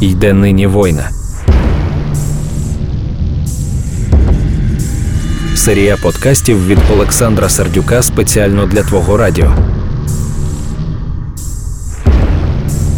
Йде 0.00 0.32
нині 0.32 0.66
война. 0.66 1.10
Серія 5.54 5.96
подкастів 5.96 6.66
від 6.66 6.78
Олександра 6.92 7.48
Сердюка 7.48 8.02
спеціально 8.02 8.66
для 8.66 8.82
Твого 8.82 9.16
радіо. 9.16 9.52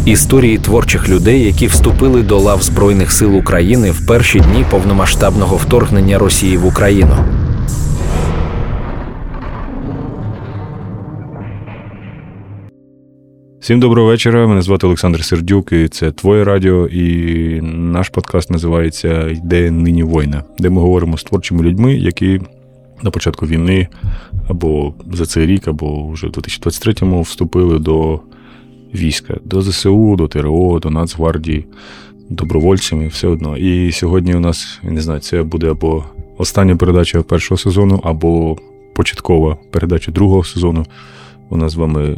Історії 0.05 0.57
творчих 0.57 1.09
людей, 1.09 1.43
які 1.43 1.67
вступили 1.67 2.21
до 2.21 2.39
лав 2.39 2.63
Збройних 2.63 3.11
сил 3.11 3.37
України 3.37 3.91
в 3.91 4.07
перші 4.07 4.39
дні 4.39 4.65
повномасштабного 4.69 5.55
вторгнення 5.55 6.17
Росії 6.17 6.57
в 6.57 6.65
Україну. 6.65 7.42
Всім 13.63 13.79
доброго 13.79 14.07
вечора. 14.07 14.47
Мене 14.47 14.61
звати 14.61 14.87
Олександр 14.87 15.23
Сердюк, 15.23 15.71
і 15.71 15.87
це 15.87 16.11
Твоє 16.11 16.43
радіо. 16.43 16.87
І 16.87 17.61
наш 17.61 18.09
подкаст 18.09 18.51
називається 18.51 19.29
Йде 19.29 19.71
нині 19.71 20.03
війна, 20.03 20.43
де 20.59 20.69
ми 20.69 20.81
говоримо 20.81 21.17
з 21.17 21.23
творчими 21.23 21.63
людьми, 21.63 21.95
які 21.95 22.41
на 23.03 23.11
початку 23.11 23.45
війни 23.45 23.87
або 24.47 24.93
за 25.13 25.25
цей 25.25 25.45
рік, 25.45 25.67
або 25.67 26.07
вже 26.07 26.27
в 26.27 26.29
2023-му 26.29 27.21
вступили 27.21 27.79
до 27.79 28.19
війська, 28.95 29.37
до 29.45 29.61
ЗСУ, 29.61 30.15
до 30.15 30.27
ТРО, 30.27 30.79
до 30.79 30.89
Нацгвардії, 30.89 31.65
добровольцями, 32.29 33.07
все 33.07 33.27
одно. 33.27 33.57
І 33.57 33.91
сьогодні 33.91 34.35
у 34.35 34.39
нас, 34.39 34.79
не 34.83 35.01
знаю, 35.01 35.19
це 35.19 35.43
буде 35.43 35.71
або 35.71 36.03
остання 36.37 36.75
передача 36.75 37.21
першого 37.21 37.57
сезону, 37.57 38.01
або 38.03 38.57
початкова 38.95 39.57
передача 39.71 40.11
другого 40.11 40.43
сезону. 40.43 40.85
У 41.49 41.57
нас 41.57 41.71
з 41.71 41.75
вами 41.75 42.17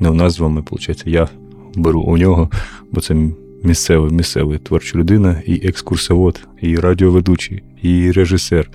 не 0.00 0.10
у 0.10 0.14
нас 0.14 0.32
з 0.34 0.38
вами, 0.38 0.60
виходить, 0.60 1.02
я 1.06 1.28
беру 1.74 2.00
у 2.00 2.16
нього, 2.16 2.50
бо 2.92 3.00
це 3.00 3.16
місцевий, 3.62 4.10
місцевий 4.10 4.58
творча 4.58 4.98
людина, 4.98 5.42
і 5.46 5.68
екскурсовод, 5.68 6.40
і 6.62 6.76
радіоведучий, 6.76 7.62
і 7.82 8.12
режисер, 8.12 8.70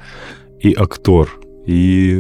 і 0.62 0.76
актор, 0.78 1.40
і 1.68 2.16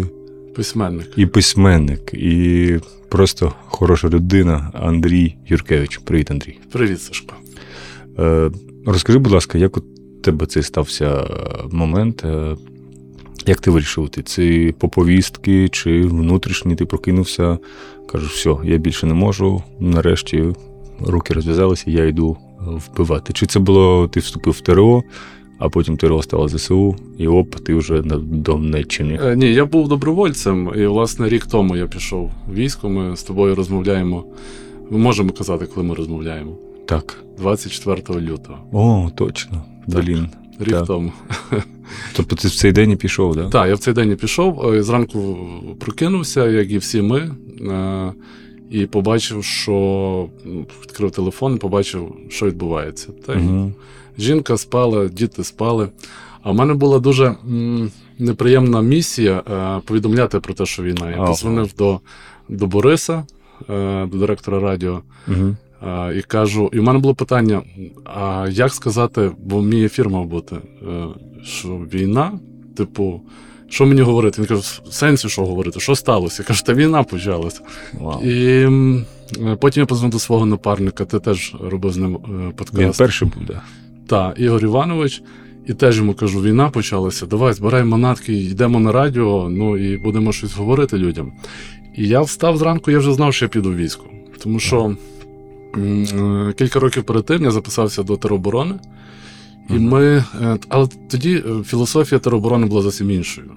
письменник, 0.55 1.09
і 1.17 1.25
письменник, 1.25 2.13
і 2.13 2.75
просто 3.09 3.53
хороша 3.65 4.09
людина 4.09 4.71
Андрій 4.73 5.35
Юркевич. 5.47 5.97
Привіт, 5.97 6.31
Андрій. 6.31 6.57
Привіт, 6.71 7.01
Сашко. 7.01 7.35
Е, 8.19 8.51
Розкажи, 8.85 9.19
будь 9.19 9.31
ласка, 9.31 9.57
як 9.57 9.77
у 9.77 9.81
тебе 10.23 10.45
цей 10.45 10.63
стався 10.63 11.27
момент? 11.71 12.25
Е, 13.49 13.51
як 13.51 13.59
ти 13.59 13.71
вирішив? 13.71 14.09
Ти 14.09 14.21
це 14.21 14.73
по 14.77 14.89
повістки 14.89 15.69
чи 15.69 16.01
внутрішній 16.01 16.75
ти 16.75 16.85
прокинувся? 16.85 17.57
Кажеш, 18.07 18.31
все, 18.31 18.55
я 18.63 18.77
більше 18.77 19.07
не 19.07 19.13
можу. 19.13 19.63
Нарешті 19.79 20.43
руки 20.99 21.33
розв'язалися, 21.33 21.91
я 21.91 22.05
йду 22.05 22.37
вбивати. 22.59 23.33
Чи 23.33 23.45
це 23.45 23.59
було, 23.59 24.07
ти 24.07 24.19
вступив 24.19 24.53
в 24.53 24.61
ТРО, 24.61 25.03
а 25.59 25.69
потім 25.69 25.97
ТРО 25.97 26.21
стало 26.21 26.47
ЗСУ, 26.47 26.95
і 27.17 27.27
оп, 27.27 27.55
ти 27.55 27.75
вже 27.75 28.01
на 28.01 28.17
Донеччині? 28.17 29.19
Е, 29.23 29.35
ні, 29.35 29.53
я 29.53 29.65
був 29.65 29.87
добровольцем, 29.87 30.71
і, 30.75 30.85
власне, 30.85 31.29
рік 31.29 31.45
тому 31.45 31.75
я 31.75 31.87
пішов 31.87 32.31
в 32.47 32.53
військо, 32.53 32.89
ми 32.89 33.15
з 33.15 33.23
тобою 33.23 33.55
розмовляємо. 33.55 34.25
Ми 34.91 34.97
можемо 34.97 35.31
казати, 35.31 35.65
коли 35.65 35.87
ми 35.87 35.95
розмовляємо. 35.95 36.51
Так. 36.85 37.23
24 37.37 38.19
лютого. 38.21 38.57
О, 38.71 39.09
точно. 39.15 39.63
Блін. 39.87 40.27
Рік 40.59 40.73
так. 40.73 40.87
тому. 40.87 41.11
Тобто 42.15 42.35
ти 42.35 42.47
в 42.47 42.55
цей 42.55 42.71
день 42.71 42.91
і 42.91 42.95
пішов, 42.95 43.35
так? 43.35 43.43
Да? 43.43 43.49
Так, 43.49 43.67
я 43.67 43.75
в 43.75 43.79
цей 43.79 43.93
день 43.93 44.11
і 44.11 44.15
пішов. 44.15 44.73
Е, 44.73 44.83
зранку 44.83 45.37
прокинувся, 45.79 46.47
як 46.47 46.71
і 46.71 46.77
всі 46.77 47.01
ми, 47.01 47.35
е, 47.61 48.13
і 48.69 48.85
побачив, 48.85 49.43
що 49.43 50.29
відкрив 50.83 51.11
телефон 51.11 51.55
і 51.55 51.57
побачив, 51.57 52.15
що 52.29 52.45
відбувається. 52.45 53.07
Та 53.25 53.33
угу. 53.33 53.71
Жінка 54.17 54.57
спала, 54.57 55.07
діти 55.07 55.43
спали. 55.43 55.89
А 56.41 56.51
в 56.51 56.55
мене 56.55 56.73
була 56.73 56.99
дуже 56.99 57.35
неприємна 58.19 58.81
місія 58.81 59.43
е, 59.51 59.81
повідомляти 59.85 60.39
про 60.39 60.53
те, 60.53 60.65
що 60.65 60.83
війна. 60.83 61.11
Я 61.11 61.25
позвонив 61.25 61.73
до 61.77 61.99
до 62.49 62.67
Бориса, 62.67 63.25
до 63.67 64.07
директора 64.13 64.59
радіо. 64.59 65.01
Угу. 65.27 65.55
І 66.15 66.21
кажу, 66.21 66.69
і 66.73 66.79
в 66.79 66.83
мене 66.83 66.99
було 66.99 67.15
питання: 67.15 67.61
а 68.05 68.47
як 68.51 68.73
сказати, 68.73 69.31
бо 69.37 69.57
вміє 69.57 69.89
фірма 69.89 70.23
бути, 70.23 70.55
е, 70.55 71.05
що 71.43 71.67
війна, 71.67 72.39
типу, 72.77 73.21
що 73.69 73.85
мені 73.85 74.01
говорити? 74.01 74.41
Він 74.41 74.47
каже, 74.47 74.61
в 74.61 74.93
сенсі, 74.93 75.29
що 75.29 75.45
говорити, 75.45 75.79
що 75.79 75.95
сталося? 75.95 76.43
Я 76.43 76.47
кажу, 76.47 76.63
та 76.65 76.73
війна 76.73 77.03
почалася. 77.03 77.61
Wow. 78.01 78.23
І 78.23 78.63
е, 79.41 79.55
потім 79.55 79.81
я 79.81 79.85
позвонив 79.85 80.11
до 80.11 80.19
свого 80.19 80.45
напарника, 80.45 81.05
ти 81.05 81.19
теж 81.19 81.55
робив 81.61 81.91
з 81.91 81.97
ним 81.97 82.15
е, 82.15 82.51
подкаст. 82.55 82.83
Він 82.83 82.91
перший 82.91 83.27
буде. 83.39 83.61
Так, 84.07 84.39
Ігор 84.39 84.63
Іванович. 84.63 85.21
І 85.67 85.73
теж 85.73 85.97
йому 85.97 86.13
кажу, 86.13 86.41
війна 86.41 86.69
почалася. 86.69 87.25
Давай 87.25 87.53
збирай 87.53 87.83
манатки, 87.83 88.33
йдемо 88.33 88.79
на 88.79 88.91
радіо, 88.91 89.49
ну 89.49 89.77
і 89.77 89.97
будемо 89.97 90.33
щось 90.33 90.53
говорити 90.53 90.97
людям. 90.97 91.31
І 91.95 92.07
я 92.07 92.21
встав 92.21 92.57
зранку, 92.57 92.91
я 92.91 92.99
вже 92.99 93.13
знав, 93.13 93.33
що 93.33 93.45
я 93.45 93.49
піду 93.49 93.69
в 93.69 93.75
військо. 93.75 94.05
Тому 94.43 94.59
що. 94.59 94.95
Е, 95.77 96.53
кілька 96.57 96.79
років 96.79 97.03
перед 97.03 97.25
тим 97.25 97.43
я 97.43 97.51
записався 97.51 98.03
до 98.03 98.17
тероборони, 98.17 98.75
і 99.69 99.73
ми. 99.73 100.23
Е, 100.41 100.57
але 100.69 100.87
тоді 101.11 101.35
е, 101.35 101.63
філософія 101.63 102.19
тероборони 102.19 102.67
була 102.67 102.81
зовсім 102.81 103.11
іншою. 103.11 103.51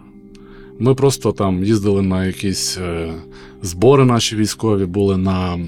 Ми 0.79 0.95
просто 0.95 1.33
там 1.33 1.65
їздили 1.65 2.03
на 2.03 2.27
якісь 2.27 2.79
збори 3.63 4.05
наші 4.05 4.37
військові, 4.37 4.87
були 4.87 5.17
на 5.17 5.59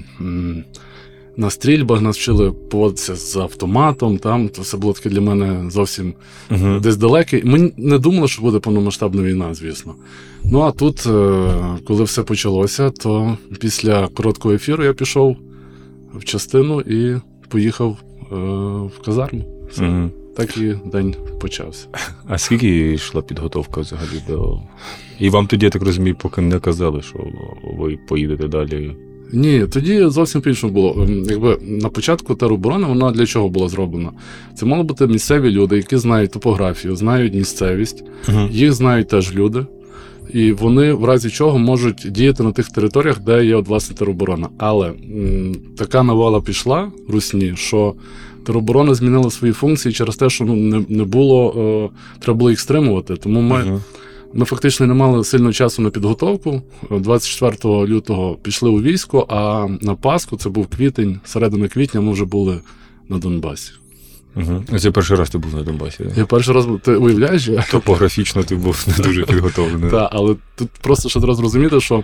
на 1.37 1.49
стрільбах, 1.49 2.01
нас 2.01 2.17
вчили 2.17 2.51
поводитися 2.51 3.15
з 3.15 3.35
автоматом. 3.35 4.17
Там 4.17 4.49
це 4.49 4.61
все 4.61 4.77
було 4.77 4.93
таке 4.93 5.09
для 5.09 5.21
мене 5.21 5.71
зовсім 5.71 6.13
uh-huh. 6.49 6.79
десь 6.79 6.97
далеке. 6.97 7.41
Ми 7.45 7.71
не 7.77 7.97
думали, 7.97 8.27
що 8.27 8.41
буде 8.41 8.59
повномасштабна 8.59 9.21
війна, 9.21 9.53
звісно. 9.53 9.95
Ну 10.43 10.61
а 10.61 10.71
тут, 10.71 11.01
коли 11.87 12.03
все 12.03 12.23
почалося, 12.23 12.89
то 12.89 13.37
після 13.59 14.07
короткого 14.07 14.53
ефіру 14.55 14.83
я 14.83 14.93
пішов 14.93 15.37
в 16.17 16.23
частину 16.23 16.81
і 16.81 17.15
поїхав 17.49 17.97
е, 18.21 18.35
в 18.85 19.01
казарму. 19.05 19.45
Угу. 19.77 20.09
Так 20.35 20.57
і 20.57 20.73
день 20.91 21.15
почався. 21.41 21.87
А 22.27 22.37
скільки 22.37 22.93
йшла 22.93 23.21
підготовка 23.21 23.81
взагалі 23.81 24.23
до. 24.29 24.59
І 25.19 25.29
вам 25.29 25.47
тоді, 25.47 25.65
я 25.65 25.69
так 25.69 25.81
розумію, 25.81 26.15
поки 26.21 26.41
не 26.41 26.59
казали, 26.59 27.01
що 27.01 27.19
ви 27.77 27.97
поїдете 28.07 28.47
далі. 28.47 28.95
Ні, 29.33 29.65
тоді 29.67 30.07
зовсім 30.07 30.41
по-іншому 30.41 30.73
було. 30.73 31.03
Ем, 31.03 31.23
якби 31.29 31.57
на 31.61 31.89
початку 31.89 32.35
тероборони 32.35 32.87
вона 32.87 33.11
для 33.11 33.25
чого 33.25 33.49
була 33.49 33.69
зроблена? 33.69 34.11
Це 34.55 34.65
мали 34.65 34.83
бути 34.83 35.07
місцеві 35.07 35.51
люди, 35.51 35.77
які 35.77 35.97
знають 35.97 36.31
топографію, 36.31 36.95
знають 36.95 37.33
місцевість, 37.33 38.03
uh 38.27 38.51
їх 38.51 38.73
знають 38.73 39.07
теж 39.07 39.35
люди 39.35 39.65
і 40.33 40.51
вони 40.51 40.93
в 40.93 41.05
разі 41.05 41.29
чого 41.29 41.57
можуть 41.57 42.07
діяти 42.09 42.43
на 42.43 42.51
тих 42.51 42.69
територіях, 42.69 43.19
де 43.19 43.45
є 43.45 43.55
от, 43.55 43.67
власне 43.67 43.95
тероборона. 43.95 44.49
Але 44.57 44.87
м, 44.87 45.55
така 45.77 46.03
навала 46.03 46.41
пішла 46.41 46.91
русні, 47.09 47.53
що 47.55 47.93
тероборона 48.45 48.93
змінила 48.93 49.29
свої 49.29 49.53
функції 49.53 49.93
через 49.93 50.15
те, 50.15 50.29
що 50.29 50.45
ну, 50.45 50.55
не 50.55 50.85
не 50.89 51.03
було, 51.03 51.53
е, 51.93 52.19
треба 52.19 52.37
було 52.39 52.49
їх 52.49 52.59
стримувати. 52.59 53.15
Тому 53.15 53.41
ми. 53.41 53.55
Uh-huh. 53.55 53.79
Ми 54.37 54.45
фактично 54.45 54.85
не 54.85 54.93
мали 54.93 55.23
сильного 55.23 55.53
часу 55.53 55.81
на 55.81 55.89
підготовку. 55.89 56.61
24 56.91 57.87
лютого 57.87 58.35
пішли 58.35 58.69
у 58.69 58.81
військо, 58.81 59.25
а 59.29 59.67
на 59.81 59.95
Пасху 59.95 60.37
це 60.37 60.49
був 60.49 60.67
квітень, 60.67 61.19
середина 61.25 61.67
квітня 61.67 62.01
ми 62.01 62.11
вже 62.11 62.25
були 62.25 62.59
на 63.09 63.17
Донбасі. 63.17 63.71
Угу. 64.35 64.79
Це 64.79 64.91
перший 64.91 65.17
раз 65.17 65.29
ти 65.29 65.37
був 65.37 65.55
на 65.55 65.63
Донбасі. 65.63 66.03
Я 66.17 66.25
перший 66.25 66.53
раз 66.53 66.65
був. 66.65 66.79
Ти 66.79 66.95
уявляєш? 66.95 67.49
Топографічно 67.71 68.43
ти 68.43 68.55
був 68.55 68.85
не 68.87 69.03
дуже 69.03 69.23
підготовлений. 69.23 69.91
Так, 69.91 70.09
але 70.11 70.35
тут 70.55 70.69
просто 70.81 71.09
ще 71.09 71.19
треба 71.19 71.35
зрозуміти, 71.35 71.81
що 71.81 72.03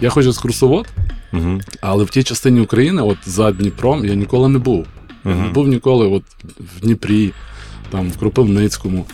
я 0.00 0.10
хоч 0.10 0.26
екскурсовод, 0.26 0.86
угу. 1.32 1.60
але 1.80 2.04
в 2.04 2.10
тій 2.10 2.22
частині 2.22 2.60
України, 2.60 3.02
от 3.02 3.18
за 3.26 3.52
Дніпром, 3.52 4.04
я 4.04 4.14
ніколи 4.14 4.48
не 4.48 4.58
був. 4.58 4.86
Я 5.24 5.34
не 5.34 5.48
був 5.48 5.68
ніколи 5.68 6.06
от 6.06 6.22
в 6.76 6.80
Дніпрі, 6.80 7.32
там, 7.90 8.10
в 8.10 8.18
Кропивницькому. 8.18 9.06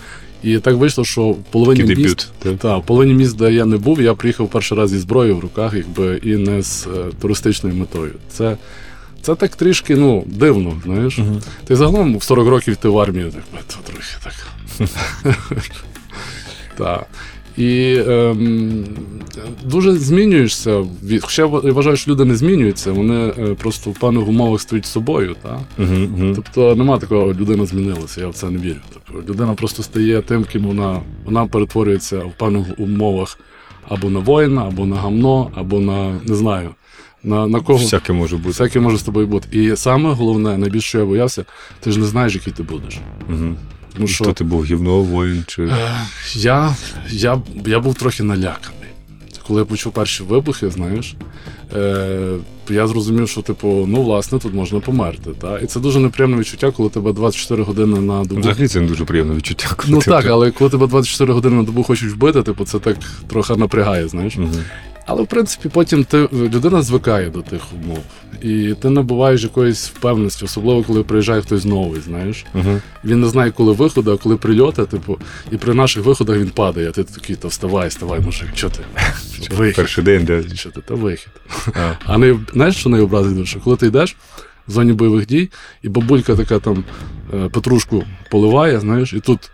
І 0.43 0.59
так 0.59 0.77
вийшло, 0.77 1.05
що 1.05 1.23
в 1.23 1.43
половині 1.43 1.95
міст, 1.95 2.33
та, 2.59 2.77
в 2.77 2.87
половині 2.87 3.15
міст, 3.15 3.37
де 3.37 3.53
я 3.53 3.65
не 3.65 3.77
був, 3.77 4.03
я 4.03 4.15
приїхав 4.15 4.49
перший 4.49 4.79
раз 4.79 4.91
зі 4.91 4.99
зброєю 4.99 5.37
в 5.37 5.41
руках, 5.41 5.75
якби 5.75 6.21
і 6.23 6.37
не 6.37 6.63
з 6.63 6.87
е, 6.87 6.91
туристичною 7.21 7.77
метою. 7.77 8.13
Це 8.29 8.57
це 9.23 9.35
так 9.35 9.57
трішки 9.57 9.97
ну, 9.97 10.25
дивно, 10.27 10.81
знаєш. 10.85 11.19
Uh-huh. 11.19 11.43
Ти 11.65 11.77
загалом 11.77 12.17
в 12.17 12.23
40 12.23 12.49
років 12.49 12.77
ти 12.77 12.89
в 12.89 12.99
армію 12.99 13.31
так, 13.31 13.65
трохи 13.85 14.17
так. 14.23 14.35
Так. 16.77 17.07
І 17.57 17.97
ем, 18.09 18.85
дуже 19.65 19.93
змінюєшся. 19.93 20.85
Хоча 21.23 21.43
я 21.43 21.49
вважаю, 21.49 21.97
що 21.97 22.11
люди 22.11 22.25
не 22.25 22.37
змінюються, 22.37 22.93
вони 22.93 23.27
е, 23.39 23.55
просто 23.55 23.91
в 23.91 23.99
певних 23.99 24.29
умовах 24.29 24.61
стають 24.61 24.87
собою. 24.87 25.37
Та? 25.43 25.61
Uh-huh, 25.79 26.17
uh-huh. 26.17 26.35
Тобто 26.35 26.77
нема 26.77 26.99
такого, 26.99 27.27
людина 27.27 27.67
змінилася, 27.67 28.21
я 28.21 28.29
в 28.29 28.35
це 28.35 28.51
не 28.51 28.59
вірю. 28.59 28.81
Тобто, 28.93 29.33
людина 29.33 29.55
просто 29.55 29.83
стає 29.83 30.23
тим, 30.23 30.45
ким 30.45 30.63
вона 30.63 31.01
вона 31.25 31.47
перетворюється 31.47 32.19
в 32.19 32.33
певних 32.39 32.67
умовах 32.79 33.39
або 33.89 34.11
на 34.11 34.19
воїна, 34.19 34.63
або 34.67 34.87
на 34.87 34.97
гамно, 34.97 35.51
або 35.55 35.81
на 35.81 36.21
не 36.25 36.35
знаю 36.35 36.71
На, 37.25 37.47
на 37.47 37.61
кого 37.61 37.79
Всяке 37.79 38.13
може 38.13 38.37
бути. 38.37 38.49
всяке 38.49 38.81
може 38.81 38.99
з 38.99 39.03
тобою 39.03 39.27
бути. 39.27 39.59
І 39.59 39.77
саме 39.77 40.13
головне, 40.13 40.59
найбільше 40.59 40.89
що 40.89 40.99
я 40.99 41.05
боявся, 41.05 41.45
ти 41.81 41.93
ж 41.93 41.99
не 41.99 42.07
знаєш, 42.07 42.35
який 42.35 42.53
ти 42.53 42.63
будеш. 42.63 42.99
Угу. 43.29 43.55
Тому 43.95 44.07
що 44.09 44.25
Хто 44.25 44.33
ти 44.33 44.45
був 44.45 44.65
гівно, 44.65 45.03
воїн 45.03 45.45
чи. 45.47 45.63
Е, 45.65 46.01
я, 46.35 46.77
я, 47.11 47.43
я 47.67 47.81
був 47.81 47.95
трохи 47.95 48.23
наляканий. 48.23 48.82
Коли 49.47 49.61
я 49.61 49.65
почув 49.65 49.93
перші 49.93 50.23
вибухи, 50.23 50.71
знаєш, 50.71 51.15
е, 51.77 52.37
я 52.71 52.87
зрозумів, 52.87 53.29
що, 53.29 53.43
типу, 53.43 53.85
ну, 53.89 54.03
власне, 54.03 54.39
тут 54.39 54.55
можна 54.55 54.81
померти. 54.81 55.31
Та? 55.41 55.59
І 55.59 55.67
це 55.67 55.81
дуже 55.81 56.01
неприємне 56.01 56.37
відчуття, 56.37 56.71
коли 56.71 56.89
тебе 56.91 57.13
24 57.13 57.63
години 57.63 58.01
на 58.01 58.25
добу. 58.25 58.41
Взагалі 58.41 58.69
це 58.69 58.81
не 58.81 58.87
дуже 58.87 59.05
приємне 59.05 59.35
відчуття. 59.35 59.69
коли 59.77 59.93
Ну 59.93 59.99
ти- 59.99 60.11
так, 60.11 60.27
але 60.27 60.51
коли 60.51 60.71
тебе 60.71 60.87
24 60.87 61.33
години 61.33 61.57
на 61.57 61.63
добу 61.63 61.83
хочуть 61.83 62.13
вбити, 62.13 62.43
типу, 62.43 62.65
це 62.65 62.79
так 62.79 62.97
трохи 63.29 63.57
напрягає, 63.57 64.09
знаєш. 64.09 64.37
Угу. 64.37 64.49
Але 65.07 65.23
в 65.23 65.27
принципі 65.27 65.69
потім 65.69 66.05
ти 66.05 66.29
людина 66.33 66.83
звикає 66.83 67.31
до 67.31 67.43
тих 67.43 67.61
умов. 67.85 68.03
І 68.43 68.75
ти 68.83 68.91
набуваєш 68.91 69.43
якоїсь 69.43 69.89
впевненості, 69.89 70.45
особливо 70.45 70.83
коли 70.83 71.03
приїжджає 71.03 71.43
хтось 71.43 71.65
новий, 71.65 72.01
знаєш. 72.01 72.45
Мгм. 72.55 72.81
Він 73.05 73.21
не 73.21 73.29
знає, 73.29 73.51
коли 73.51 73.73
виходи, 73.73 74.11
а 74.11 74.17
коли 74.17 74.37
прильоти, 74.37 74.85
типу, 74.85 75.19
і 75.51 75.57
при 75.57 75.75
наших 75.75 76.05
виходах 76.05 76.39
він 76.39 76.51
падає, 76.51 76.89
а 76.89 76.93
ти 76.93 77.05
такий, 77.05 77.37
то 77.37 77.49
вставай, 77.49 77.89
вставай, 77.89 78.21
мужик, 78.21 78.49
що 78.55 78.71
ти? 78.71 78.81
Вихід. 79.57 79.77
Перший 79.77 80.05
день, 80.05 80.25
де. 80.25 80.45
Що 80.55 80.71
ти? 80.71 80.81
Та 80.81 80.95
вихід. 80.95 81.33
А. 81.75 81.93
А 82.07 82.19
не 82.19 82.39
знаєш, 82.53 82.77
що 82.77 82.89
найобразить 82.89 83.37
дуже? 83.37 83.61
Коли 83.61 83.77
ти 83.77 83.87
йдеш 83.87 84.17
в 84.69 84.73
зоні 84.73 84.93
бойових 84.93 85.27
дій, 85.27 85.51
і 85.83 85.89
бабулька 85.89 86.37
така 86.37 86.59
там 86.59 86.85
е, 87.35 87.49
петрушку 87.49 88.05
поливає, 88.31 88.81
знаєш, 88.81 89.13
і 89.13 89.21
тут 89.21 89.51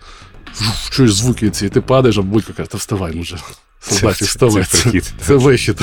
чуєш 0.91 1.13
звуки 1.15 1.51
ці, 1.51 1.67
і 1.67 1.69
ти 1.69 1.81
падаєш, 1.81 2.19
а 2.19 2.23
бабулька 2.23 2.53
каже, 2.53 2.71
та 2.71 2.79
вставай, 2.79 3.15
може. 3.17 3.37
Солдатів, 3.81 4.27
вставай. 4.27 4.65
це 4.65 4.91
Це, 4.91 5.25
це 5.27 5.35
вихід. 5.35 5.81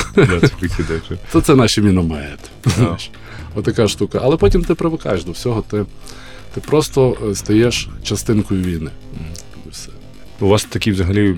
То 1.32 1.42
це 1.42 1.56
наші 1.56 1.82
міномети. 1.82 2.50
знаєш. 2.78 3.12
Отака 3.56 3.88
штука. 3.88 4.20
Але 4.24 4.38
потім 4.38 4.64
ти 4.64 4.76
привикаєш 4.76 5.24
до 5.24 5.32
всього, 5.32 5.64
ти, 5.72 5.86
ти 6.54 6.62
просто 6.62 7.18
е, 7.32 7.36
стаєш 7.36 7.90
частинкою 8.04 8.64
війни. 8.64 8.92
У 10.40 10.48
вас 10.48 10.64
такі 10.64 10.92
взагалі. 10.92 11.36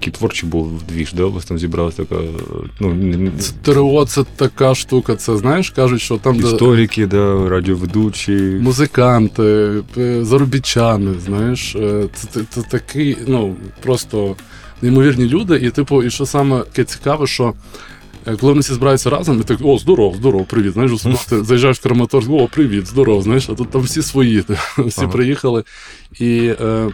Такий 0.00 0.12
творчий 0.12 0.48
був 0.48 0.82
двіж, 0.88 1.12
да? 1.12 1.24
У 1.24 1.32
вас 1.32 1.44
там 1.44 1.58
зібралася 1.58 2.04
така. 2.04 2.20
Ну, 2.80 2.94
не- 2.94 3.30
ТРО 3.62 4.04
це 4.04 4.24
така 4.36 4.74
штука. 4.74 5.16
Це 5.16 5.36
знаєш, 5.36 5.70
кажуть, 5.70 6.00
що 6.00 6.16
там 6.16 6.38
де 6.38 6.48
історики, 6.48 7.06
да, 7.06 7.48
радіоведучі. 7.48 8.32
музиканти, 8.60 9.42
е, 9.98 10.24
заробітчани, 10.24 11.14
знаєш, 11.26 11.76
е, 11.76 12.04
це, 12.14 12.28
це, 12.30 12.40
це 12.50 12.62
такий, 12.62 13.16
ну 13.26 13.56
просто 13.82 14.36
неймовірні 14.82 15.26
люди. 15.28 15.56
І, 15.56 15.70
типу, 15.70 16.02
і 16.02 16.10
що 16.10 16.26
саме 16.26 16.58
таке 16.60 16.84
цікаве, 16.84 17.26
що. 17.26 17.52
е, 18.26 18.36
Коли 18.36 18.52
вони 18.52 18.60
всі 18.60 18.74
збираються 18.74 19.10
разом, 19.10 19.40
і 19.40 19.42
так, 19.44 19.58
о, 19.62 19.78
здоров, 19.78 20.16
здоров, 20.16 20.46
привіт. 20.46 20.72
Знаєш, 20.72 20.92
ти 21.28 21.44
заїжджаєш 21.44 21.78
в 21.78 21.82
Краматорськ, 21.82 22.30
о, 22.30 22.46
привіт, 22.52 22.86
здоров, 22.86 23.22
знаєш, 23.22 23.48
а 23.50 23.54
тут 23.54 23.70
там 23.70 23.80
всі 23.82 24.02
свої, 24.02 24.44
всі 24.78 25.00
Ага. 25.00 25.08
приїхали. 25.12 25.64
І, 26.20 26.52
е, 26.60 26.88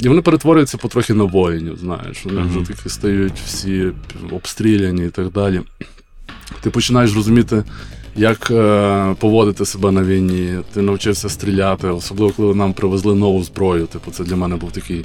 і 0.00 0.08
вони 0.08 0.22
перетворюються 0.22 0.78
потрохи 0.78 1.14
на 1.14 1.24
воїнів, 1.24 1.76
знаєш. 1.76 2.24
Вони 2.24 2.42
вже 2.42 2.74
такі 2.74 2.88
стають 2.88 3.40
всі 3.46 3.92
обстріляні 4.30 5.04
і 5.04 5.08
так 5.08 5.32
далі. 5.32 5.60
Ти 6.60 6.70
починаєш 6.70 7.14
розуміти, 7.14 7.64
як 8.16 8.50
е, 8.50 9.14
поводити 9.18 9.64
себе 9.64 9.90
на 9.90 10.02
війні. 10.02 10.58
Ти 10.72 10.82
навчився 10.82 11.28
стріляти, 11.28 11.88
особливо 11.88 12.32
коли 12.32 12.54
нам 12.54 12.72
привезли 12.72 13.14
нову 13.14 13.42
зброю. 13.42 13.86
Типу, 13.86 14.10
це 14.10 14.24
для 14.24 14.36
мене 14.36 14.56
був 14.56 14.72
такий 14.72 15.04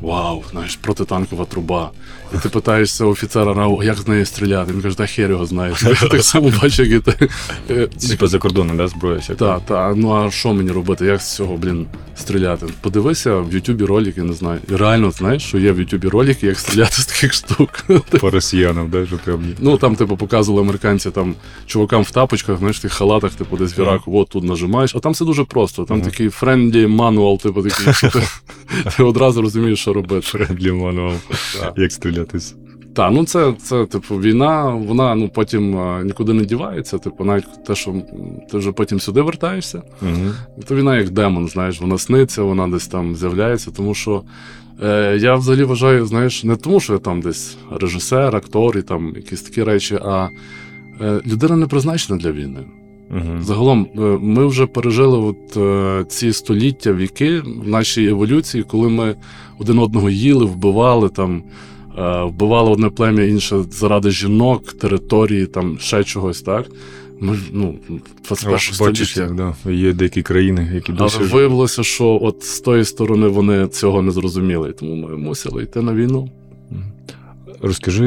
вау, 0.00 0.42
знаєш, 0.50 0.76
протитанкова 0.76 1.44
труба. 1.44 1.90
І 2.34 2.38
ти 2.38 2.48
питаєшся 2.48 3.04
офіцера, 3.04 3.52
«А 3.80 3.84
як 3.84 3.96
з 3.96 4.08
нею 4.08 4.26
стріляти? 4.26 4.72
Він 4.72 4.82
каже, 4.82 4.96
та 4.96 5.06
хер 5.06 5.30
його 5.30 5.46
знає. 5.46 5.74
Я 6.02 6.08
так 6.08 6.22
само 6.22 6.52
бачу, 6.62 6.82
як 6.82 7.06
і 7.08 7.12
ти. 7.12 7.28
Е, 7.70 7.86
Типа 8.08 8.26
за 8.26 8.38
кордоном, 8.38 8.76
да, 8.76 8.88
зброя. 8.88 9.20
Так, 9.38 9.60
так, 9.66 9.92
ну 9.96 10.14
а 10.14 10.30
що 10.30 10.52
мені 10.54 10.70
робити? 10.70 11.06
Як 11.06 11.20
з 11.20 11.34
цього, 11.34 11.56
блін, 11.56 11.86
стріляти? 12.16 12.66
Подивися 12.80 13.36
в 13.36 13.54
Ютубі 13.54 13.84
ролики, 13.84 14.22
не 14.22 14.32
знаю. 14.32 14.60
І 14.72 14.76
реально 14.76 15.10
знаєш, 15.10 15.42
що 15.42 15.58
є 15.58 15.72
в 15.72 15.78
Ютубі 15.78 16.08
ролики, 16.08 16.46
як 16.46 16.58
стріляти 16.58 17.02
з 17.02 17.06
таких 17.06 17.32
штук. 17.32 17.84
По 18.20 18.30
росіянам, 18.30 18.90
да, 18.90 19.06
що 19.06 19.16
прям. 19.16 19.44
Ну 19.58 19.76
там, 19.76 19.96
типу, 19.96 20.16
показували 20.16 20.62
американці 20.62 21.10
там 21.10 21.34
чувакам 21.66 22.02
в 22.02 22.10
тапочках, 22.10 22.58
знаєш, 22.58 22.78
в 22.78 22.82
тих 22.82 22.92
халатах, 22.92 23.34
типу, 23.34 23.56
десь 23.56 23.78
в 23.78 23.80
Іраку, 23.80 24.18
от 24.18 24.28
тут 24.28 24.44
нажимаєш. 24.44 24.96
А 24.96 24.98
там 24.98 25.12
все 25.12 25.24
дуже 25.24 25.44
просто. 25.44 25.84
Там 25.84 26.02
такий 26.02 26.28
friendly 26.28 26.86
manual, 26.86 27.38
типу, 27.38 27.62
такий, 27.62 28.10
ти 28.96 29.02
одразу 29.02 29.42
розумієш, 29.42 29.88
що 29.90 29.92
робити. 29.92 30.20
Friendly 30.20 30.72
manual. 30.72 31.14
Як 31.76 31.92
стріляти 31.92 32.38
з. 32.38 32.56
Так, 32.94 33.12
ну 33.12 33.24
це, 33.24 33.54
це, 33.62 33.86
типу, 33.86 34.16
війна, 34.16 34.68
вона 34.68 35.14
ну 35.14 35.28
потім 35.28 35.78
а, 35.78 36.02
нікуди 36.02 36.32
не 36.32 36.44
дівається. 36.44 36.98
Типу, 36.98 37.24
навіть 37.24 37.64
те, 37.64 37.74
що 37.74 37.94
ти 38.50 38.58
вже 38.58 38.72
потім 38.72 39.00
сюди 39.00 39.20
вертаєшся. 39.20 39.82
Угу. 40.02 40.64
То 40.68 40.74
війна 40.74 40.98
як 40.98 41.10
демон, 41.10 41.48
знаєш, 41.48 41.80
вона 41.80 41.98
сниться, 41.98 42.42
вона 42.42 42.68
десь 42.68 42.86
там 42.86 43.16
з'являється, 43.16 43.70
тому 43.70 43.94
що 43.94 44.22
е, 44.82 45.18
я 45.20 45.34
взагалі 45.34 45.64
вважаю, 45.64 46.06
знаєш, 46.06 46.44
не 46.44 46.56
тому, 46.56 46.80
що 46.80 46.92
я 46.92 46.98
там 46.98 47.20
десь 47.20 47.56
режисер, 47.70 48.36
актор 48.36 48.78
і 48.78 48.82
там 48.82 49.12
якісь 49.16 49.42
такі 49.42 49.64
речі, 49.64 49.98
а 50.04 50.28
е, 51.00 51.20
людина 51.26 51.56
не 51.56 51.66
призначена 51.66 52.18
для 52.18 52.32
війни. 52.32 52.64
Угу. 53.10 53.42
Загалом, 53.42 53.86
е, 53.96 54.00
ми 54.20 54.46
вже 54.46 54.66
пережили 54.66 55.18
от, 55.18 55.56
е, 55.56 56.04
ці 56.08 56.32
століття, 56.32 56.92
віки 56.92 57.40
в 57.40 57.68
нашій 57.68 58.06
еволюції, 58.06 58.64
коли 58.64 58.88
ми 58.88 59.16
один 59.58 59.78
одного 59.78 60.10
їли, 60.10 60.44
вбивали 60.44 61.08
там. 61.08 61.42
е, 61.98 62.22
Вбивали 62.24 62.70
одне 62.70 62.90
плем'я 62.90 63.24
інше 63.24 63.64
заради 63.70 64.10
жінок, 64.10 64.72
території, 64.72 65.46
там 65.46 65.78
ще 65.78 66.04
чогось, 66.04 66.42
так? 66.42 66.66
Ми 67.20 67.38
ну, 67.52 67.74
21 68.24 68.52
Бачиш, 68.52 68.74
століття. 68.74 69.54
да. 69.64 69.70
є 69.72 69.92
деякі 69.92 70.22
країни, 70.22 70.70
які 70.74 70.92
досі. 70.92 71.16
Але 71.20 71.28
виявилося, 71.28 71.82
що 71.82 72.18
от 72.22 72.42
з 72.42 72.60
тої 72.60 72.84
сторони 72.84 73.28
вони 73.28 73.66
цього 73.68 74.02
не 74.02 74.10
зрозуміли, 74.10 74.72
тому 74.72 74.94
ми 74.94 75.16
мусили 75.16 75.62
йти 75.62 75.82
на 75.82 75.94
війну. 75.94 76.30
Розкажи, 77.62 78.06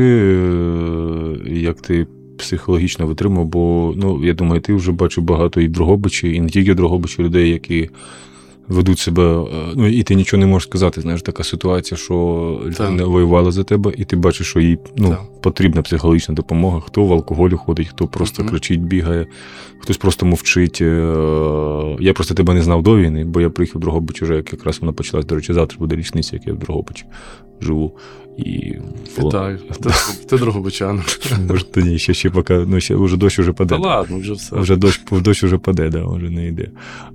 як 1.46 1.82
ти 1.82 2.08
психологічно 2.44 3.08
витримав, 3.08 3.46
бо 3.46 3.94
ну, 3.98 4.26
я 4.26 4.34
думаю, 4.34 4.62
ти 4.62 4.74
вже 4.74 4.92
бачив 4.92 5.24
багато 5.24 5.62
і 5.62 5.68
Дрогобичі, 5.68 6.34
і 6.34 6.42
не 6.42 6.50
тільки 6.50 6.74
Дрогобичі 6.74 7.24
людей, 7.24 7.50
які 7.50 7.90
ведуть 8.68 9.00
себе. 9.00 9.24
е, 9.24 9.46
Ну 9.76 9.88
і 9.88 10.04
ти 10.04 10.16
нічого 10.16 10.40
не 10.42 10.46
можеш 10.48 10.68
сказати. 10.70 11.02
Знаєш, 11.02 11.22
така 11.22 11.44
ситуація, 11.44 11.98
що 11.98 12.62
Так. 12.78 12.90
людина 12.92 13.06
воювала 13.06 13.52
за 13.52 13.64
тебе, 13.64 13.92
і 13.98 14.06
ти 14.06 14.16
бачиш, 14.16 14.48
що 14.48 14.60
їй 14.60 14.78
ну, 14.98 15.10
Так. 15.10 15.42
потрібна 15.42 15.82
психологічна 15.82 16.36
допомога. 16.36 16.80
Хто 16.80 17.06
в 17.06 17.14
алкоголю 17.14 17.58
ходить, 17.58 17.88
хто 17.88 18.08
просто 18.08 18.44
Мгм. 18.44 18.52
кричить, 18.52 18.82
бігає, 18.82 19.28
хтось 19.80 19.98
просто 19.98 20.26
мовчить. 20.26 20.78
Е, 20.82 20.86
Я 22.00 22.14
просто 22.14 22.34
тебе 22.34 22.54
не 22.54 22.62
знав 22.62 22.84
до 22.84 22.98
війни, 22.98 23.26
бо 23.26 23.42
я 23.42 23.50
приїхав 23.50 23.78
в 23.78 23.82
Дрогобич 23.82 24.22
уже, 24.22 24.36
як 24.36 24.54
якраз 24.54 24.80
вона 24.82 24.94
почалась. 24.94 25.26
До 25.26 25.36
речі, 25.36 25.54
завтра 25.54 25.78
буде 25.80 25.96
річниця, 25.96 26.36
як 26.36 26.48
я 26.48 26.54
в 26.54 26.58
Дрогобичі 26.58 27.06
живу. 27.62 27.98
І 28.38 28.74
Вітаю. 29.20 29.58
Ти, 29.58 29.90
ти 30.30 30.38
дрогобичан. 30.38 31.02
Може, 31.50 31.66
то 31.66 31.82
ні, 31.82 31.98
ще, 32.00 32.14
ще 32.14 32.30
поки, 32.30 32.54
ну, 32.68 32.80
ще 32.80 32.96
вже 32.96 33.18
дощ 33.18 33.40
уже 33.40 33.54
паде. 33.54 33.76
Та 33.76 33.82
ладно, 33.82 34.18
вже 34.18 34.34
все. 34.34 34.56
Вже 34.56 34.76
дощ, 34.76 35.02
дощ 35.12 35.44
уже 35.44 35.58
паде, 35.58 35.90
да, 35.90 36.06
вже 36.06 36.30
не 36.30 36.48
йде. 36.48 36.70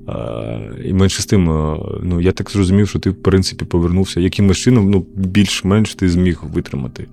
А, 0.07 0.59
і 0.85 0.93
менше 0.93 1.23
з 1.23 1.27
тим, 1.27 1.38
а, 1.47 1.79
ну, 2.03 2.21
я 2.21 2.33
так 2.33 2.51
зрозумів, 2.51 2.89
що 2.89 2.99
ти, 2.99 3.11
в 3.11 3.23
принципі, 3.23 3.65
повернувся. 3.65 4.21
Якимось 4.21 4.59
чином, 4.59 4.91
ну, 4.91 5.07
більш-менш 5.15 5.95
ти 5.95 6.09
зміг 6.09 6.41
витримати. 6.53 7.07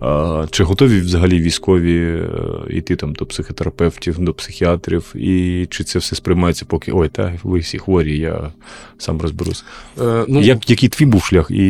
А, 0.00 0.46
чи 0.50 0.64
готові 0.64 1.00
взагалі 1.00 1.40
військові 1.40 1.96
е, 1.96 2.28
йти 2.70 2.96
там 2.96 3.12
до 3.12 3.26
психотерапевтів, 3.26 4.18
до 4.18 4.34
психіатрів, 4.34 5.12
і 5.14 5.66
чи 5.70 5.84
це 5.84 5.98
все 5.98 6.16
сприймається, 6.16 6.64
поки 6.64 6.92
ой, 6.92 7.08
та 7.08 7.34
ви 7.42 7.58
всі 7.58 7.78
хворі, 7.78 8.18
я 8.18 8.50
сам 8.98 9.20
розберусь. 9.20 9.64
Е, 10.00 10.24
ну, 10.28 10.40
Як, 10.40 10.70
який 10.70 10.88
твій 10.88 11.06
був 11.06 11.22
шлях, 11.22 11.50
і 11.50 11.64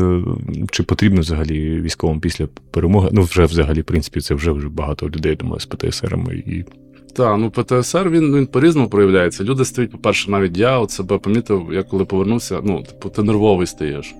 е, 0.00 0.22
чи 0.70 0.82
потрібно 0.82 1.20
взагалі 1.20 1.80
військовим 1.80 2.20
після 2.20 2.48
перемоги? 2.70 3.08
Ну, 3.12 3.22
вже 3.22 3.44
взагалі, 3.44 3.80
в 3.80 3.84
принципі, 3.84 4.20
це 4.20 4.34
вже 4.34 4.52
вже 4.52 4.68
багато 4.68 5.06
людей, 5.06 5.36
думаю, 5.36 5.60
з 5.60 5.66
ПТСРами. 5.66 6.34
І... 6.34 6.64
Та, 7.10 7.36
ну 7.36 7.50
ПТСР 7.50 8.10
він, 8.10 8.36
він 8.36 8.46
по-різному 8.46 8.88
проявляється. 8.88 9.44
Люди 9.44 9.64
стають, 9.64 9.90
по-перше, 9.90 10.30
навіть 10.30 10.58
я 10.58 10.78
от 10.78 10.90
себе 10.90 11.18
помітив, 11.18 11.68
я 11.72 11.82
коли 11.82 12.04
повернувся, 12.04 12.60
ну, 12.64 12.82
типу, 12.82 13.08
ти 13.08 13.22
нервовий 13.22 13.66
стаєш. 13.66 14.14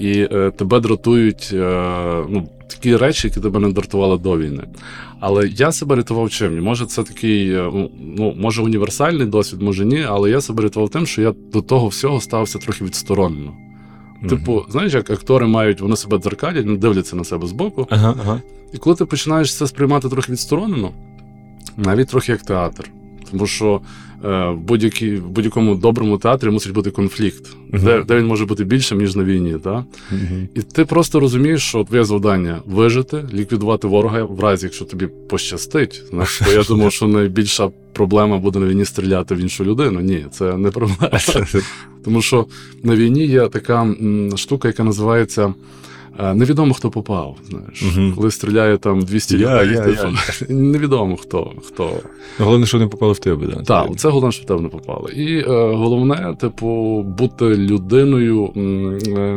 І 0.00 0.28
е, 0.32 0.52
тебе 0.56 0.80
дратують 0.80 1.50
е, 1.52 2.24
ну, 2.28 2.48
такі 2.66 2.96
речі, 2.96 3.28
які 3.28 3.40
тебе 3.40 3.60
не 3.60 3.72
дратували 3.72 4.18
до 4.18 4.38
війни. 4.38 4.64
Але 5.20 5.48
я 5.48 5.72
себе 5.72 5.96
рятував 5.96 6.30
чим? 6.30 6.62
Може, 6.62 6.86
це 6.86 7.02
такий, 7.02 7.52
е, 7.52 7.70
ну, 7.74 7.90
ну, 8.16 8.34
може, 8.38 8.62
універсальний 8.62 9.26
досвід, 9.26 9.62
може 9.62 9.84
ні, 9.84 10.04
але 10.08 10.30
я 10.30 10.40
себе 10.40 10.62
рятував 10.62 10.88
тим, 10.88 11.06
що 11.06 11.22
я 11.22 11.34
до 11.52 11.62
того 11.62 11.88
всього 11.88 12.20
ставився 12.20 12.58
трохи 12.58 12.84
відсторонено. 12.84 13.52
Типу, 14.28 14.64
знаєш, 14.68 14.94
як 14.94 15.10
актори 15.10 15.46
мають, 15.46 15.80
вони 15.80 15.96
себе 15.96 16.18
дзеркалять, 16.18 16.78
дивляться 16.78 17.16
на 17.16 17.24
себе 17.24 17.46
збоку. 17.46 17.86
Ага, 17.90 18.14
ага. 18.22 18.40
І 18.72 18.78
коли 18.78 18.96
ти 18.96 19.04
починаєш 19.04 19.56
це 19.56 19.66
сприймати 19.66 20.08
трохи 20.08 20.32
відсторонено, 20.32 20.90
навіть 21.84 22.08
трохи 22.08 22.32
як 22.32 22.42
театр. 22.42 22.90
Тому 23.30 23.46
що 23.46 23.80
е, 24.24 24.28
в, 24.50 24.56
будь-якій, 24.56 25.16
в 25.16 25.28
будь-якому 25.28 25.74
доброму 25.74 26.18
театрі 26.18 26.50
мусить 26.50 26.72
бути 26.72 26.90
конфлікт, 26.90 27.56
Мгм. 27.72 27.84
де, 27.84 28.02
де 28.02 28.16
він 28.16 28.26
може 28.26 28.46
бути 28.46 28.64
більшим, 28.64 28.98
ніж 28.98 29.16
на 29.16 29.24
війні. 29.24 29.56
Та? 29.64 29.84
Мгм. 30.10 30.48
І 30.54 30.62
ти 30.62 30.84
просто 30.84 31.20
розумієш, 31.20 31.62
що 31.62 31.84
твоє 31.84 32.04
завдання 32.04 32.60
вижити, 32.66 33.24
ліквідувати 33.34 33.86
ворога 33.88 34.24
в 34.24 34.40
разі, 34.40 34.66
якщо 34.66 34.84
тобі 34.84 35.06
пощастить. 35.06 36.02
Знаєш, 36.10 36.42
бо 36.44 36.50
я 36.52 36.62
думав, 36.62 36.92
що 36.92 37.08
найбільша 37.08 37.70
проблема 37.92 38.38
буде 38.38 38.58
на 38.58 38.66
війні 38.66 38.84
стріляти 38.84 39.34
в 39.34 39.38
іншу 39.38 39.64
людину. 39.64 40.00
Ні, 40.00 40.26
це 40.30 40.56
не 40.56 40.70
проблема. 40.70 41.10
Тому 42.04 42.22
що 42.22 42.46
на 42.82 42.96
війні 42.96 43.26
є 43.26 43.48
така 43.48 43.94
штука, 44.36 44.68
яка 44.68 44.84
називається. 44.84 45.54
Е, 46.18 46.34
Невідомо, 46.34 46.74
хто 46.74 46.90
попав. 46.90 47.36
Знаєш, 47.50 47.82
Мгм. 47.82 48.12
коли 48.16 48.30
стріляє 48.30 48.78
там 48.78 49.00
200 49.00 49.38
Я, 49.38 49.64
людей, 49.64 49.76
я, 49.76 49.82
типу, 49.84 50.08
невідомо 50.52 51.16
хто. 51.16 51.52
хто. 51.64 51.90
Ну, 52.38 52.44
Головне, 52.44 52.66
що 52.66 52.78
не 52.78 52.86
попало 52.86 53.12
в 53.12 53.18
тебе, 53.18 53.46
да. 53.46 53.62
Так, 53.62 53.96
це 53.96 54.08
головне, 54.08 54.32
що 54.32 54.42
в 54.42 54.46
тебе 54.46 54.60
не 54.60 54.68
попало. 54.68 55.08
І 55.08 55.38
е, 55.38 55.44
головне, 55.74 56.36
типу, 56.40 57.02
бути 57.18 57.44
людиною, 57.44 58.50
е, 58.56 58.60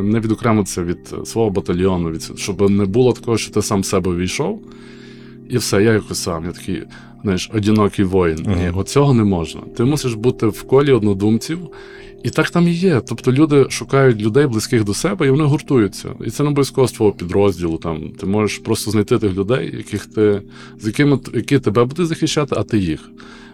не 0.04 0.20
відокремитися 0.20 0.84
від 0.84 1.16
свого 1.26 1.50
батальйону, 1.50 2.10
від 2.10 2.32
щоб 2.40 2.70
не 2.72 2.86
було 2.86 3.14
такого, 3.14 3.38
що 3.38 3.54
ти 3.54 3.62
сам 3.62 3.82
в 3.82 3.86
себе 3.86 4.16
війшов, 4.16 4.62
і 5.50 5.58
все, 5.58 5.84
я 5.84 5.92
якось 5.94 6.24
сам. 6.24 6.46
Я 6.46 6.52
такий, 6.52 6.84
знаєш, 7.24 7.52
одинокий 7.54 8.06
воїн. 8.06 8.46
Ні, 8.48 8.70
оцього 8.76 9.14
не 9.14 9.24
можна. 9.24 9.62
Ти 9.78 9.84
мусиш 9.84 10.14
бути 10.14 10.48
в 10.48 10.64
колі 10.64 10.92
однодумців. 10.92 11.60
І 12.24 12.30
так 12.30 12.50
там 12.50 12.68
і 12.68 12.72
є. 12.72 13.02
Тобто 13.08 13.32
люди 13.32 13.66
шукають 13.70 14.22
людей 14.22 14.48
близьких 14.48 14.84
до 14.84 14.94
себе, 14.94 15.28
і 15.28 15.30
вони 15.30 15.44
гуртуються. 15.44 16.10
І 16.26 16.30
це 16.30 16.44
не 16.44 16.50
обов'язково 16.50 16.88
з 16.88 16.92
твого 16.92 17.12
підрозділу. 17.12 17.78
Там 17.78 18.10
ти 18.20 18.26
можеш 18.26 18.58
просто 18.58 18.92
знайти 18.92 19.18
тих 19.20 19.34
людей, 19.34 19.76
яких 19.78 20.06
ти 20.06 20.42
з 20.80 20.88
якими 20.88 21.20
які 21.34 21.60
тебе 21.60 21.84
будуть 21.86 22.08
захищати, 22.08 22.56
а 22.60 22.64
ти 22.64 22.78
їх. 22.80 23.10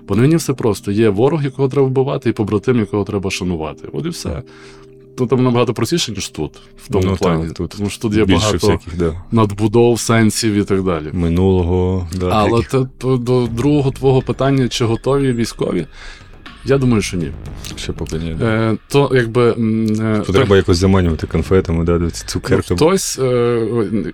Бо 0.08 0.16
на 0.16 0.24
війні 0.24 0.36
все 0.36 0.54
просто. 0.54 0.92
Є 0.92 1.10
ворог, 1.10 1.44
якого 1.44 1.68
треба 1.70 1.88
вбивати, 1.88 2.30
і 2.30 2.34
побратим, 2.34 2.80
якого 2.80 3.04
треба 3.04 3.32
шанувати. 3.32 3.88
От 3.94 4.06
і 4.06 4.10
все. 4.10 4.42
Ну 5.20 5.28
там 5.28 5.44
набагато 5.44 5.74
простіше, 5.74 6.12
ніж 6.12 6.30
тут, 6.30 6.52
в 6.86 6.88
тому 6.92 7.06
Ну, 7.08 7.16
плані. 7.16 7.44
так, 7.48 7.54
тут 7.54 7.70
Тому 7.78 7.90
що 7.90 8.02
тут 8.02 8.14
є 8.14 8.26
багато 8.26 8.54
всяких, 8.58 8.98
да. 8.98 9.22
надбудов, 9.32 10.00
сенсів 10.00 10.54
і 10.54 10.64
так 10.64 10.84
далі. 10.84 11.10
Минулого, 11.14 12.08
да. 12.20 12.30
Але 12.30 12.62
таких. 12.64 12.88
те, 12.98 13.18
до 13.18 13.48
другого 13.48 13.92
твого 13.92 14.22
питання, 14.22 14.68
чи 14.68 14.86
готові 14.86 15.34
військові, 15.34 15.86
я 16.66 16.78
думаю, 16.78 17.02
що 17.02 17.18
ні. 17.18 17.32
ще 17.76 17.92
поки 17.92 18.16
ні. 18.16 18.38
Е, 18.42 18.78
то 18.88 19.12
якби 19.14 19.50
е, 19.50 20.24
То 20.26 20.34
треба 20.34 20.58
якось 20.58 20.78
заманювати 20.78 21.28
конфетами, 21.28 21.84
да, 21.86 22.10
цукерками. 22.10 22.78
Хтось 22.78 23.20
е, 23.20 23.68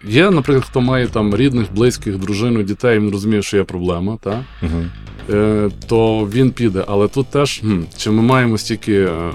є, 0.03 0.31
наприклад, 0.31 0.65
хто 0.69 0.81
має 0.81 1.07
там 1.07 1.35
рідних, 1.35 1.65
близьких, 1.73 2.17
дружину, 2.17 2.63
дітей, 2.63 2.99
він 2.99 3.11
розуміє, 3.11 3.41
що 3.41 3.57
є 3.57 3.63
проблема, 3.63 4.17
та? 4.21 4.43
Угу. 4.61 4.83
Е, 5.29 5.69
то 5.87 6.29
він 6.33 6.51
піде. 6.51 6.83
Але 6.87 7.07
тут 7.07 7.27
теж 7.27 7.61
чи 7.97 8.11
ми 8.11 8.21
маємо 8.21 8.57
стільки 8.57 8.93
е, 8.93 9.31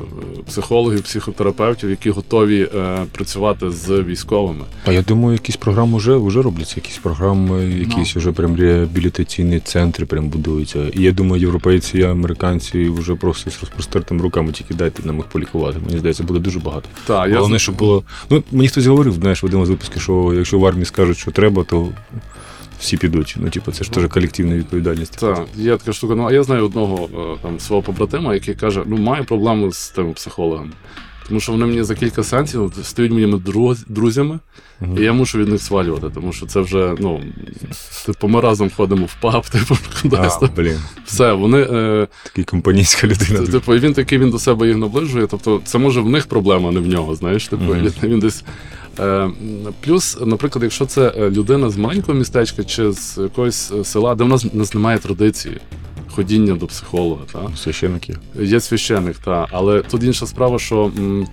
психологів, 0.46 1.02
психотерапевтів, 1.02 1.90
які 1.90 2.10
готові 2.10 2.68
е, 2.74 3.04
працювати 3.12 3.70
з 3.70 4.02
військовими? 4.02 4.64
А 4.84 4.92
я 4.92 5.02
думаю, 5.02 5.32
якісь 5.32 5.56
програми 5.56 5.98
вже, 5.98 6.16
вже 6.16 6.42
робляться, 6.42 6.74
якісь 6.76 6.98
програми, 6.98 7.64
якісь 7.64 8.16
вже 8.16 8.32
прям 8.32 8.56
реабілітаційні 8.56 9.60
центри 9.60 10.06
прям 10.06 10.28
будуються. 10.28 10.78
І 10.92 11.02
я 11.02 11.12
думаю, 11.12 11.42
європейці 11.42 11.98
і 11.98 12.02
американці 12.02 12.88
вже 12.88 13.14
просто 13.14 13.50
з 13.50 13.60
розпростертими 13.60 14.22
руками 14.22 14.52
тільки 14.52 14.74
дайте 14.74 15.02
нам 15.06 15.16
їх 15.16 15.24
полікувати. 15.26 15.78
Мені 15.86 15.98
здається, 15.98 16.24
буде 16.24 16.40
дуже 16.40 16.58
багато. 16.58 16.88
Та, 17.06 17.18
Головне, 17.18 17.46
зна- 17.46 17.58
щоб 17.58 17.76
було. 17.76 18.02
Ну, 18.30 18.42
мені 18.52 18.68
хтось 18.68 18.86
говорив, 18.86 19.12
знаєш, 19.12 19.42
в 19.42 19.46
одному 19.46 19.66
з 19.66 19.70
випусків, 19.70 20.02
що 20.02 20.32
якщо 20.36 20.58
в 20.58 20.66
армії 20.66 20.84
скажуть, 20.84 21.18
що 21.18 21.30
треба, 21.30 21.64
то 21.64 21.88
всі 22.80 22.96
підуть. 22.96 23.36
Ну, 23.38 23.50
типу, 23.50 23.72
це 23.72 23.84
ж 23.84 23.92
теж 23.92 24.06
колективна 24.08 24.56
відповідальність. 24.56 25.16
Так, 25.20 25.46
є 25.56 25.76
така 25.76 25.92
штука. 25.92 26.14
Ну, 26.14 26.26
а 26.26 26.32
я 26.32 26.42
знаю 26.42 26.64
одного 26.64 27.08
е, 27.34 27.38
там 27.42 27.60
свого 27.60 27.82
побратима, 27.82 28.34
який 28.34 28.54
каже: 28.54 28.82
ну, 28.86 28.96
маю 28.96 29.24
проблему 29.24 29.72
з 29.72 29.88
тими 29.88 30.12
психологами. 30.12 30.70
Тому 31.28 31.40
що 31.40 31.52
вони 31.52 31.66
мені 31.66 31.82
за 31.82 31.94
кілька 31.94 32.22
сеансів 32.22 32.72
стають 32.82 33.12
моїми 33.12 33.36
друз- 33.38 33.84
друзями, 33.88 34.38
Мгм. 34.80 34.98
і 34.98 35.02
я 35.04 35.12
мушу 35.12 35.38
від 35.38 35.48
них 35.48 35.62
свалювати, 35.62 36.06
тому 36.14 36.32
що 36.32 36.46
це 36.46 36.60
вже, 36.60 36.94
ну, 36.98 37.20
типу, 38.06 38.28
ми 38.28 38.40
разом 38.40 38.70
ходимо 38.76 39.06
в 39.06 39.14
паб, 39.20 39.46
типу, 39.50 39.76
кудись 40.02 40.38
А, 40.42 40.46
блін, 40.56 40.78
Все, 41.04 41.32
вони. 41.32 41.58
Е, 41.58 42.08
такий 42.24 42.44
компанійська 42.44 43.06
людина. 43.06 43.46
Типу, 43.46 43.74
і 43.74 43.78
він 43.78 43.92
такий 43.92 44.18
він 44.18 44.30
до 44.30 44.38
себе 44.38 44.66
їх 44.68 44.76
наближує. 44.76 45.26
Тобто, 45.26 45.60
це 45.64 45.78
може 45.78 46.00
в 46.00 46.08
них 46.08 46.26
проблема, 46.26 46.68
а 46.68 46.72
не 46.72 46.80
в 46.80 46.86
нього. 46.86 47.14
Знаєш, 47.14 47.48
типу, 47.48 47.76
і 47.76 48.06
він 48.06 48.20
десь. 48.20 48.44
Е, 48.98 49.30
плюс, 49.80 50.18
наприклад, 50.20 50.62
якщо 50.62 50.86
це 50.86 51.12
е, 51.16 51.30
людина 51.30 51.70
з 51.70 51.76
маленького 51.76 52.18
містечка 52.18 52.64
чи 52.64 52.92
з 52.92 53.18
якогось 53.18 53.72
е, 53.72 53.84
села, 53.84 54.14
де 54.14 54.24
в 54.24 54.28
нас, 54.28 54.44
в 54.44 54.56
нас 54.56 54.74
немає 54.74 54.98
традиції 54.98 55.56
ходіння 56.10 56.54
до 56.54 56.66
психолога, 56.66 57.22
та? 57.32 57.56
Священників. 57.56 58.18
є 58.40 58.60
священник, 58.60 59.16
та, 59.18 59.46
але 59.50 59.80
тут 59.82 60.02
інша 60.04 60.26
справа, 60.26 60.58
що 60.58 60.92
м, 60.98 61.26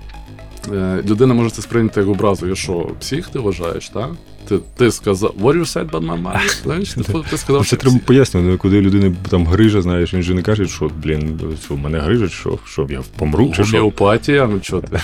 людина 1.06 1.34
може 1.34 1.50
це 1.50 1.62
сприйняти 1.62 2.00
як 2.00 2.10
образу. 2.10 2.48
Я 2.48 2.56
що, 2.56 2.90
псих 3.00 3.28
ти 3.28 3.40
вважаєш, 3.40 3.90
так? 3.90 4.10
Ти, 4.48 4.60
ти 4.78 4.92
сказав, 4.92 5.36
what 5.42 5.58
you 5.58 5.66
said 5.66 5.90
about 5.90 6.06
my 6.06 6.24
mind? 6.24 6.62
Знаєш, 6.64 6.94
типу, 6.94 7.26
ти 7.30 7.38
сказав, 7.38 7.68
Це 7.68 7.76
треба 7.76 8.00
пояснювати, 8.06 8.52
ну, 8.52 8.58
куди 8.58 8.82
людини 8.82 9.16
там 9.30 9.48
грижа, 9.48 9.82
знаєш, 9.82 10.14
він 10.14 10.22
же 10.22 10.34
не 10.34 10.42
каже, 10.42 10.68
що, 10.68 10.92
блін, 11.04 11.40
що 11.66 11.74
в 11.74 11.78
мене 11.78 12.00
грижа, 12.00 12.30
що, 12.30 12.60
що 12.66 12.88
я 12.90 13.02
помру, 13.18 13.54
чи 13.56 13.64
що. 13.64 13.78
Гомеопатія, 13.78 14.48
ну 14.48 14.60
чого 14.60 14.82
ти? 14.82 15.00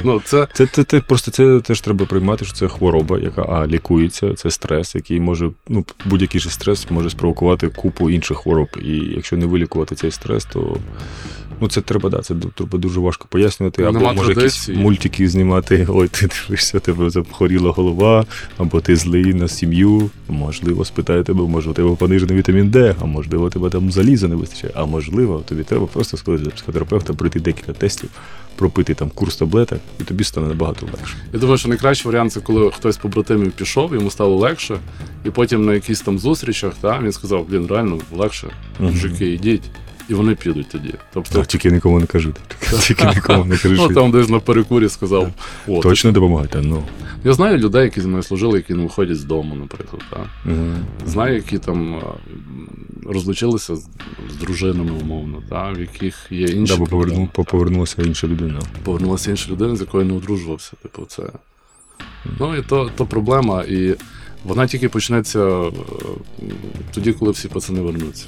Ну, 0.04 0.20
це, 0.24 0.48
Це, 0.52 0.66
це, 0.66 0.84
це 0.84 1.00
просто 1.00 1.30
це 1.30 1.60
теж 1.60 1.80
треба 1.80 2.06
приймати, 2.06 2.44
що 2.44 2.54
це 2.54 2.68
хвороба, 2.68 3.18
яка 3.18 3.42
а, 3.42 3.66
лікується, 3.66 4.34
це 4.34 4.50
стрес, 4.50 4.94
який 4.94 5.20
може, 5.20 5.50
ну, 5.68 5.84
будь-який 6.04 6.40
же 6.40 6.50
стрес 6.50 6.90
може 6.90 7.10
спровокувати 7.10 7.68
купу 7.68 8.10
інших 8.10 8.38
хвороб. 8.38 8.68
І 8.82 8.92
якщо 8.92 9.36
не 9.36 9.46
вилікувати 9.46 9.94
цей 9.94 10.10
стрес, 10.10 10.44
то 10.44 10.76
ну, 11.60 11.68
це 11.68 11.80
треба, 11.80 12.10
да, 12.10 12.18
це 12.18 12.34
треба 12.54 12.78
дуже 12.78 13.00
важко 13.00 13.26
пояснювати. 13.28 13.82
Або 13.82 13.98
Нема 13.98 14.12
може 14.12 14.32
якісь 14.32 14.68
мультики 14.68 15.28
знімати, 15.28 15.86
ой, 15.88 16.08
ти 16.08 16.28
дивишся, 16.28 16.80
тебе 16.80 17.10
захворіла 17.10 17.70
голова, 17.70 18.26
або 18.56 18.67
ти 18.68 18.96
злий 18.96 19.34
на 19.34 19.48
сім'ю. 19.48 20.10
Можливо, 20.28 20.84
спитає 20.84 21.22
тебе, 21.22 21.42
може, 21.42 21.70
у 21.70 21.72
тебе 21.72 21.96
понижений 21.96 22.36
вітамін 22.36 22.70
Д, 22.70 22.94
а 23.00 23.04
можливо, 23.04 23.50
тебе 23.50 23.70
там 23.70 23.90
заліза 23.90 24.28
не 24.28 24.34
вистачає, 24.34 24.72
а 24.76 24.84
можливо, 24.84 25.42
тобі 25.46 25.62
треба 25.62 25.86
просто 25.86 26.16
сходити 26.16 26.44
до 26.44 26.50
психотерапевта, 26.50 27.12
пройти 27.12 27.40
декілька 27.40 27.72
тестів, 27.72 28.10
пропити 28.56 28.94
там 28.94 29.10
курс 29.14 29.36
таблеток, 29.36 29.78
і 30.00 30.04
тобі 30.04 30.24
стане 30.24 30.48
набагато 30.48 30.86
легше. 30.86 31.16
Я 31.32 31.38
думаю, 31.38 31.58
що 31.58 31.68
найкращий 31.68 32.12
варіант 32.12 32.32
це 32.32 32.40
коли 32.40 32.70
хтось 32.70 32.94
з 32.94 32.98
побратимів 32.98 33.52
пішов, 33.52 33.94
йому 33.94 34.10
стало 34.10 34.36
легше, 34.36 34.78
і 35.24 35.30
потім 35.30 35.64
на 35.64 35.74
якісь 35.74 36.00
там 36.00 36.18
зустрічах 36.18 36.72
та, 36.80 37.00
він 37.02 37.12
сказав: 37.12 37.46
блін, 37.48 37.66
реально 37.66 37.98
легше, 38.16 38.46
мужики, 38.80 39.32
йдіть. 39.32 39.62
І 40.08 40.14
вони 40.14 40.34
підуть 40.34 40.68
тоді. 40.68 40.94
Тобто, 41.12 41.38
Так, 41.38 41.46
тільки 41.46 41.70
нікому 41.70 42.00
не 42.00 42.06
кажи. 42.06 42.30
Тільки 42.80 43.04
нікому 43.06 43.44
не 43.44 43.58
кажи. 43.58 43.74
ну 43.78 43.88
там 43.88 44.10
десь 44.10 44.28
на 44.28 44.40
перекурі 44.40 44.88
сказав: 44.88 45.32
О, 45.68 45.80
Точно 45.80 46.12
допомагайте. 46.12 46.62
Ну. 46.62 46.82
я 47.24 47.32
знаю 47.32 47.58
людей, 47.58 47.82
які 47.82 48.00
з 48.00 48.06
мною 48.06 48.22
служили, 48.22 48.58
які 48.58 48.74
не 48.74 48.82
виходять 48.82 49.16
з 49.16 49.24
дому, 49.24 49.54
наприклад. 49.54 50.02
Мгм. 50.44 50.76
Знаю, 51.06 51.34
які 51.34 51.58
там 51.58 52.02
розлучилися 53.06 53.76
з, 53.76 53.86
з 54.30 54.36
дружинами, 54.40 54.90
умовно, 55.02 55.42
та, 55.48 55.72
в 55.72 55.80
яких 55.80 56.26
є 56.30 56.46
інші. 56.46 56.72
Да, 56.72 56.78
бо 56.78 56.86
поверну, 56.86 57.28
повернулася 57.32 58.02
інша 58.02 58.26
людина. 58.26 58.60
повернулася 58.84 59.30
інша 59.30 59.50
людина, 59.50 59.76
з 59.76 59.80
якою 59.80 60.04
не 60.04 60.14
одружувався. 60.14 60.72
Типу, 60.82 61.02
це. 61.08 61.22
Ну 62.40 62.56
і 62.56 62.62
то, 62.62 62.90
то 62.96 63.06
проблема. 63.06 63.62
І 63.62 63.94
вона 64.44 64.66
тільки 64.66 64.88
почнеться 64.88 65.48
е, 65.48 65.72
тоді, 66.94 67.12
коли 67.12 67.30
всі 67.30 67.48
пацани 67.48 67.80
вернуться. 67.80 68.26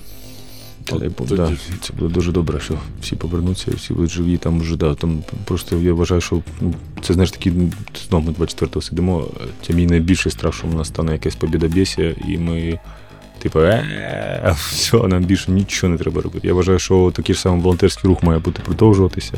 Бог, 0.91 1.29
тоді. 1.29 1.35
да, 1.37 1.51
це 1.81 1.93
буде 1.99 2.15
дуже 2.15 2.33
добре, 2.33 2.61
що 2.61 2.75
всі 3.03 3.17
повернуться, 3.17 3.71
всі 3.77 3.95
будуть 3.95 4.11
живі. 4.11 4.37
Там 4.37 4.61
вже 4.61 4.77
да, 4.77 4.95
там 4.95 5.23
просто 5.45 5.77
я 5.77 5.93
вважаю, 5.93 6.21
що 6.21 6.43
це 7.03 7.15
знаєш 7.15 7.31
такі 7.31 7.53
знову 8.09 8.27
ми 8.27 8.33
24-го 8.33 8.83
сидимо. 8.83 9.29
Це 9.67 9.73
мій 9.73 9.87
найбільший 9.87 10.33
страх, 10.33 10.55
що 10.55 10.67
в 10.67 10.75
нас 10.75 10.89
стане 10.89 11.13
якась 11.13 11.35
побідобєсія, 11.35 12.15
і 12.29 12.39
ми. 12.39 12.79
Типу, 13.43 13.61
«Е, 13.61 14.57
все, 14.71 14.97
нам 14.97 15.25
більше 15.25 15.51
нічого 15.51 15.93
не 15.93 15.99
треба 15.99 16.23
робити. 16.23 16.49
Я 16.49 16.55
вважаю, 16.55 16.79
що 16.79 17.13
такий 17.17 17.35
ж 17.35 17.41
самий 17.41 17.61
волонтерський 17.61 18.09
рух 18.09 18.23
має 18.23 18.39
бути 18.39 18.63
продовжуватися. 18.65 19.33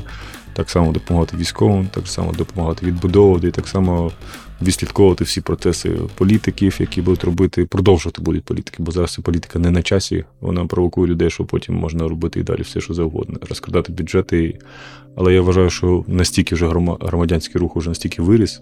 Так 0.52 0.70
само 0.70 0.92
допомагати 0.92 1.36
військовим, 1.36 1.86
так 1.86 2.08
само 2.08 2.32
допомагати 2.32 2.86
відбудовувати, 2.86 3.48
і 3.48 3.50
так 3.50 3.68
само 3.68 4.12
відслідковувати 4.62 5.24
всі 5.24 5.40
процеси 5.40 5.90
політиків, 6.14 6.76
які 6.80 7.02
будуть 7.02 7.24
робити, 7.24 7.64
продовжувати 7.64 8.22
будуть 8.22 8.44
політики, 8.44 8.76
бо 8.78 8.92
зараз 8.92 9.12
ця 9.12 9.22
політика 9.22 9.58
не 9.58 9.70
на 9.70 9.82
часі. 9.82 10.24
Вона 10.40 10.66
провокує 10.66 11.06
людей, 11.08 11.30
що 11.30 11.44
потім 11.44 11.74
можна 11.74 12.08
робити 12.08 12.40
і 12.40 12.42
далі 12.42 12.62
все, 12.62 12.80
що 12.80 12.94
завгодно, 12.94 13.38
розкрадати 13.48 13.92
бюджети. 13.92 14.58
Але 15.16 15.34
я 15.34 15.42
вважаю, 15.42 15.70
що 15.70 16.04
настільки 16.06 16.54
вже 16.54 16.66
грома- 16.66 16.96
громадянський 17.00 17.60
рух 17.60 17.76
уже 17.76 17.88
настільки 17.88 18.22
виріс, 18.22 18.60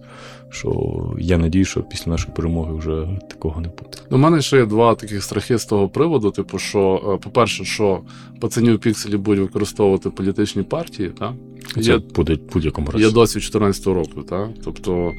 що 0.51 1.01
я 1.19 1.39
надію, 1.39 1.65
що 1.65 1.83
після 1.83 2.11
нашої 2.11 2.35
перемоги 2.35 2.75
вже 2.75 3.09
такого 3.31 3.61
не 3.61 3.69
буде. 3.69 3.99
У 4.11 4.19
мене 4.19 4.43
ще 4.43 4.57
є 4.57 4.67
два 4.67 4.95
таких 4.95 5.25
страхи 5.25 5.59
з 5.59 5.65
того 5.65 5.89
приводу: 5.89 6.31
типу, 6.31 6.59
що, 6.59 7.03
е, 7.15 7.25
по-перше, 7.25 7.65
що 7.65 8.01
пацанів 8.41 8.79
пікселі 8.79 9.17
будуть 9.17 9.41
використовувати 9.41 10.11
політичні 10.11 10.63
партії, 10.63 11.11
та? 11.19 11.35
Це 11.83 11.99
буде 11.99 12.35
в 12.35 12.53
будь-якому 12.53 12.91
разі. 12.91 13.05
є 13.05 13.11
досвід 13.11 13.43
2014 13.43 13.87
року, 13.95 14.23
та? 14.23 14.49
тобто. 14.65 15.13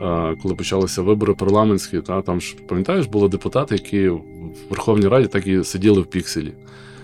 Е, 0.00 0.36
Коли 0.42 0.54
почалися 0.54 1.02
вибори 1.02 1.34
парламентські, 1.34 2.00
та 2.00 2.22
там 2.22 2.40
ж 2.40 2.56
пам'ятаєш, 2.68 3.06
були 3.06 3.28
депутати, 3.28 3.74
які 3.74 4.08
в 4.08 4.22
Верховній 4.70 5.08
Раді 5.08 5.26
так 5.26 5.46
і 5.46 5.64
сиділи 5.64 6.00
в 6.00 6.06
пікселі. 6.06 6.52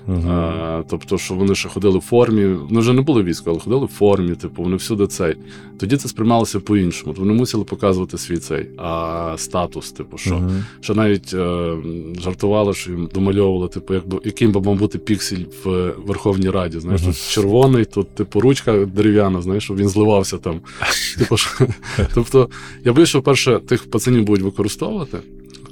Мгм. 0.06 0.28
Е, 0.30 0.84
тобто, 0.90 1.18
що 1.18 1.34
вони 1.34 1.54
ще 1.54 1.68
ходили 1.68 1.98
в 1.98 2.00
формі. 2.00 2.46
Вони 2.46 2.80
вже 2.80 2.92
не 2.92 3.02
були 3.02 3.22
військо, 3.22 3.50
але 3.50 3.60
ходили 3.60 3.84
в 3.86 3.88
формі, 3.88 4.34
типу, 4.34 4.62
вони 4.62 4.76
всюди 4.76 5.06
цей. 5.06 5.36
Тоді 5.78 5.96
це 5.96 6.08
сприймалося 6.08 6.60
по-іншому. 6.60 7.14
Вони 7.18 7.32
мусили 7.32 7.64
показувати 7.64 8.18
свій 8.18 8.38
цей 8.38 8.66
а, 8.76 9.34
статус, 9.38 9.92
типу, 9.92 10.18
що. 10.18 10.34
Мгм. 10.34 10.64
Що 10.80 10.94
навіть 10.94 11.34
е, 11.34 11.74
жартували, 12.20 12.74
що 12.74 12.90
їм 12.90 13.08
домальовували, 13.14 13.68
типу, 13.68 13.94
якби 13.94 14.18
яким 14.24 14.52
би 14.52 14.60
мав 14.60 14.76
бути 14.78 14.98
піксель 14.98 15.44
в 15.64 15.94
Верховній 16.06 16.50
Раді. 16.50 16.80
Знаєш, 16.80 17.02
Мгм. 17.02 17.12
тут 17.12 17.30
червоний, 17.30 17.84
тут, 17.84 18.14
типу, 18.14 18.40
ручка 18.40 18.84
дерев'яна, 18.84 19.42
знаєш, 19.42 19.64
щоб 19.64 19.76
він 19.76 19.88
зливався 19.88 20.38
там. 20.38 20.60
Типу, 21.18 21.36
що, 21.36 21.66
тобто, 22.14 22.48
я 22.84 22.92
боюсь, 22.92 23.08
що 23.08 23.22
перше 23.22 23.58
тих 23.58 23.90
пацанів 23.90 24.24
будуть 24.24 24.44
використовувати. 24.44 25.18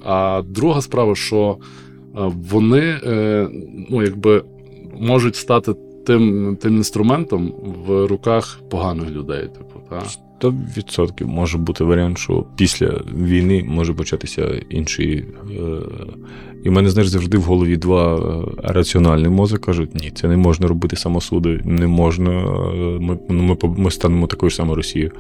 А 0.05 0.43
друга 0.47 0.81
справа, 0.83 1.15
що 1.17 1.57
вони 2.51 2.99
е, 3.07 3.49
ну, 3.91 4.03
якби 4.03 4.45
можуть 5.01 5.37
стати 5.37 5.73
тим, 6.07 6.57
тим 6.61 6.77
інструментом 6.77 7.53
в 7.87 8.07
руках 8.07 8.61
поганих 8.71 9.11
людей. 9.11 9.43
Типу, 9.43 9.81
та? 9.91 10.03
100% 10.41 11.27
може 11.27 11.59
бути 11.59 11.85
варіант, 11.85 12.19
що 12.19 12.45
після 12.57 13.01
війни 13.17 13.65
може 13.69 13.95
початися 13.95 14.49
інший. 14.71 15.25
Е... 15.51 15.81
І 16.65 16.69
в 16.69 16.73
мене, 16.73 16.91
знаєш, 16.91 17.09
завжди 17.09 17.39
в 17.39 17.43
голові 17.43 17.77
два 17.77 18.17
е, 18.17 18.45
раціональний 18.63 19.31
мозок 19.31 19.61
кажуть: 19.61 19.95
ні, 19.95 20.11
це 20.15 20.29
не 20.29 20.37
можна 20.37 20.69
робити 20.69 20.97
самосуди, 20.97 21.61
не 21.65 21.87
можна. 21.87 22.31
е, 22.31 22.99
Ми, 23.01 23.19
ну, 23.29 23.43
ми, 23.43 23.57
ми 23.77 23.91
станемо 23.91 24.27
такою 24.27 24.51
ж 24.51 24.57
самою 24.57 24.77
Росією. 24.77 25.11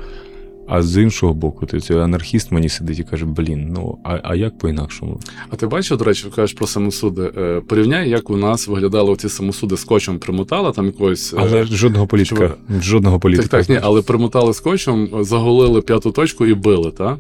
А 0.73 0.83
з 0.83 1.03
іншого 1.03 1.35
боку, 1.35 1.67
ти 1.67 1.81
цей 1.81 1.99
анархіст 1.99 2.53
мені 2.53 2.69
сидить 2.69 2.99
і 2.99 3.05
каже: 3.05 3.25
блін, 3.25 3.69
ну 3.75 3.99
а, 4.05 4.19
а 4.23 4.35
як 4.35 4.59
по-інакшому? 4.59 5.21
А 5.51 5.57
ти 5.57 5.67
бачив, 5.67 5.97
до 5.99 6.05
речі, 6.05 6.27
кажеш 6.37 6.57
про 6.57 6.67
самосуди. 6.67 7.31
Е, 7.37 7.61
Порівняй, 7.69 8.11
як 8.11 8.31
у 8.31 8.37
нас 8.37 8.69
виглядали 8.69 9.17
ці 9.17 9.29
самосуди 9.29 9.77
скотчем 9.77 10.19
примотали 10.19 10.73
там 10.73 10.87
якогось. 10.87 11.33
е, 11.35 11.37
Але 11.41 11.65
жодного 11.65 12.07
політика. 12.07 12.55
Жодного 12.81 13.21
політика. 13.21 13.49
Так, 13.49 13.61
так, 13.67 13.69
ні, 13.69 13.81
але 13.83 14.03
примотали 14.03 14.55
скотчем, 14.55 15.09
заголили 15.21 15.81
п'яту 15.83 16.11
точку 16.13 16.47
і 16.47 16.55
били, 16.55 16.91
та? 16.91 17.19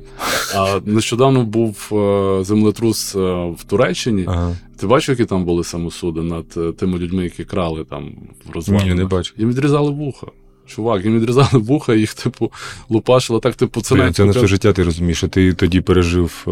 А 0.56 0.80
нещодавно 0.84 1.44
був 1.44 1.88
е, 1.92 2.44
землетрус 2.44 3.14
в 3.58 3.64
Туреччині. 3.66 4.24
Ага. 4.26 4.56
Ти 4.76 4.86
бачив, 4.86 5.12
які 5.18 5.28
там 5.28 5.44
були 5.44 5.64
самосуди 5.64 6.22
над 6.22 6.76
тими 6.76 6.98
людьми, 6.98 7.24
які 7.24 7.44
крали 7.44 7.84
там 7.84 8.10
в 8.46 8.50
розвалинах? 8.54 8.88
Ні, 8.88 8.94
не 8.94 9.04
бачу. 9.04 9.34
Їм 9.38 9.48
відрізали 9.48 9.90
вуха. 9.90 10.26
Чувак, 10.74 11.04
їм 11.04 11.20
відрізали 11.20 11.48
вуха, 11.52 11.94
їх, 11.94 12.14
типу, 12.14 12.52
лупашили 12.88 13.40
так, 13.40 13.54
типу, 13.54 13.80
це 13.80 13.94
навіть 13.94 14.16
це 14.16 14.24
на 14.24 14.30
все 14.30 14.46
життя 14.46 14.72
ти 14.72 14.82
розумієш, 14.82 15.18
що 15.18 15.28
ти 15.28 15.52
тоді 15.52 15.80
пережив 15.80 16.44
е, 16.48 16.50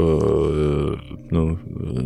ну, 1.31 1.59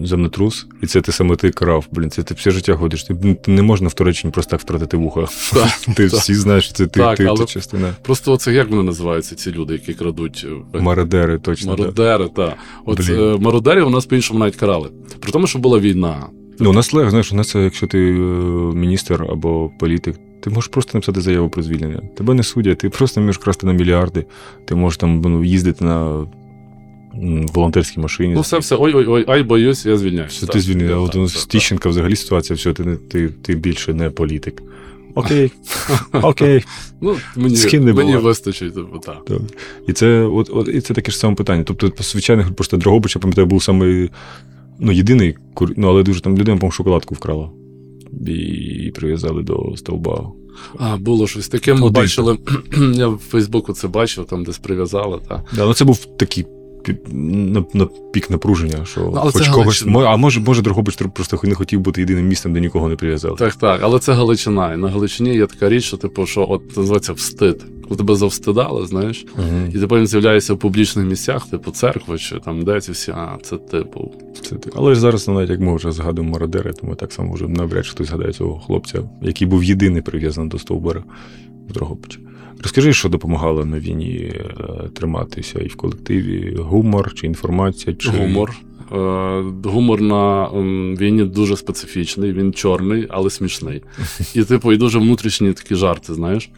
землетрус, 0.04 0.66
і 0.82 0.86
це 0.86 1.00
ти 1.00 1.12
саме 1.12 1.36
ти 1.36 1.50
крав. 1.50 1.86
Блін, 1.90 2.10
це 2.10 2.22
ти 2.22 2.34
все 2.34 2.50
життя 2.50 2.76
ходиш. 2.76 3.04
Ти, 3.04 3.14
ти 3.34 3.50
не 3.50 3.62
можна 3.62 3.88
в 3.88 3.94
Туреччині 3.94 4.32
просто 4.32 4.50
так 4.50 4.60
втратити 4.60 4.96
вуха. 4.96 5.26
Ти 5.96 6.06
всі 6.06 6.34
знаєш, 6.34 6.64
що 6.64 6.74
це 6.74 6.86
ти, 6.86 7.14
ти, 7.16 7.44
частина. 7.46 7.94
Просто 8.02 8.32
оце 8.32 8.52
як 8.52 8.70
вони 8.70 8.82
називаються, 8.82 9.34
ці 9.34 9.52
люди, 9.52 9.72
які 9.72 9.94
крадуть 9.94 10.46
е, 10.74 10.80
Мародери, 10.80 11.38
точно. 11.38 11.76
мародери, 11.76 12.28
так. 12.36 12.56
От 12.84 13.00
е, 13.10 13.36
мародерів 13.40 13.86
у 13.86 13.90
нас 13.90 14.06
по-іншому 14.06 14.40
навіть 14.40 14.56
карали. 14.56 14.90
При 15.20 15.32
тому, 15.32 15.46
що 15.46 15.58
була 15.58 15.78
війна. 15.78 16.26
Ну, 16.62 16.70
у 16.70 16.72
нас 16.72 16.92
легко, 16.92 17.10
знаєш, 17.10 17.32
у 17.32 17.36
нас, 17.36 17.54
якщо 17.54 17.86
ти 17.86 17.98
е, 17.98 18.14
міністр 18.74 19.26
або 19.30 19.70
політик, 19.78 20.16
ти 20.40 20.50
можеш 20.50 20.68
просто 20.70 20.98
написати 20.98 21.20
заяву 21.20 21.48
про 21.48 21.62
звільнення. 21.62 22.02
Тебе 22.16 22.34
не 22.34 22.42
судять, 22.42 22.78
ти 22.78 22.90
просто 22.90 23.20
можеш 23.20 23.38
красти 23.38 23.66
на 23.66 23.72
мільярди, 23.72 24.24
ти 24.64 24.74
можеш 24.74 24.96
там 24.96 25.20
ну, 25.20 25.44
їздити 25.44 25.84
на 25.84 26.26
волонтерській 27.54 28.00
машині. 28.00 28.34
Ну, 28.34 28.40
все, 28.40 28.58
все, 28.58 28.76
ой, 28.78 28.94
ой, 28.94 29.06
ой, 29.08 29.24
ай, 29.28 29.42
боюсь, 29.42 29.86
я 29.86 29.96
звільняюся. 29.96 30.40
Так, 30.40 30.50
ти 30.50 30.60
звільнив, 30.60 30.92
а 30.92 31.00
от 31.00 31.16
у 31.16 31.26
так, 31.26 31.62
так. 31.68 31.86
Взагалі 31.86 32.16
ситуація, 32.16 32.56
все, 32.56 32.72
ти, 32.72 32.96
ти, 32.96 33.28
ти 33.28 33.54
більше 33.54 33.94
не 33.94 34.10
політик. 34.10 34.62
Окей, 35.14 35.50
окей. 36.12 36.64
Ну, 37.00 37.16
мені, 37.36 37.56
З 37.56 37.64
ким 37.64 37.84
не 37.84 37.92
мені 37.92 38.16
вистачить, 38.16 38.74
типу, 38.74 38.98
так. 38.98 39.24
Так. 39.24 39.40
І 39.88 39.92
це, 39.92 40.22
от, 40.22 40.50
от, 40.52 40.68
і 40.68 40.80
це 40.80 40.94
таке 40.94 41.12
ж 41.12 41.18
саме 41.18 41.34
питання. 41.34 41.64
Тобто, 41.64 41.90
по 41.90 42.02
звичайних 42.02 42.54
просто 42.54 42.76
Дрогобич, 42.76 43.16
я 43.16 43.22
пам'ятаю, 43.22 43.46
був 43.46 43.62
саме 43.62 44.08
ну, 44.78 44.92
єдиний, 44.92 45.34
кур- 45.54 45.74
ну, 45.76 45.88
але 45.88 46.02
дуже 46.02 46.20
там 46.20 46.38
людина, 46.38 46.56
по 46.56 46.70
шоколадку 46.70 47.14
вкрала. 47.14 47.50
І 48.26 48.92
прив'язали 48.94 49.42
до 49.42 49.76
стовба. 49.76 50.32
А, 50.78 50.96
було 50.96 51.26
щось 51.26 51.48
таке. 51.48 51.74
Ми 51.74 51.90
бачили, 51.90 52.38
я 52.94 53.08
в 53.08 53.18
Фейсбуку 53.18 53.72
це 53.72 53.88
бачив, 53.88 54.24
там 54.24 54.44
десь 54.44 54.58
прив'язали. 54.58 55.20
Та. 55.28 55.42
Да, 55.56 55.66
ну 55.66 55.74
це 55.74 55.84
був 55.84 56.04
такий 56.16 56.46
на, 57.12 57.64
на 57.74 57.86
пік 58.12 58.30
напруження, 58.30 58.84
що 58.84 59.00
Ну, 59.14 59.30
хоч 59.32 59.48
когось. 59.48 59.84
А 59.86 60.16
може, 60.16 60.40
може, 60.40 60.62
Дрогобич 60.62 60.96
просто 61.14 61.40
не 61.42 61.54
хотів 61.54 61.80
бути 61.80 62.00
єдиним 62.00 62.28
містом, 62.28 62.52
де 62.52 62.60
нікого 62.60 62.88
не 62.88 62.96
прив'язали. 62.96 63.36
Так, 63.36 63.54
так, 63.54 63.80
але 63.82 63.98
це 63.98 64.12
Галичина. 64.12 64.74
І 64.74 64.76
на 64.76 64.88
Галичині 64.88 65.34
є 65.34 65.46
така 65.46 65.68
річ, 65.68 65.84
що, 65.84 65.96
типу, 65.96 66.26
що 66.26 66.46
от 66.48 66.76
називається 66.76 67.12
встид. 67.12 67.64
Коли 67.82 67.96
тебе 67.96 68.14
завстидали, 68.14 68.86
знаєш, 68.86 69.26
Угу. 69.38 69.46
і 69.74 69.78
ти 69.78 69.86
потім 69.86 70.06
з'являєшся 70.06 70.54
в 70.54 70.58
публічних 70.58 71.06
місцях, 71.06 71.46
типу 71.46 71.70
церква 71.70 72.18
чи 72.18 72.40
там 72.40 72.62
де 72.64 72.80
ці 72.80 72.92
всі, 72.92 73.10
а 73.10 73.38
це 73.42 73.56
типу. 73.56 74.12
Це 74.42 74.56
ти. 74.56 74.70
Але 74.74 74.94
ж 74.94 75.00
зараз, 75.00 75.28
ну, 75.28 75.34
навіть 75.34 75.50
як 75.50 75.60
ми 75.60 75.76
вже 75.76 75.92
згадуємо 75.92 76.32
мародери, 76.32 76.72
то 76.72 76.86
ми 76.86 76.94
так 76.94 77.12
само 77.12 77.34
вже 77.34 77.48
навряд 77.48 77.86
чи 77.86 77.90
хтось 77.90 78.06
згадає 78.08 78.32
цього 78.32 78.60
хлопця, 78.60 79.02
який 79.22 79.48
був 79.48 79.64
єдиний 79.64 80.02
прив'язаний 80.02 80.50
до 80.50 80.58
стовбура 80.58 81.04
в 81.68 81.72
Дрогобичі. 81.72 82.18
Розкажи, 82.62 82.92
що 82.92 83.08
допомагало 83.08 83.64
на 83.64 83.78
війні 83.78 84.16
е, 84.16 84.44
триматися 84.94 85.58
і 85.58 85.66
в 85.68 85.76
колективі? 85.76 86.56
Гумор 86.58 87.14
чи 87.14 87.26
інформація? 87.26 87.96
Чи... 87.96 88.10
Гумор. 88.10 88.52
Е, 88.92 88.96
Гумор 89.64 90.00
на 90.00 90.48
війні 90.98 91.24
дуже 91.24 91.56
специфічний, 91.56 92.32
він 92.32 92.52
чорний, 92.52 93.06
але 93.10 93.30
смішний. 93.30 93.82
І, 94.34 94.44
типу, 94.44 94.72
і 94.72 94.76
дуже 94.76 94.98
внутрішні 94.98 95.52
такі 95.52 95.74
жарти, 95.74 96.14
знаєш. 96.14 96.50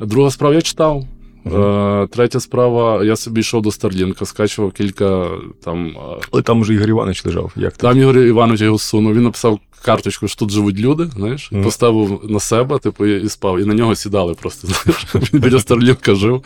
Друга 0.00 0.30
справа 0.30 0.54
я 0.54 0.62
читав. 0.62 1.06
Е, 1.46 2.06
Третя 2.10 2.40
справа, 2.40 3.04
я 3.04 3.16
собі 3.16 3.40
йшов 3.40 3.62
до 3.62 3.70
Старлінка, 3.70 4.24
скачував 4.26 4.72
кілька 4.72 5.26
там. 5.64 5.86
е, 5.86 5.92
Але 6.32 6.42
там 6.42 6.60
вже 6.60 6.74
Ігор 6.74 6.88
Іванович 6.88 7.24
лежав. 7.24 7.52
Як 7.56 7.76
там? 7.76 7.90
Там 7.92 8.00
Ігор 8.02 8.18
Іванович 8.18 8.60
його 8.60 8.78
сунув. 8.78 9.14
Він 9.14 9.22
написав 9.22 9.58
карточку, 9.84 10.28
що 10.28 10.38
тут 10.38 10.50
живуть 10.50 10.78
люди, 10.78 11.06
знаєш, 11.16 11.52
Мгм. 11.52 11.62
поставив 11.64 12.20
на 12.28 12.40
себе, 12.40 12.78
типу, 12.78 13.06
і 13.06 13.28
спав. 13.28 13.60
І 13.60 13.64
на 13.64 13.74
нього 13.74 13.94
сідали 13.94 14.34
просто. 14.34 14.68
Знаєш, 14.84 15.06
він 15.32 15.40
біля 15.40 15.58
Старлінка 15.58 16.14
жив. 16.14 16.42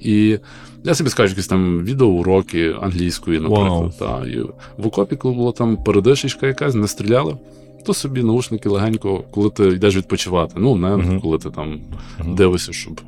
І 0.00 0.38
я 0.84 0.94
собі 0.94 1.10
скажу, 1.10 1.30
якісь 1.30 1.46
там 1.46 1.84
відеоуроки 1.84 2.74
англійської, 2.82 3.40
наприклад. 3.40 3.68
Вау. 3.70 3.92
Та, 3.98 4.26
і 4.28 4.38
в 4.78 4.86
окопі, 4.86 5.16
коли 5.16 5.34
була 5.34 5.52
там 5.52 5.76
передишечка 5.84 6.46
якась, 6.46 6.74
не 6.74 6.88
стріляли. 6.88 7.36
То 7.86 7.94
собі 7.94 8.22
наушники 8.22 8.68
легенько, 8.68 9.24
коли 9.30 9.50
ти 9.50 9.64
йдеш 9.64 9.96
відпочивати. 9.96 10.54
Ну, 10.58 10.76
не 10.76 10.96
Мгм. 10.96 11.20
коли 11.20 11.38
ти 11.38 11.50
там 11.50 11.80
Мгм. 12.20 12.34
дивишся, 12.34 12.72
щоб. 12.72 13.00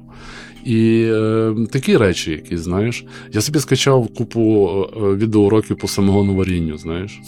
І 0.65 1.05
е, 1.13 1.55
такі 1.73 1.97
речі, 1.97 2.31
які, 2.31 2.57
знаєш. 2.57 3.05
Я 3.33 3.41
собі 3.41 3.59
скачав 3.59 4.09
купу 4.09 4.71
е, 4.97 5.01
відеоуроків 5.15 5.77
по 5.79 5.89
самогону 5.89 6.35
варінню, 6.35 6.79
знаєш. 6.79 7.21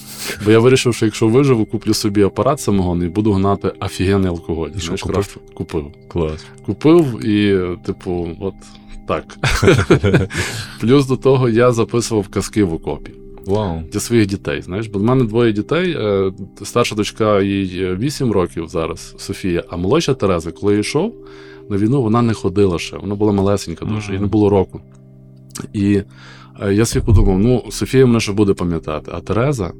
Бо 0.44 0.50
я 0.50 0.58
вирішив, 0.58 0.94
що 0.94 1.06
якщо 1.06 1.28
виживу, 1.28 1.66
куплю 1.66 1.94
собі 1.94 2.22
апарат 2.22 2.60
самогонний 2.60 3.08
і 3.08 3.10
буду 3.10 3.32
гнати 3.32 3.72
офігенний 3.80 4.28
алкоголь. 4.30 4.68
І 4.76 4.78
що, 4.78 4.84
знаєш, 4.86 5.02
купив? 5.02 5.14
крафт. 5.14 5.38
Купив. 5.54 5.84
Клас. 6.08 6.44
Купив 6.66 7.26
і, 7.26 7.54
е, 7.54 7.76
типу, 7.86 8.28
от 8.40 8.54
так. 9.08 9.24
Плюс 10.80 11.06
до 11.06 11.16
того 11.16 11.48
я 11.48 11.72
записував 11.72 12.28
казки 12.28 12.64
в 12.64 12.74
окопі 12.74 13.10
Вау. 13.46 13.82
для 13.92 14.00
своїх 14.00 14.26
дітей. 14.26 14.62
Знаєш, 14.62 14.86
бо 14.86 14.98
в 14.98 15.02
мене 15.02 15.24
двоє 15.24 15.52
дітей. 15.52 15.96
е, 15.98 16.32
Старша 16.62 16.94
дочка 16.94 17.40
їй 17.42 17.94
8 17.94 18.32
років 18.32 18.68
зараз, 18.68 19.14
Софія, 19.18 19.64
а 19.68 19.76
молодша 19.76 20.14
Тереза, 20.14 20.52
коли 20.52 20.72
я 20.72 20.78
йшов 20.78 21.14
на 21.70 21.76
війну, 21.76 22.02
вона 22.02 22.22
не 22.22 22.34
ходила 22.34 22.78
ще. 22.78 22.96
Вона 22.96 23.14
була 23.14 23.32
малесенька 23.32 23.84
дуже, 23.84 24.12
їй 24.12 24.18
не 24.18 24.26
було 24.26 24.50
року. 24.50 24.80
І 25.72 26.02
е, 26.60 26.74
я 26.74 26.84
собі 26.84 27.06
подумав: 27.06 27.38
ну, 27.38 27.64
Софія 27.70 28.06
мене 28.06 28.20
ще 28.20 28.32
буде 28.32 28.54
пам'ятати, 28.54 29.10
а 29.14 29.20
Тереза. 29.20 29.72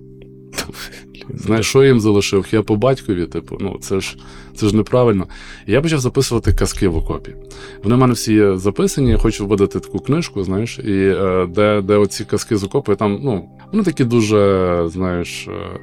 Знаєш, 1.34 1.66
що 1.66 1.84
їм 1.84 2.00
залишив? 2.00 2.46
Я 2.52 2.62
по 2.62 2.76
батькові, 2.76 3.26
типу, 3.26 3.56
ну 3.60 3.78
це 3.80 4.00
ж 4.00 4.16
це 4.56 4.68
ж 4.68 4.76
неправильно. 4.76 5.26
І 5.66 5.72
я 5.72 5.80
почав 5.80 5.98
записувати 5.98 6.52
казки 6.52 6.88
в 6.88 6.96
окопі. 6.96 7.34
Вони 7.82 7.94
в 7.94 7.98
мене 7.98 8.12
всі 8.12 8.34
є 8.34 8.56
записані. 8.56 9.10
Я 9.10 9.18
хочу 9.18 9.46
видати 9.46 9.80
таку 9.80 9.98
книжку, 9.98 10.44
знаєш, 10.44 10.78
і 10.78 10.92
е, 10.92 11.48
де, 11.54 11.82
де 11.82 11.96
оці 11.96 12.24
казки 12.24 12.56
з 12.56 12.64
окопу, 12.64 12.92
і 12.92 12.96
там, 12.96 13.20
ну, 13.22 13.48
вони 13.72 13.84
такі 13.84 14.04
дуже, 14.04 14.84
знаєш, 14.86 15.48
е, 15.48 15.80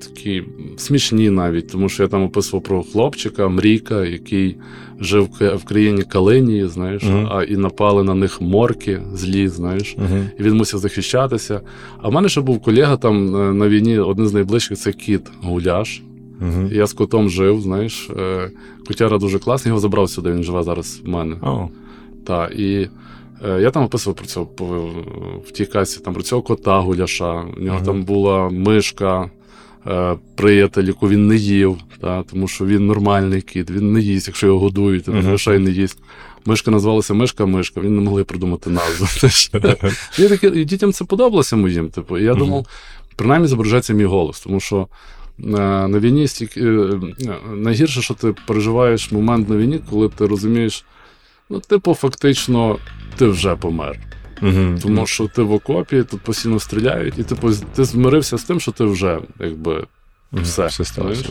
такі 0.00 0.42
смішні 0.76 1.30
навіть, 1.30 1.68
тому 1.68 1.88
що 1.88 2.02
я 2.02 2.08
там 2.08 2.22
описував 2.22 2.64
про 2.64 2.82
хлопчика, 2.82 3.48
Мрійка, 3.48 4.04
який 4.04 4.56
жив 5.00 5.28
в 5.40 5.64
країні 5.64 6.02
Калинії, 6.02 6.66
знаєш, 6.66 7.02
Мгм. 7.02 7.28
а 7.30 7.42
і 7.42 7.56
напали 7.56 8.04
на 8.04 8.14
них 8.14 8.40
морки 8.40 9.02
злі, 9.14 9.48
знаєш. 9.48 9.94
Угу. 9.98 10.18
І 10.38 10.42
він 10.42 10.54
мусив 10.54 10.80
захищатися. 10.80 11.60
А 12.02 12.08
в 12.08 12.12
мене 12.12 12.28
ще 12.28 12.40
був 12.40 12.62
колега 12.62 12.96
там 12.96 13.36
е, 13.36 13.52
на 13.52 13.68
війні, 13.68 13.98
один 13.98 14.28
з 14.28 14.34
найближчих 14.34 14.78
це 14.78 14.92
кіт 14.92 15.22
Гуляш. 15.42 16.02
Угу. 16.40 16.68
Я 16.72 16.86
з 16.86 16.92
котом 16.92 17.30
жив, 17.30 17.60
знаєш. 17.60 18.10
е, 18.18 18.50
Котяра 18.88 19.18
дуже 19.18 19.38
класний, 19.38 19.70
його 19.70 19.80
забрав 19.80 20.10
сюди, 20.10 20.32
він 20.32 20.42
живе 20.42 20.62
зараз 20.62 21.00
в 21.04 21.08
мене. 21.08 21.36
О, 21.42 21.68
Та, 22.26 22.46
і 22.46 22.88
е, 23.48 23.60
я 23.60 23.70
там 23.70 23.84
описував 23.84 24.16
про 24.16 24.26
цього 24.26 24.46
по- 24.46 24.90
в 25.46 25.50
тій 25.52 25.66
касі, 25.66 26.00
там 26.00 26.14
про 26.14 26.22
цього 26.22 26.42
кота 26.42 26.78
Гуляша. 26.80 27.32
У 27.58 27.60
нього 27.60 27.76
Мгм. 27.76 27.86
там 27.86 28.02
була 28.04 28.48
мишка, 28.50 29.30
е, 29.86 30.16
приятель, 30.36 30.84
яку 30.84 31.08
він 31.08 31.26
не 31.28 31.36
їв, 31.36 31.76
та, 32.00 32.22
тому 32.22 32.48
що 32.48 32.66
він 32.66 32.86
нормальний 32.86 33.42
кіт, 33.42 33.70
він 33.70 33.92
не 33.92 34.00
їсть, 34.00 34.26
якщо 34.28 34.46
його 34.46 34.58
годують, 34.58 35.08
він 35.08 35.14
Мгм. 35.16 35.24
грошей 35.26 35.58
не 35.58 35.70
їсть. 35.70 35.98
Мишка 36.46 36.70
називалася 36.70 37.14
Мишка 37.14 37.46
Мишка, 37.46 37.80
він 37.80 37.96
не 37.96 38.02
могли 38.02 38.24
придумати 38.24 38.70
назву. 38.70 39.06
І, 40.54 40.64
дітям 40.64 40.92
це 40.92 41.04
подобалося 41.04 41.56
моїм. 41.56 41.88
Типу, 41.90 42.18
і 42.18 42.24
я 42.24 42.34
думав, 42.34 42.66
принаймні 43.16 43.48
зображається 43.48 43.92
мій 43.94 44.04
голос, 44.04 44.40
тому 44.40 44.60
що 44.60 44.86
на 45.42 45.98
війні 45.98 46.28
стільки 46.28 46.60
е, 46.60 47.00
найгірше, 47.54 48.02
що 48.02 48.14
ти 48.14 48.34
переживаєш 48.46 49.12
момент 49.12 49.48
на 49.48 49.56
війні, 49.56 49.80
коли 49.90 50.08
ти 50.08 50.26
розумієш, 50.26 50.84
ну, 51.50 51.60
типу, 51.60 51.94
фактично, 51.94 52.78
ти 53.16 53.26
вже 53.26 53.56
помер. 53.56 53.98
Мгм. 54.40 54.78
Тому 54.82 55.06
що 55.06 55.28
ти 55.28 55.42
в 55.42 55.52
окопі, 55.52 56.02
тут 56.02 56.20
постійно 56.20 56.60
стріляють, 56.60 57.18
і 57.18 57.22
типу, 57.22 57.50
ти 57.74 57.84
змирився 57.84 58.38
з 58.38 58.44
тим, 58.44 58.60
що 58.60 58.72
ти 58.72 58.84
вже 58.84 59.18
якби. 59.40 59.86
Все, 60.32 60.66
все 60.66 60.84
сталося. 60.84 61.24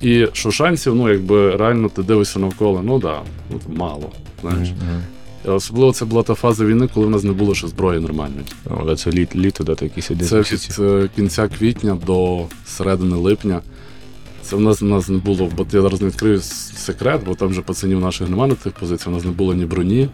І 0.00 0.26
що 0.32 0.50
шансів, 0.50 0.94
ну, 0.94 1.08
якби 1.12 1.56
реально 1.56 1.88
ти 1.88 2.02
дивишся 2.02 2.38
навколо, 2.38 2.82
ну 2.82 2.98
да, 2.98 3.22
от 3.50 3.76
мало. 3.78 4.12
Знаєш. 4.40 4.68
Мгм. 4.68 5.02
Особливо 5.44 5.92
це 5.92 6.04
була 6.04 6.22
та 6.22 6.34
фаза 6.34 6.64
війни, 6.64 6.88
коли 6.94 7.06
в 7.06 7.10
нас 7.10 7.22
не 7.22 7.32
було 7.32 7.54
ще 7.54 7.68
зброї 7.68 8.00
нормальної. 8.00 8.44
Але 8.70 8.96
це 8.96 9.10
літ, 9.10 9.36
літо, 9.36 9.64
да, 9.64 9.76
якісь 9.80 10.10
Це 10.28 10.40
від 10.40 10.76
е, 10.78 11.08
кінця 11.16 11.48
квітня 11.48 11.98
до 12.06 12.46
середини 12.66 13.16
липня. 13.16 13.60
Це 14.42 14.56
в 14.56 14.60
нас, 14.60 14.80
в 14.80 14.84
нас 14.84 15.08
не 15.08 15.18
було, 15.18 15.50
бо 15.56 15.66
я 15.72 15.82
зараз 15.82 16.00
не 16.00 16.06
відкрию 16.06 16.40
секрет, 16.76 17.20
бо 17.26 17.34
там 17.34 17.48
вже 17.48 17.62
пацанів 17.62 18.00
наших 18.00 18.28
немає 18.28 18.48
на 18.48 18.54
тих 18.54 18.72
позиціях. 18.72 19.08
У 19.08 19.10
нас 19.10 19.24
не 19.24 19.30
було 19.30 19.54
ні 19.54 19.64
броні, 19.64 20.08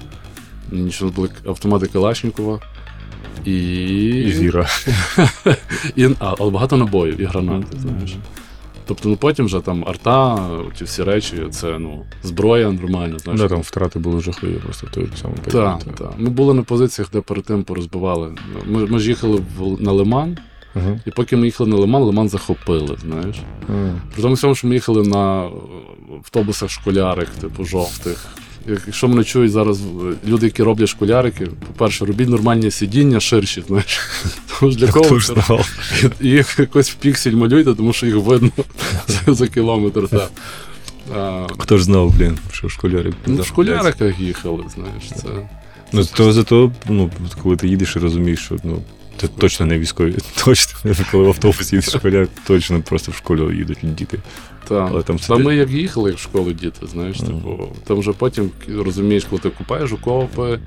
ні 0.72 0.80
нічого, 0.80 1.10
були 1.10 1.28
автомати 1.46 1.86
Калашнікова. 1.86 2.60
І... 3.44 3.54
І 4.08 4.32
зіра. 4.32 4.66
і, 5.96 6.04
а, 6.18 6.34
але 6.38 6.50
багато 6.50 6.76
набоїв 6.76 7.20
і 7.20 7.24
гранати, 7.24 7.76
знаєш. 7.78 8.16
Тобто, 8.90 9.08
ну 9.08 9.16
потім 9.16 9.44
вже 9.46 9.60
там 9.60 9.84
арта, 9.88 10.48
ті 10.78 10.84
всі 10.84 11.02
речі, 11.02 11.36
це 11.50 11.78
ну, 11.78 12.04
зброя 12.22 12.70
нормальна, 12.72 13.18
знаєш. 13.18 13.40
Да, 13.40 13.48
там 13.48 13.60
втрати 13.60 13.98
були 13.98 14.20
жахливі 14.20 14.54
просто 14.54 14.86
в 14.86 14.90
той 14.90 15.08
самий 15.20 15.36
Так, 15.36 15.84
так. 15.84 15.94
так. 15.94 16.12
Ми 16.18 16.30
були 16.30 16.54
на 16.54 16.62
позиціях, 16.62 17.10
де 17.12 17.20
перед 17.20 17.44
тим 17.44 17.62
порозбивали. 17.64 18.34
Ми, 18.66 18.86
ми 18.86 18.98
ж 18.98 19.08
їхали 19.08 19.42
в, 19.58 19.82
на 19.82 19.92
Лиман, 19.92 20.38
Мгм. 20.74 21.00
і 21.06 21.10
поки 21.10 21.36
ми 21.36 21.46
їхали 21.46 21.70
на 21.70 21.76
Лиман, 21.76 22.02
Лиман 22.02 22.28
захопили, 22.28 22.96
знаєш. 23.00 23.36
Мгм. 23.68 24.00
При 24.14 24.22
тому 24.22 24.54
що 24.54 24.68
ми 24.68 24.74
їхали 24.74 25.02
на 25.02 25.48
автобусах 26.16 26.70
школярик, 26.70 27.28
типу 27.28 27.64
жовтих. 27.64 28.26
Як- 28.66 28.82
Якщо 28.86 29.08
мене 29.08 29.24
чують 29.24 29.52
зараз 29.52 29.80
е, 29.80 30.14
люди, 30.28 30.46
які 30.46 30.62
роблять 30.62 30.88
школярики, 30.88 31.46
по-перше, 31.46 32.04
робіть 32.04 32.28
нормальні 32.28 32.70
сидіння 32.70 33.20
ширші, 33.20 33.62
знаєш. 33.66 34.00
Тому 34.60 34.72
для 34.72 34.88
кого? 34.92 35.18
І 36.20 36.28
їх 36.28 36.58
якось 36.58 36.90
в 36.90 36.94
піксель 36.94 37.32
малюйте, 37.32 37.74
тому 37.74 37.92
що 37.92 38.06
їх 38.06 38.16
видно 38.16 38.50
за, 39.26 39.48
кілометр. 39.48 40.08
Так. 40.08 40.30
А, 41.16 41.46
Хто 41.58 41.78
ж 41.78 41.84
знав, 41.84 42.14
блін, 42.18 42.38
що 42.52 42.68
школярик. 42.68 43.14
ну, 43.26 43.42
в 43.42 43.46
школяриках 43.46 44.20
їхали, 44.20 44.64
знаєш. 44.74 45.02
Це... 45.22 45.28
Ну, 45.92 46.04
то 46.04 46.32
зато, 46.32 46.72
ну, 46.88 47.10
коли 47.42 47.56
ти 47.56 47.68
їдеш 47.68 47.96
і 47.96 47.98
розумієш, 47.98 48.40
що 48.40 48.56
ну, 48.64 48.82
це 49.20 49.28
точно 49.28 49.66
не 49.66 49.78
військові. 49.78 50.14
Точно, 50.44 50.94
коли 51.10 51.24
в 51.24 51.28
автобус 51.28 51.72
їдеш 51.72 51.90
школяр, 51.90 52.28
точно 52.46 52.80
просто 52.82 53.12
в 53.12 53.14
школу 53.14 53.52
їдуть 53.52 53.78
діти. 53.82 54.18
Та. 54.68 54.88
Але 54.90 55.02
там 55.02 55.18
Та 55.18 55.36
ми 55.36 55.56
як 55.56 55.70
їхали 55.70 56.10
як 56.10 56.18
в 56.18 56.22
школу 56.22 56.52
діти, 56.52 56.86
знаєш, 56.86 57.20
Мгм. 57.20 57.26
типу, 57.40 57.68
там 57.84 57.98
вже 57.98 58.12
потім 58.12 58.50
розумієш, 58.78 59.24
коли 59.30 59.42
ти 59.42 59.50
купаєш 59.50 59.92
окопи, 59.92 60.58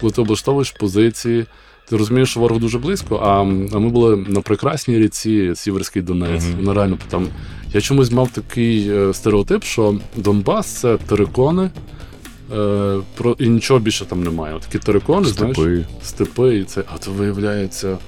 коли 0.00 0.12
ти 0.12 0.20
облаштовуєш 0.20 0.70
позиції, 0.70 1.46
ти 1.88 1.96
розумієш, 1.96 2.30
що 2.30 2.40
ворог 2.40 2.58
дуже 2.58 2.78
близько. 2.78 3.16
А, 3.16 3.28
а 3.76 3.78
ми 3.78 3.88
були 3.88 4.16
на 4.16 4.40
прекрасній 4.40 4.98
ріці 4.98 5.52
Сіверський 5.56 6.02
Донець. 6.02 6.44
Мгм. 6.44 6.54
Вона 6.56 6.74
реально 6.74 6.98
там. 7.08 7.26
Я 7.74 7.80
чомусь 7.80 8.10
мав 8.12 8.30
такий 8.30 8.90
е, 8.90 9.14
стереотип, 9.14 9.64
що 9.64 9.96
Донбас 10.16 10.66
це 10.66 10.96
терикони. 10.96 11.70
Е, 12.56 12.98
про, 13.16 13.36
і 13.38 13.48
нічого 13.48 13.80
більше 13.80 14.04
там 14.04 14.22
немає. 14.22 14.54
От 14.54 14.62
Такі 14.62 14.78
терикони, 14.78 15.26
знаєш, 15.28 15.56
Степи. 15.56 15.84
степи, 16.02 16.56
і 16.56 16.64
це, 16.64 16.84
а 16.94 16.98
то 16.98 17.10
виявляється. 17.10 17.98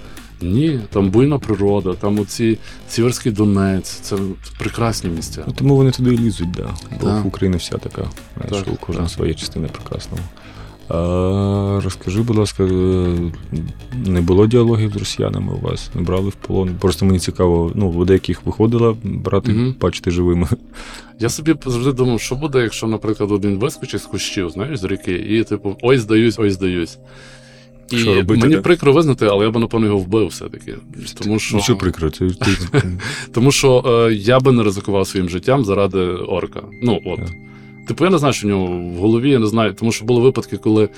Ні, 0.45 0.81
там 0.91 1.11
буйна 1.11 1.39
природа, 1.39 1.95
там 1.95 2.19
оці 2.21 2.59
Сіверський 2.89 3.33
Донець, 3.33 3.89
це 3.89 4.17
прекрасні 4.59 5.11
місця. 5.11 5.45
Ну, 5.47 5.53
тому 5.59 5.77
вони 5.77 5.91
туди 5.91 6.15
і 6.15 6.19
лізуть, 6.19 6.51
да. 6.51 6.71
Бо 7.01 7.07
Так. 7.07 7.27
Україна 7.27 7.57
вся 7.57 7.79
така. 7.79 8.11
Так, 8.49 8.65
у 8.73 8.77
кожна 8.87 9.03
так. 9.03 9.11
своя 9.11 9.35
частина 9.35 9.69
прекрасного. 9.69 10.23
А, 10.89 11.81
розкажи, 11.85 12.23
будь 12.23 12.37
ласка, 12.37 12.65
е, 12.65 13.17
не 14.07 14.21
було 14.21 14.47
діалогів 14.47 14.93
з 14.93 14.97
росіянами 14.97 15.53
у 15.53 15.59
вас? 15.61 15.91
Не 15.95 16.03
брали 16.03 16.29
в 16.29 16.35
полон? 16.35 16.71
Просто 16.81 17.07
мені 17.07 17.19
цікаво, 17.19 17.73
ну, 17.75 17.91
в 17.91 18.07
деяких 18.07 18.47
виходила 18.47 18.97
брати, 19.05 19.53
Мгм. 19.53 19.75
бачити 19.81 20.11
живими. 20.11 20.49
Я 21.21 21.29
собі 21.29 21.55
завжди 21.67 21.93
думав, 21.93 22.21
що 22.21 22.35
буде, 22.35 22.63
якщо, 22.63 22.87
наприклад, 22.87 23.33
один 23.33 23.59
вискочить 23.59 24.03
з 24.03 24.07
кущів, 24.07 24.51
знаєш, 24.51 24.81
з 24.81 24.85
ріки, 24.85 25.13
і 25.13 25.45
типу, 25.45 25.77
ой, 25.83 25.99
здаюсь, 25.99 26.39
ой, 26.39 26.51
здаюсь. 26.51 26.99
І 27.91 27.97
Що 27.97 28.15
робити, 28.15 28.41
мені 28.41 28.55
да? 28.55 28.61
прикро 28.61 28.93
визнати, 28.93 29.27
але 29.27 29.45
я 29.45 29.51
б, 29.51 29.59
напевно, 29.59 29.87
його 29.87 29.99
вбив 29.99 30.27
все-таки. 30.27 30.75
Тому 31.23 31.39
що, 31.39 31.57
Ну, 31.57 31.63
що 31.63 31.77
прикро, 31.77 32.11
це 32.11 32.29
ти, 32.29 32.51
тому 33.33 33.53
що 33.53 33.85
е, 34.09 34.15
я 34.15 34.41
би 34.41 34.53
не 34.53 34.63
ризикував 34.63 35.07
своїм 35.07 35.29
життям 35.29 35.65
заради 35.65 35.99
орка. 35.99 36.63
Ну, 36.83 37.01
от. 37.05 37.19
Так. 37.19 37.31
Типу, 37.89 38.05
я 38.05 38.11
не 38.11 38.19
знаю, 38.19 38.35
що 38.35 38.47
в 38.47 38.51
нього 38.51 38.67
в 38.67 38.97
голові, 38.97 39.31
я 39.31 39.39
не 39.39 39.47
знаю, 39.47 39.75
тому 39.75 39.93
що 39.93 40.05
були 40.05 40.21
випадки, 40.21 40.57
коли 40.57 40.89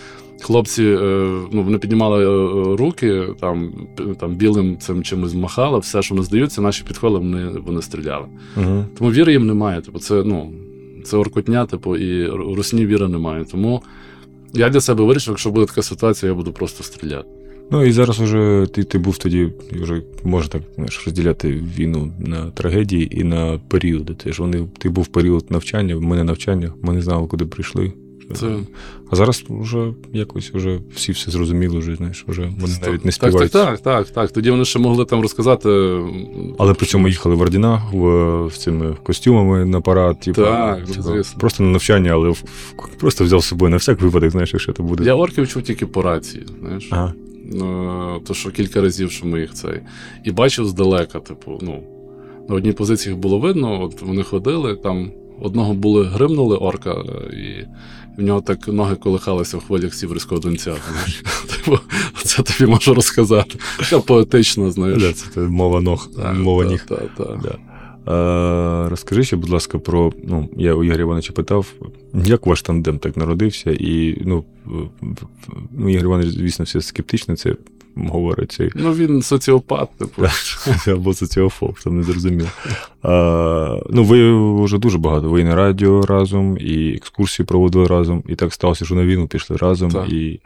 хлопці 0.41 0.85
е, 0.85 1.29
ну, 1.53 1.63
вони 1.63 1.79
піднімали 1.79 2.25
е, 2.25 2.77
руки, 2.77 3.23
там, 3.41 3.73
там 4.21 4.35
білим 4.35 4.79
цим 4.79 5.03
чимось 5.03 5.35
махали, 5.35 5.79
все, 5.79 6.03
що 6.03 6.15
вони 6.15 6.25
здаються, 6.27 6.63
наші 6.63 6.85
підходили, 6.85 7.19
вони, 7.19 7.47
вони 7.67 7.83
стріляли. 7.83 8.27
Угу. 8.57 8.85
Тому 8.99 9.11
віри 9.11 9.33
їм 9.33 9.47
немає. 9.47 9.81
Типу, 9.81 9.99
це, 9.99 10.23
ну, 10.25 10.53
це 11.05 11.17
оркотня, 11.17 11.67
типу, 11.67 11.97
і 11.97 12.27
русні 12.29 12.87
віри 12.87 13.09
немає. 13.09 13.45
Тому 13.45 13.83
я 14.57 14.69
для 14.69 14.81
себе 14.81 15.05
вирішив, 15.05 15.33
якщо 15.33 15.51
буде 15.51 15.67
така 15.67 15.83
ситуація, 15.83 16.31
я 16.33 16.37
буду 16.37 16.53
просто 16.53 16.85
стріляти. 16.85 17.29
Ну 17.71 17.85
і 17.85 17.93
зараз 17.93 18.21
уже 18.21 18.67
ти, 18.73 18.85
ти 18.85 18.99
був 18.99 19.19
тоді, 19.19 19.53
вже 19.73 20.03
можна 20.25 20.49
так 20.49 20.63
знаєш, 20.75 21.03
розділяти 21.07 21.63
війну 21.79 22.13
на 22.19 22.51
трагедії 22.51 23.21
і 23.21 23.25
на 23.25 23.61
періоди. 23.69 24.15
Ти 24.15 24.33
ж 24.33 24.43
вони, 24.43 24.69
ти 24.79 24.89
був 24.89 25.07
період 25.07 25.51
навчання, 25.51 25.97
в 25.97 26.03
мене 26.03 26.25
навчання, 26.25 26.73
ми 26.83 26.93
не 26.93 27.03
знали, 27.03 27.27
куди 27.27 27.47
прийшли. 27.47 27.93
Це... 28.35 28.57
А 29.11 29.17
зараз 29.17 29.45
вже 29.49 29.93
якось 30.13 30.51
вже 30.55 30.81
всі 30.95 31.13
все 31.13 31.31
зрозуміли, 31.31 31.79
вже, 31.79 31.97
знаєш, 31.97 32.25
вже 32.29 32.43
вони 32.43 32.75
навіть 32.83 33.05
не 33.05 33.11
так, 33.13 33.21
так, 33.21 33.31
співають. 33.31 33.53
так, 33.53 33.81
так, 33.81 34.11
так. 34.11 34.31
Тоді 34.33 34.51
вони 34.51 34.65
ще 34.65 34.79
могли 34.79 35.05
там 35.05 35.21
розказати. 35.21 35.69
Але 36.59 36.75
при 36.75 36.87
цьому 36.87 37.09
їхали 37.09 37.35
в 37.35 37.41
ордінах 37.41 37.93
в, 37.93 38.51
з 38.51 38.59
цими 38.59 38.97
костюмами 39.03 39.65
на 39.65 39.81
парад. 39.81 40.21
Типу, 40.21 40.43
Так, 40.43 40.87
типу, 40.87 41.03
звісно. 41.03 41.41
просто 41.41 41.63
на 41.63 41.71
навчання, 41.71 42.11
але 42.11 42.29
в- 42.29 42.33
в- 42.77 42.97
просто 43.01 43.25
взяв 43.25 43.41
з 43.43 43.47
собою 43.47 43.71
на 43.71 43.77
всяк 43.77 44.01
випадок, 44.01 44.31
знаєш, 44.31 44.53
якщо 44.53 44.73
це 44.73 44.83
буде. 44.83 45.05
Я 45.05 45.15
орків 45.15 45.49
чув 45.49 45.63
тільки 45.63 45.87
по 45.87 46.03
рації, 46.03 46.47
знаєш. 46.61 46.89
Ага. 46.91 47.13
Ну, 47.53 48.21
то 48.27 48.35
що 48.35 48.51
кілька 48.51 48.81
разів, 48.81 49.11
що 49.11 49.27
ми 49.27 49.41
їх 49.41 49.55
цей. 49.55 49.81
І 50.25 50.31
бачив 50.33 50.67
здалека, 50.67 51.21
типу, 51.21 51.59
ну, 51.63 51.83
на 52.49 52.55
одній 52.55 52.73
позиції 52.73 53.13
їх 53.13 53.21
було 53.23 53.39
видно, 53.39 53.83
от 53.83 54.03
вони 54.03 54.23
ходили, 54.23 54.77
там 54.77 55.11
одного 55.41 55.75
були 55.75 56.05
гримнули 56.05 56.57
орка, 56.57 56.91
е, 56.91 57.37
і 57.37 57.67
в 58.19 58.23
нього 58.23 58.41
так 58.41 58.69
ноги 58.69 58.97
колихалися 58.97 59.57
в 59.57 59.65
хвилях 59.65 59.95
сіверського 59.95 60.41
донця. 60.41 60.75
Типу, 61.51 61.79
це 62.25 62.43
тобі 62.43 62.71
можу 62.71 62.95
розказати. 62.95 63.59
Така 63.79 63.99
поетично, 63.99 64.71
знаєш. 64.71 65.15
Це, 65.15 65.31
це 65.35 65.41
мова 65.41 65.81
ног, 65.81 66.09
мова 66.35 66.65
ніг. 66.65 66.87
Е, 68.09 68.89
розкажи 68.89 69.25
ще, 69.25 69.37
будь 69.37 69.51
ласка, 69.51 69.79
про. 69.79 70.13
Ну, 70.25 70.49
я 70.57 70.75
у 70.75 70.85
Ігоря 70.85 71.01
Івановича 71.01 71.33
питав, 71.33 71.73
як 72.25 72.47
ваш 72.47 72.63
тандем 72.63 72.99
так 72.99 73.17
народився, 73.17 73.71
і 73.71 74.23
ну, 74.25 74.45
ну 75.73 75.89
Ігор 75.89 76.05
Іванович, 76.05 76.35
звісно, 76.35 76.65
все 76.65 76.81
скептично 76.81 77.37
це 77.37 77.57
говорить. 77.97 78.53
цей. 78.53 78.71
Ну, 78.75 78.93
він 78.93 79.23
соціопат, 79.23 79.89
типу. 79.99 80.23
або 80.93 81.15
соціофоб, 81.15 81.79
там 81.85 81.97
не 81.97 82.03
зрозуміло. 82.03 82.49
А, 83.03 83.81
ну, 83.91 84.05
ви 84.05 84.35
вже 84.65 84.79
дуже 84.79 84.99
багато. 84.99 85.29
Ви 85.29 85.41
і 85.41 85.45
на 85.45 85.55
радіо 85.55 86.03
разом, 86.07 86.59
і 86.61 86.95
екскурсії 86.97 87.47
проводили 87.47 87.87
разом, 87.87 88.23
і 88.29 88.35
так 88.35 88.55
сталося, 88.55 88.85
що 88.85 88.95
на 88.95 89.05
війну 89.05 89.27
пішли 89.27 89.57
разом. 89.57 89.91
Так. 89.91 90.09
І 90.09 90.41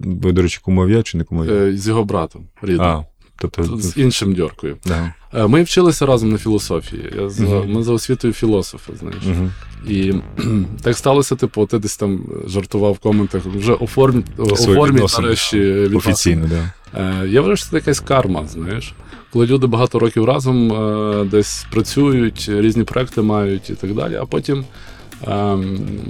ви, 0.00 0.32
до 0.32 0.42
речі, 0.42 0.60
кумов'я 0.62 1.02
чи 1.02 1.18
не 1.18 1.24
кумов'я? 1.24 1.52
Е, 1.52 1.76
З 1.76 1.88
його 1.88 2.04
братом 2.04 2.42
рідним. 2.62 3.04
Тобто. 3.40 3.62
З 3.78 3.96
іншим 3.96 4.34
дьоркою. 4.34 4.76
Да. 4.86 5.12
Е, 5.34 5.46
Ми 5.46 5.62
вчилися 5.62 6.06
разом 6.06 6.30
на 6.30 6.38
філософії. 6.38 7.12
Я 7.18 7.28
за, 7.28 7.44
Мгм. 7.44 7.72
Ми 7.72 7.82
за 7.82 7.92
освітою 7.92 8.32
філософи, 8.32 8.92
знаєш. 9.00 9.22
Угу. 9.26 9.50
І 9.88 10.14
так 10.82 10.96
сталося, 10.96 11.36
типу, 11.36 11.66
ти 11.66 11.78
десь 11.78 11.96
там 11.96 12.26
жартував 12.46 12.92
в 12.92 12.98
коментах, 12.98 13.42
вже 13.44 13.72
оформ... 13.72 14.24
Оформіть 14.38 15.18
нарешті. 15.18 15.60
Офіційно, 15.94 16.42
так. 16.42 16.50
Да. 16.94 17.00
Е, 17.00 17.28
Я 17.28 17.40
вважаю, 17.40 17.56
що 17.56 17.66
це 17.70 17.76
якась 17.76 18.00
карма, 18.00 18.46
знаєш. 18.46 18.94
Коли 19.32 19.46
люди 19.46 19.66
багато 19.66 19.98
років 19.98 20.24
разом 20.24 20.72
е, 20.72 21.24
десь 21.24 21.66
працюють, 21.70 22.50
різні 22.52 22.84
проекти 22.84 23.22
мають 23.22 23.70
і 23.70 23.74
так 23.74 23.94
далі, 23.94 24.14
а 24.14 24.24
потім 24.24 24.64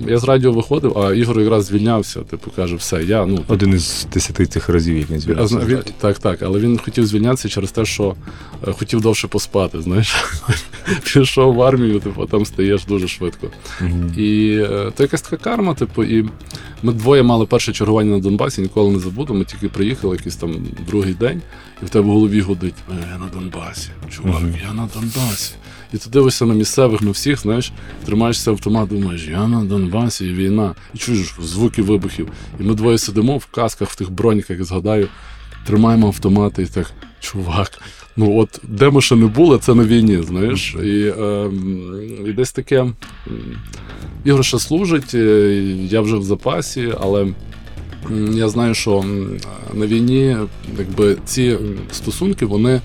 я 0.09 0.19
з 0.19 0.25
радіо 0.25 0.53
виходив, 0.53 0.99
а 0.99 1.13
Ігор 1.15 1.41
якраз 1.41 1.65
звільнявся. 1.65 2.21
Типу 2.21 2.51
каже, 2.51 2.77
все, 2.77 3.05
я 3.05 3.27
ну 3.27 3.45
Один 3.49 3.75
із 3.75 4.07
десяти 4.13 4.47
цих 4.47 4.69
разів, 4.69 4.97
як 4.99 5.11
він 5.11 5.21
зна- 5.21 5.65
він, 5.65 5.79
так, 6.01 6.19
так, 6.19 6.43
але 6.43 6.59
він 6.59 6.79
хотів 6.79 7.07
звільнятися 7.07 7.49
через 7.49 7.71
те, 7.71 7.85
що 7.85 8.15
е, 8.69 8.73
хотів 8.73 9.01
довше 9.01 9.29
поспати. 9.29 9.83
Знаєш, 9.83 10.17
пішов 11.15 11.55
в 11.55 11.63
армію, 11.63 12.01
типу, 12.01 12.27
там 12.27 12.47
стаєш 12.47 12.85
дуже 12.85 13.09
швидко. 13.09 13.49
І 14.17 14.59
е, 14.71 14.93
то 14.97 15.03
якась 15.03 15.23
така 15.23 15.37
карма, 15.37 15.75
типу, 15.75 16.05
і 16.05 16.29
ми 16.83 16.93
двоє 16.93 17.23
мали 17.23 17.47
перше 17.47 17.73
чергування 17.73 18.11
на 18.11 18.19
Донбасі, 18.19 18.61
ніколи 18.63 18.91
не 18.93 18.99
забуду. 18.99 19.35
Ми 19.35 19.45
тільки 19.45 19.69
приїхали 19.69 20.17
якийсь 20.17 20.37
там 20.37 20.55
другий 20.87 21.15
день, 21.15 21.43
і 21.83 21.85
в 21.85 21.89
тебе 21.89 22.07
в 22.07 22.11
голові 22.11 22.41
гудить: 22.41 22.75
«Е, 22.91 23.09
я 23.13 23.19
на 23.19 23.27
Донбасі, 23.27 23.89
чувак, 24.11 24.43
я 24.69 24.73
на 24.73 24.89
Донбасі. 24.95 25.53
І 25.93 25.97
ти 25.97 26.11
дивишся 26.11 26.47
на 26.47 26.55
місцевих, 26.55 27.03
на 27.03 27.11
всіх, 27.11 27.41
знаєш, 27.41 27.73
тримаєшся 28.07 28.51
автомат, 28.51 28.89
думаєш, 28.89 29.29
я 29.29 29.49
на 29.49 29.65
Донбасі, 29.65 30.33
війна. 30.33 30.75
І 30.95 30.99
чуєш 30.99 31.35
звуки 31.43 31.83
вибухів. 31.83 32.29
І 32.61 32.63
ми 32.63 32.75
двоє 32.75 32.99
сидимо 32.99 33.39
в 33.39 33.47
касках, 33.47 33.91
в 33.91 33.97
тих 33.97 34.11
броніках, 34.11 34.65
згадаю, 34.65 35.09
тримаємо 35.67 36.07
автомати 36.07 36.63
і 36.63 36.67
так, 36.67 36.93
чувак. 37.21 37.81
Ну 38.17 38.39
от 38.39 38.61
де 38.63 38.91
ми 38.91 39.01
ще 39.01 39.17
не 39.17 39.27
були, 39.27 39.59
це 39.59 39.75
на 39.75 39.85
війні, 39.85 40.23
знаєш. 40.23 40.77
І, 40.85 41.13
е, 41.19 41.51
і 42.27 42.33
десь 42.33 42.53
таке. 42.53 42.87
Ігор 44.25 44.45
ще 44.45 44.59
служить, 44.59 45.15
е, 45.15 45.19
я 45.91 46.01
вже 46.01 46.17
в 46.17 46.23
запасі, 46.23 46.93
але 47.01 47.27
я 48.33 48.49
знаю, 48.49 48.75
що 48.75 49.05
на 49.75 49.87
війні 49.87 50.37
якби, 50.79 51.17
ці 51.25 51.59
стосунки, 51.93 52.47
вони. 52.47 52.81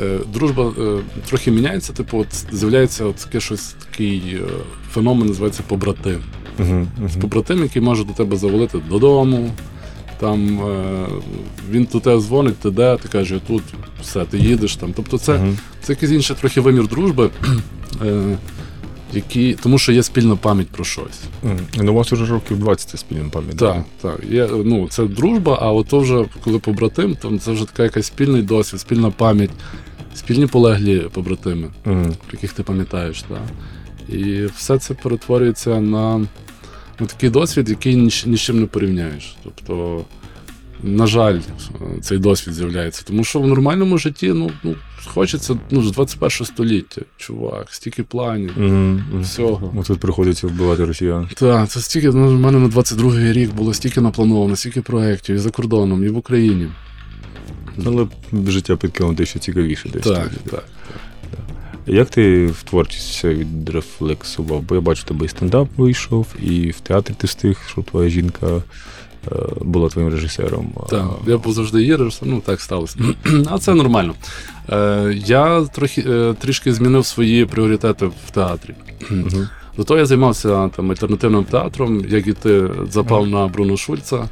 Е, 0.00 0.18
Дружба 0.32 0.72
е, 0.78 0.98
трохи 1.28 1.50
міняється, 1.50 1.92
типу, 1.92 2.18
от 2.18 2.26
з'являється 2.52 3.04
от 3.04 3.16
таке 3.16 3.40
щось 3.40 3.74
такий 3.90 4.22
е, 4.34 4.40
феномен, 4.90 5.28
називається 5.28 5.62
побратим. 5.68 6.18
Мгм. 6.58 6.88
Побратим, 7.20 7.62
який 7.62 7.82
може 7.82 8.04
до 8.04 8.12
тебе 8.12 8.36
завалити 8.36 8.78
додому. 8.90 9.50
Там 10.20 10.60
він 11.70 11.88
до 11.92 12.00
тебе 12.00 12.20
дзвонить, 12.20 12.56
ти 12.56 12.70
де, 12.70 12.96
ти 12.96 13.08
кажеш, 13.08 13.30
я 13.30 13.38
тут, 13.38 13.62
все, 14.02 14.24
ти 14.24 14.38
їдеш 14.38 14.76
там. 14.76 14.92
Тобто 14.96 15.18
це, 15.18 15.38
Мгм. 15.38 15.58
це 15.82 15.92
якийсь 15.92 16.12
інший 16.12 16.36
трохи 16.40 16.60
вимір 16.60 16.88
дружби, 16.88 17.30
який, 19.12 19.54
тому 19.54 19.78
що 19.78 19.92
є 19.92 20.02
спільна 20.02 20.36
пам'ять 20.36 20.68
про 20.68 20.84
щось. 20.84 21.20
Ну, 21.76 21.92
у 21.92 21.94
вас 21.94 22.12
уже 22.12 22.26
років 22.26 22.58
20 22.58 22.98
спільна 23.00 23.28
пам'ять. 23.30 23.56
Так, 23.56 23.84
так. 24.00 24.20
Є, 24.30 24.48
ну, 24.64 24.88
це 24.88 25.04
дружба, 25.04 25.58
а 25.62 25.72
от 25.72 25.88
то 25.88 25.98
вже 25.98 26.24
коли 26.44 26.58
побратим, 26.58 27.16
то 27.22 27.38
це 27.38 27.52
вже 27.52 27.64
така 27.64 27.82
якась 27.82 28.06
спільний 28.06 28.42
досвід, 28.42 28.80
спільна 28.80 29.10
пам'ять, 29.10 29.50
спільні 30.14 30.46
полеглі 30.46 30.98
побратими, 31.12 31.68
Мгм. 31.84 32.04
про 32.04 32.32
яких 32.32 32.52
ти 32.52 32.62
пам'ятаєш. 32.62 33.22
Так. 33.22 33.38
І 34.08 34.44
все 34.56 34.78
це 34.78 34.94
перетворюється 34.94 35.80
на, 35.80 36.18
на 37.00 37.06
такий 37.06 37.30
досвід, 37.30 37.68
який 37.68 37.96
ні, 37.96 38.10
з- 38.10 38.26
ні 38.26 38.36
з 38.36 38.40
чим 38.40 38.60
не 38.60 38.66
порівняєш. 38.66 39.36
Тобто, 39.44 40.04
на 40.82 41.06
жаль, 41.06 41.38
цей 42.02 42.18
досвід 42.18 42.54
з'являється. 42.54 43.02
Тому 43.06 43.24
що 43.24 43.40
в 43.40 43.46
нормальному 43.46 43.98
житті 43.98 44.32
ну, 44.32 44.50
ну, 44.64 44.74
хочеться 45.06 45.56
ну, 45.70 45.82
ж 45.82 45.92
21 45.92 46.30
століття, 46.46 47.02
чувак, 47.16 47.66
стільки 47.70 48.02
планів, 48.02 48.52
Мгм. 48.56 48.92
Мгм. 49.12 49.22
всього. 49.22 49.72
Ну, 49.74 49.82
Тут 49.82 50.00
приходиться 50.00 50.46
вбивати 50.46 50.84
росіян. 50.84 51.28
Так, 51.34 51.68
це 51.68 51.80
стільки, 51.80 52.10
ну, 52.10 52.28
в 52.28 52.40
мене 52.40 52.58
на 52.58 52.68
22-й 52.68 53.32
рік 53.32 53.54
було 53.54 53.74
стільки 53.74 54.00
наплановано, 54.00 54.56
стільки 54.56 54.80
проєктів 54.82 55.36
і 55.36 55.38
за 55.38 55.50
кордоном, 55.50 56.04
і 56.04 56.08
в 56.08 56.16
Україні. 56.16 56.68
Але 57.86 58.06
життя 58.46 58.76
підкинути 58.76 59.26
ще 59.26 59.38
цікавіше 59.38 59.88
десь. 59.88 60.04
Так, 60.04 60.30
так. 60.50 60.64
Як 61.86 62.10
ти 62.10 62.46
в 62.46 62.62
творчість 62.62 63.24
відрефлексував? 63.24 64.62
Бо 64.62 64.74
я 64.74 64.80
бачу, 64.80 65.04
тебе 65.04 65.26
і 65.26 65.28
стендап 65.28 65.68
вийшов, 65.76 66.26
і 66.42 66.70
в 66.70 66.80
театрі 66.80 67.14
ти 67.16 67.26
встиг, 67.26 67.58
що 67.68 67.82
твоя 67.82 68.08
жінка 68.08 68.46
е, 68.46 68.60
була 69.60 69.88
твоїм 69.88 70.10
режисером. 70.10 70.72
Так, 70.90 71.06
я 71.26 71.38
був 71.38 71.52
завжди 71.52 71.80
її 71.80 71.96
режисером, 71.96 72.34
ну 72.34 72.40
так 72.40 72.60
сталося. 72.60 72.98
а 73.50 73.58
це 73.58 73.74
нормально. 73.74 74.14
Е, 74.72 75.14
я 75.26 75.64
трохи, 75.64 76.04
е, 76.08 76.34
трішки 76.38 76.74
змінив 76.74 77.06
свої 77.06 77.46
пріоритети 77.46 78.06
в 78.06 78.30
театрі. 78.30 78.74
До 79.76 79.84
того 79.84 79.98
я 80.00 80.06
займався 80.06 80.68
там 80.68 80.90
альтернативним 80.90 81.44
театром, 81.44 82.04
як 82.08 82.26
і 82.26 82.32
ти 82.32 82.70
запав 82.90 83.26
на 83.26 83.48
Бруно 83.48 83.76
Шульца. 83.76 84.28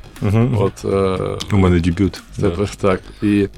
От, 0.57 0.85
е, 0.85 1.19
У 1.53 1.57
мене 1.57 1.81
дебют. 1.81 2.23
тепер, 2.41 2.77
так. 2.81 3.01
І, 3.23 3.49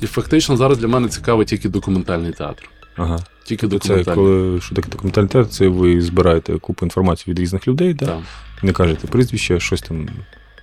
і 0.00 0.06
фактично 0.06 0.56
зараз 0.56 0.78
для 0.78 0.88
мене 0.88 1.08
цікавий 1.08 1.46
тільки 1.46 1.68
документальний 1.68 2.32
театр. 2.32 2.70
Ага. 2.96 3.18
Тільки 3.44 3.78
Це 3.78 4.04
коли 4.04 4.60
що 4.60 4.74
таке 4.74 4.88
документальний 4.88 5.28
театр, 5.28 5.50
це 5.50 5.68
ви 5.68 6.00
збираєте 6.00 6.58
купу 6.58 6.86
інформації 6.86 7.32
від 7.32 7.40
різних 7.40 7.68
людей, 7.68 7.94
да? 7.94 8.06
Так. 8.06 8.18
не 8.62 8.72
кажете 8.72 9.06
прізвище, 9.06 9.60
щось 9.60 9.82
там 9.82 10.08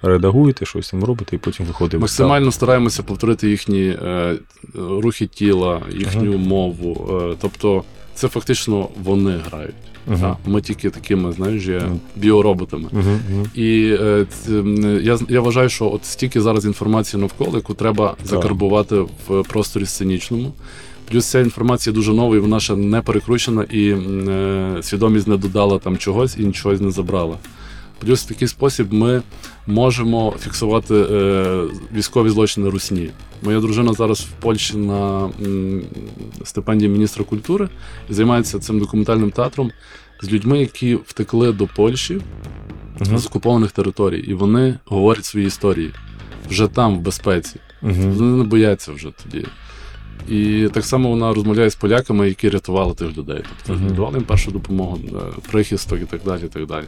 редагуєте, 0.01 0.65
щось 0.65 0.89
там 0.89 1.03
робите, 1.03 1.35
і 1.35 1.39
потім 1.39 1.65
виходить. 1.65 2.01
Максимально 2.01 2.51
стараємося 2.51 3.03
повторити 3.03 3.49
їхні 3.49 3.87
е, 3.87 4.37
рухи 4.75 5.27
тіла, 5.27 5.81
їхню 5.91 6.37
мову. 6.37 7.19
Е, 7.31 7.35
тобто, 7.41 7.83
це 8.15 8.27
фактично 8.27 8.89
вони 9.03 9.37
грають. 9.49 9.75
Угу. 10.07 10.35
Ми 10.45 10.61
тільки 10.61 10.89
такими, 10.89 11.31
знаєш, 11.31 11.65
є 11.65 11.81
біороботами. 12.15 12.89
Угу. 12.91 13.45
І 13.55 13.97
е, 14.01 14.25
ц- 14.29 14.51
я, 15.03 15.19
я 15.29 15.41
вважаю, 15.41 15.69
що 15.69 15.91
от 15.91 16.05
стільки 16.05 16.41
зараз 16.41 16.65
інформації 16.65 17.21
навколо, 17.21 17.51
яку 17.55 17.73
треба 17.73 18.15
закарбувати 18.23 18.95
в 19.27 19.43
просторі 19.43 19.85
сценічному. 19.85 20.53
Плюс 21.11 21.25
ця 21.25 21.39
інформація 21.39 21.93
дуже 21.93 22.13
нова, 22.13 22.35
і 22.35 22.39
вона 22.39 22.59
ще 22.59 22.75
не 22.75 23.01
перекручена, 23.01 23.63
і 23.63 23.89
е, 23.89 24.77
свідомість 24.81 25.27
не 25.27 25.37
додала 25.37 25.79
там 25.79 25.97
чогось 25.97 26.37
і 26.39 26.45
нічогось 26.45 26.81
не 26.81 26.91
забрала. 26.91 27.37
Плюс 27.99 28.23
в 28.23 28.27
такий 28.27 28.47
спосіб 28.47 28.93
ми 28.93 29.21
можемо 29.67 30.33
фіксувати 30.39 30.95
е, 30.95 31.63
військові 31.95 32.29
злочини 32.29 32.69
русні. 32.69 33.09
Моя 33.45 33.59
дружина 33.59 33.93
зараз 33.93 34.19
в 34.21 34.31
Польщі 34.41 34.77
на 34.77 35.29
стипендії 36.43 36.89
міністра 36.89 37.23
культури 37.23 37.69
і 38.09 38.13
займається 38.13 38.59
цим 38.59 38.79
документальним 38.79 39.31
театром 39.31 39.71
з 40.21 40.31
людьми, 40.31 40.59
які 40.59 40.95
втекли 40.95 41.51
до 41.51 41.67
Польщі 41.67 42.21
з 43.01 43.25
окупованих 43.25 43.71
територій, 43.71 44.19
і 44.19 44.33
вони 44.33 44.79
говорять 44.85 45.25
свої 45.25 45.47
історії 45.47 45.91
вже 46.49 46.67
там, 46.67 46.97
в 46.97 47.01
безпеці. 47.01 47.55
Вони 47.81 48.37
не 48.37 48.43
бояться 48.43 48.91
вже 48.91 49.11
тоді. 49.23 49.45
І 50.29 50.69
так 50.73 50.85
само 50.85 51.09
вона 51.09 51.33
розмовляє 51.33 51.69
з 51.69 51.75
поляками, 51.75 52.27
які 52.27 52.49
рятували 52.49 52.93
тих 52.93 53.17
людей. 53.17 53.43
Тобто 53.67 53.83
Мгм. 53.83 53.95
давали 53.95 54.17
їм 54.17 54.25
першу 54.25 54.51
допомогу, 54.51 54.99
е, 55.07 55.11
прихисток 55.51 55.99
і 56.01 56.05
так 56.05 56.21
далі. 56.25 56.41
І 56.45 56.47
так 56.47 56.65
далі. 56.65 56.85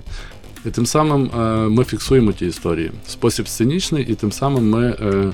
І 0.65 0.70
тим 0.70 0.86
самим 0.86 1.26
е, 1.39 1.39
ми 1.70 1.84
фіксуємо 1.84 2.32
ті 2.32 2.46
історії. 2.46 2.91
Спосіб 3.08 3.48
сценічний, 3.48 4.04
і 4.04 4.15
тим 4.15 4.32
самим 4.32 4.70
ми 4.70 4.86
е, 4.88 5.32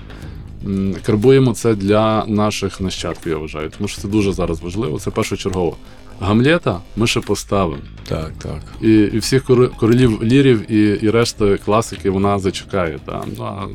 карбуємо 1.06 1.54
це 1.54 1.76
для 1.76 2.26
наших 2.26 2.82
нащадків, 2.82 3.32
я 3.32 3.38
вважаю. 3.38 3.72
Тому 3.78 3.88
що 3.88 4.02
це 4.02 4.08
дуже 4.08 4.34
зараз 4.34 4.62
важливо, 4.62 5.00
це 5.00 5.12
першочергово. 5.12 5.78
Гамлета 6.20 6.80
ми 6.96 7.08
ще 7.08 7.20
поставимо. 7.20 7.82
Так, 8.08 8.32
так. 8.42 8.62
І, 8.82 8.94
і 8.94 9.18
всіх 9.18 9.44
королів 9.80 10.24
лірів 10.24 10.72
і, 10.72 11.06
і 11.06 11.10
решта 11.10 11.58
класики 11.58 12.10
вона 12.10 12.40
зачекає. 12.40 13.00
Та. 13.06 13.24
Ну, 13.38 13.44
а 13.44 13.68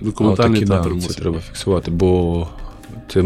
документальний 0.00 0.58
Отакі, 0.62 0.72
театр 0.72 0.88
да, 0.88 0.94
мусить. 0.94 1.12
Це 1.12 1.20
треба 1.20 1.38
фіксувати, 1.40 1.90
бо 1.90 2.48
це, 3.08 3.24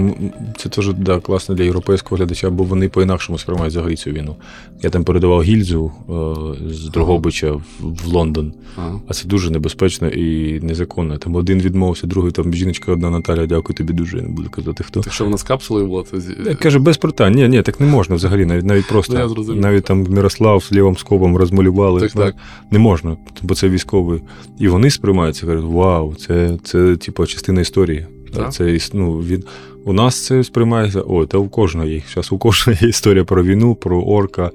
це 0.56 0.68
теж 0.68 0.92
да, 0.92 1.20
класно 1.20 1.54
для 1.54 1.64
європейського 1.64 2.16
глядача, 2.16 2.50
бо 2.50 2.64
вони 2.64 2.88
по-інакшому 2.88 3.38
сприймають 3.38 3.72
взагалі 3.72 3.96
цю 3.96 4.10
війну. 4.10 4.36
Я 4.82 4.90
там 4.90 5.04
передавав 5.04 5.42
гільзу 5.42 5.92
е, 6.08 6.72
з 6.74 6.88
Дрогобича 6.88 7.52
в, 7.52 7.62
в 7.80 8.06
Лондон, 8.06 8.52
Ага. 8.76 9.00
а 9.08 9.14
це 9.14 9.28
дуже 9.28 9.50
небезпечно 9.50 10.08
і 10.08 10.60
незаконно. 10.60 11.18
Там 11.18 11.34
один 11.34 11.60
відмовився, 11.60 12.06
другий 12.06 12.32
там 12.32 12.54
жіночка 12.54 12.92
одна 12.92 13.10
Наталя, 13.10 13.46
дякую 13.46 13.76
тобі 13.76 13.92
дуже. 13.92 14.16
Я 14.16 14.22
не 14.22 14.28
буду 14.28 14.50
казати 14.50 14.84
хто. 14.84 15.00
Так 15.00 15.12
що 15.12 15.24
вона 15.24 15.36
з 15.38 15.42
капсулою 15.42 15.86
була, 15.86 16.04
Я 16.46 16.54
Каже, 16.54 16.78
без 16.78 16.96
питань. 16.96 17.34
Ні, 17.34 17.48
ні, 17.48 17.62
так 17.62 17.80
не 17.80 17.86
можна 17.86 18.16
взагалі, 18.16 18.46
навіть 18.46 18.64
навіть 18.64 18.88
просто. 18.88 19.12
Ну, 19.14 19.20
я 19.20 19.28
зрозумів. 19.28 19.62
навіть 19.62 19.84
там 19.84 20.02
Мирослав 20.02 20.62
з 20.62 20.72
лівим 20.72 20.96
скобом 20.96 21.36
розмалювали. 21.36 22.00
Так, 22.00 22.12
так. 22.12 22.36
Не 22.70 22.78
можна, 22.78 23.16
бо 23.42 23.54
це 23.54 23.68
військовий. 23.68 24.20
І 24.58 24.68
вони 24.68 24.90
сприймаються, 24.90 25.46
кажуть, 25.46 25.64
вау, 25.64 26.14
це, 26.14 26.58
це 26.64 26.96
типу, 26.96 27.26
частина 27.26 27.60
історії. 27.60 28.06
Так. 28.32 28.52
Це 28.52 28.78
ну, 28.92 29.18
він, 29.18 29.44
у 29.84 29.92
нас 29.92 30.24
це 30.24 30.44
сприймається, 30.44 31.00
о, 31.00 31.26
та 31.26 31.38
у 31.38 31.48
кожного 31.48 31.86
є. 31.86 32.02
Зараз 32.14 32.32
у 32.32 32.38
кожного 32.38 32.78
є 32.82 32.88
історія 32.88 33.24
про 33.24 33.42
війну, 33.42 33.74
про 33.74 34.02
орка, 34.02 34.50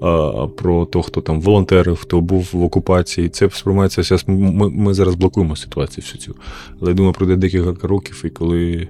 а, 0.00 0.46
про 0.56 0.86
то, 0.86 1.02
хто 1.02 1.20
там 1.20 1.40
волонтерив, 1.40 1.96
хто 1.96 2.20
був 2.20 2.48
в 2.52 2.62
окупації. 2.62 3.28
Це 3.28 3.50
сприймається 3.50 4.02
зараз. 4.02 4.24
Ми, 4.26 4.70
ми 4.70 4.94
зараз 4.94 5.14
блокуємо 5.14 5.56
ситуацію 5.56 6.04
всю 6.04 6.20
цю. 6.20 6.34
Але 6.80 6.90
я 6.90 6.94
думаю, 6.94 7.14
пройде 7.14 7.36
декілька 7.36 7.88
років, 7.88 8.22
і 8.24 8.30
коли. 8.30 8.88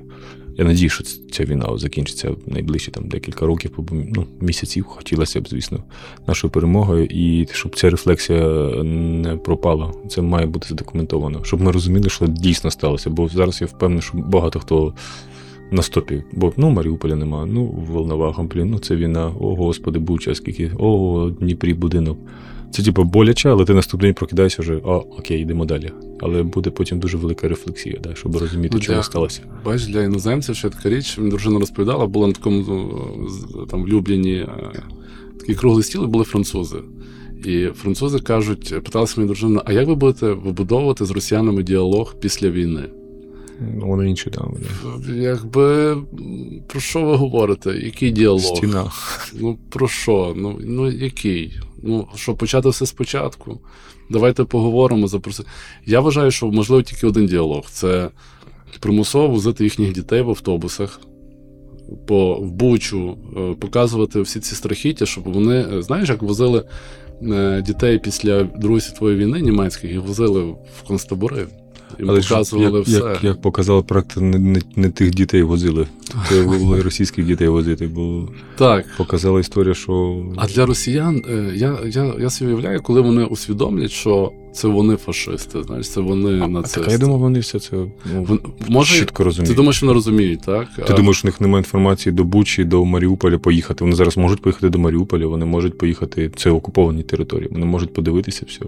Я 0.58 0.64
надію, 0.64 0.90
що 0.90 1.04
ця 1.04 1.44
війна 1.44 1.78
закінчиться 1.78 2.30
в 2.30 2.38
найближчі 2.46 2.90
там 2.90 3.08
декілька 3.08 3.46
років, 3.46 3.78
ну, 4.14 4.26
місяців. 4.40 4.84
Хотілося 4.84 5.40
б, 5.40 5.48
звісно, 5.48 5.82
нашою 6.26 6.50
перемогою, 6.50 7.04
і 7.04 7.46
щоб 7.52 7.76
ця 7.76 7.90
рефлексія 7.90 8.48
не 8.84 9.36
пропала. 9.36 9.92
Це 10.08 10.22
має 10.22 10.46
бути 10.46 10.68
задокументовано, 10.68 11.44
щоб 11.44 11.60
ми 11.60 11.72
розуміли, 11.72 12.08
що 12.08 12.26
дійсно 12.26 12.70
сталося. 12.70 13.10
Бо 13.10 13.28
зараз 13.28 13.60
я 13.60 13.66
впевнений, 13.66 14.02
що 14.02 14.18
багато 14.18 14.60
хто 14.60 14.94
на 15.70 15.82
стопі. 15.82 16.22
Бо 16.32 16.52
ну, 16.56 16.70
Маріуполя 16.70 17.16
нема, 17.16 17.46
ну, 17.46 17.64
Волноваха, 17.64 18.42
блін, 18.42 18.70
ну 18.70 18.78
це 18.78 18.96
війна, 18.96 19.32
о, 19.40 19.54
господи, 19.54 19.98
Буча, 19.98 20.34
скільки, 20.34 20.70
о, 20.78 21.30
Дніпрі 21.40 21.74
будинок. 21.74 22.18
Це 22.70 22.82
типу 22.82 23.04
боляче, 23.04 23.50
але 23.50 23.64
ти 23.64 23.74
наступний 23.74 24.08
день 24.08 24.14
прокидаєшся 24.14 24.62
вже, 24.62 24.76
о, 24.76 24.94
окей, 25.18 25.40
йдемо 25.42 25.64
далі. 25.64 25.92
Але 26.20 26.42
буде 26.42 26.70
потім 26.70 26.98
дуже 27.00 27.16
велика 27.16 27.48
рефлексія, 27.48 27.98
да, 28.02 28.14
щоб 28.14 28.36
розуміти, 28.36 28.70
Ну, 28.72 28.80
чого 28.80 29.02
сталося. 29.02 29.40
Бачиш, 29.64 29.86
для 29.86 30.02
іноземців 30.02 30.56
ще 30.56 30.70
така 30.70 30.88
річ, 30.90 31.18
мені 31.18 31.30
дружина 31.30 31.58
розповідала, 31.58 32.06
була 32.06 32.26
на 32.26 32.32
такому 32.32 32.64
ну, 33.54 33.66
там 33.66 33.82
влюблені 33.82 34.34
е, 34.34 34.48
такий 35.40 35.54
круглий 35.54 35.82
стіл, 35.84 36.04
і 36.04 36.06
були 36.06 36.24
французи. 36.24 36.76
І 37.44 37.66
французи 37.66 38.18
кажуть, 38.18 38.68
питалися 38.84 39.14
мені 39.16 39.26
дружина, 39.28 39.62
а 39.64 39.72
як 39.72 39.86
ви 39.86 39.94
будете 39.94 40.32
вибудовувати 40.32 41.04
з 41.04 41.10
росіянами 41.10 41.62
діалог 41.62 42.14
після 42.20 42.50
війни? 42.50 42.84
Ну, 43.74 43.86
Воно 43.86 44.04
інше 44.04 44.30
там. 44.30 44.54
да. 45.06 45.12
Якби 45.12 45.96
про 46.66 46.80
що 46.80 47.02
ви 47.02 47.16
говорите? 47.16 47.70
Який 47.70 48.10
діалог? 48.10 48.40
Стіна. 48.40 48.90
Ну 49.40 49.58
про 49.68 49.88
що? 49.88 50.34
Ну, 50.36 50.58
ну 50.64 50.90
який? 50.90 51.60
Ну 51.82 52.08
що, 52.14 52.34
почати 52.34 52.68
все 52.68 52.86
спочатку? 52.86 53.60
Давайте 54.10 54.44
поговоримо 54.44 55.08
запросити. 55.08 55.48
Я 55.86 56.00
вважаю, 56.00 56.30
що 56.30 56.46
можливо 56.46 56.82
тільки 56.82 57.06
один 57.06 57.26
діалог: 57.26 57.64
це 57.70 58.10
примусово 58.80 59.28
возити 59.28 59.64
їхніх 59.64 59.92
дітей 59.92 60.22
в 60.22 60.30
автобусах. 60.30 61.00
По 62.06 62.34
в 62.34 62.50
Бучу 62.50 63.18
е, 63.36 63.54
показувати 63.60 64.20
всі 64.20 64.40
ці 64.40 64.54
страхіття, 64.54 65.06
щоб 65.06 65.24
вони, 65.24 65.66
е, 65.72 65.82
знаєш, 65.82 66.08
як 66.08 66.22
возили 66.22 66.64
е, 67.22 67.62
дітей 67.66 67.98
після 67.98 68.42
Другої 68.42 68.80
світової 68.80 69.16
війни 69.16 69.40
німецьких, 69.40 69.90
їх 69.90 70.00
возили 70.00 70.42
в 70.42 70.82
концтабори. 70.86 71.46
Їм 71.98 72.10
Але 72.10 72.20
показували 72.20 72.78
як, 72.78 72.86
все. 72.86 72.96
Як, 72.98 73.24
як 73.24 73.40
показала 73.40 73.82
практика, 73.82 74.20
не, 74.20 74.38
не, 74.38 74.60
не 74.76 74.90
тих 74.90 75.10
дітей 75.10 75.42
возили. 75.42 75.86
Треба 76.28 76.58
було 76.58 76.82
російських 76.82 77.26
дітей 77.26 77.48
возити, 77.48 77.86
бо 77.86 78.28
Так. 78.56 78.86
показала 78.96 79.40
історія, 79.40 79.74
що 79.74 80.24
А 80.36 80.46
для 80.46 80.66
росіян 80.66 81.22
е, 81.30 81.52
я, 81.54 81.78
я, 81.86 82.14
я 82.20 82.30
собі 82.30 82.50
уявляю, 82.52 82.80
коли 82.82 83.00
вони 83.00 83.24
усвідомлять, 83.24 83.90
що 83.90 84.32
це 84.52 84.68
вони 84.68 84.96
фашисти, 84.96 85.62
знаєш, 85.62 85.90
це 85.90 86.00
вони 86.00 86.40
А, 86.40 86.48
нацисти. 86.48 86.80
так, 86.80 86.88
а 86.88 86.92
я 86.92 86.98
думав, 86.98 87.18
вони 87.18 87.38
все 87.38 87.60
це 87.60 87.76
ну, 88.14 88.38
може, 88.68 88.98
чітко 88.98 89.24
розуміють. 89.24 89.50
ти 89.50 89.56
думаєш, 89.56 89.82
вони 89.82 89.92
розуміють, 89.92 90.40
так? 90.40 90.68
Ти 90.76 90.82
А- 90.92 90.96
думаєш, 90.96 91.24
у 91.24 91.26
них 91.26 91.40
немає 91.40 91.60
інформації 91.60 92.12
до 92.12 92.24
Бучі, 92.24 92.64
до 92.64 92.84
Маріуполя 92.84 93.38
поїхати. 93.38 93.84
Вони 93.84 93.96
зараз 93.96 94.16
можуть 94.16 94.42
поїхати 94.42 94.68
до 94.68 94.78
Маріуполя, 94.78 95.26
вони 95.26 95.44
можуть 95.44 95.78
поїхати. 95.78 96.30
Це 96.36 96.50
окуповані 96.50 97.02
території. 97.02 97.48
Вони 97.52 97.66
можуть 97.66 97.92
подивитися 97.94 98.46
все. 98.48 98.60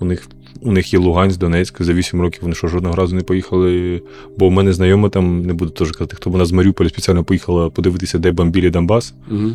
У 0.00 0.04
них, 0.04 0.28
у 0.60 0.72
них 0.72 0.92
є 0.92 0.98
Луганськ, 0.98 1.38
Донецьк. 1.38 1.82
За 1.82 1.92
8 1.92 2.20
років 2.20 2.38
вони 2.42 2.54
що 2.54 2.68
жодного 2.68 2.96
разу 2.96 3.16
не 3.16 3.22
поїхали. 3.22 4.02
Бо 4.38 4.48
в 4.48 4.52
мене 4.52 4.72
знайома 4.72 5.08
там, 5.08 5.42
не 5.42 5.52
буду 5.52 5.70
теж 5.70 5.92
казати, 5.92 6.16
хто 6.16 6.30
вона 6.30 6.44
з 6.44 6.52
Маріуполя 6.52 6.88
спеціально 6.88 7.24
поїхала 7.24 7.70
подивитися, 7.70 8.18
де 8.18 8.32
бомбілі 8.32 8.70
Донбас. 8.70 9.14
Угу. 9.30 9.50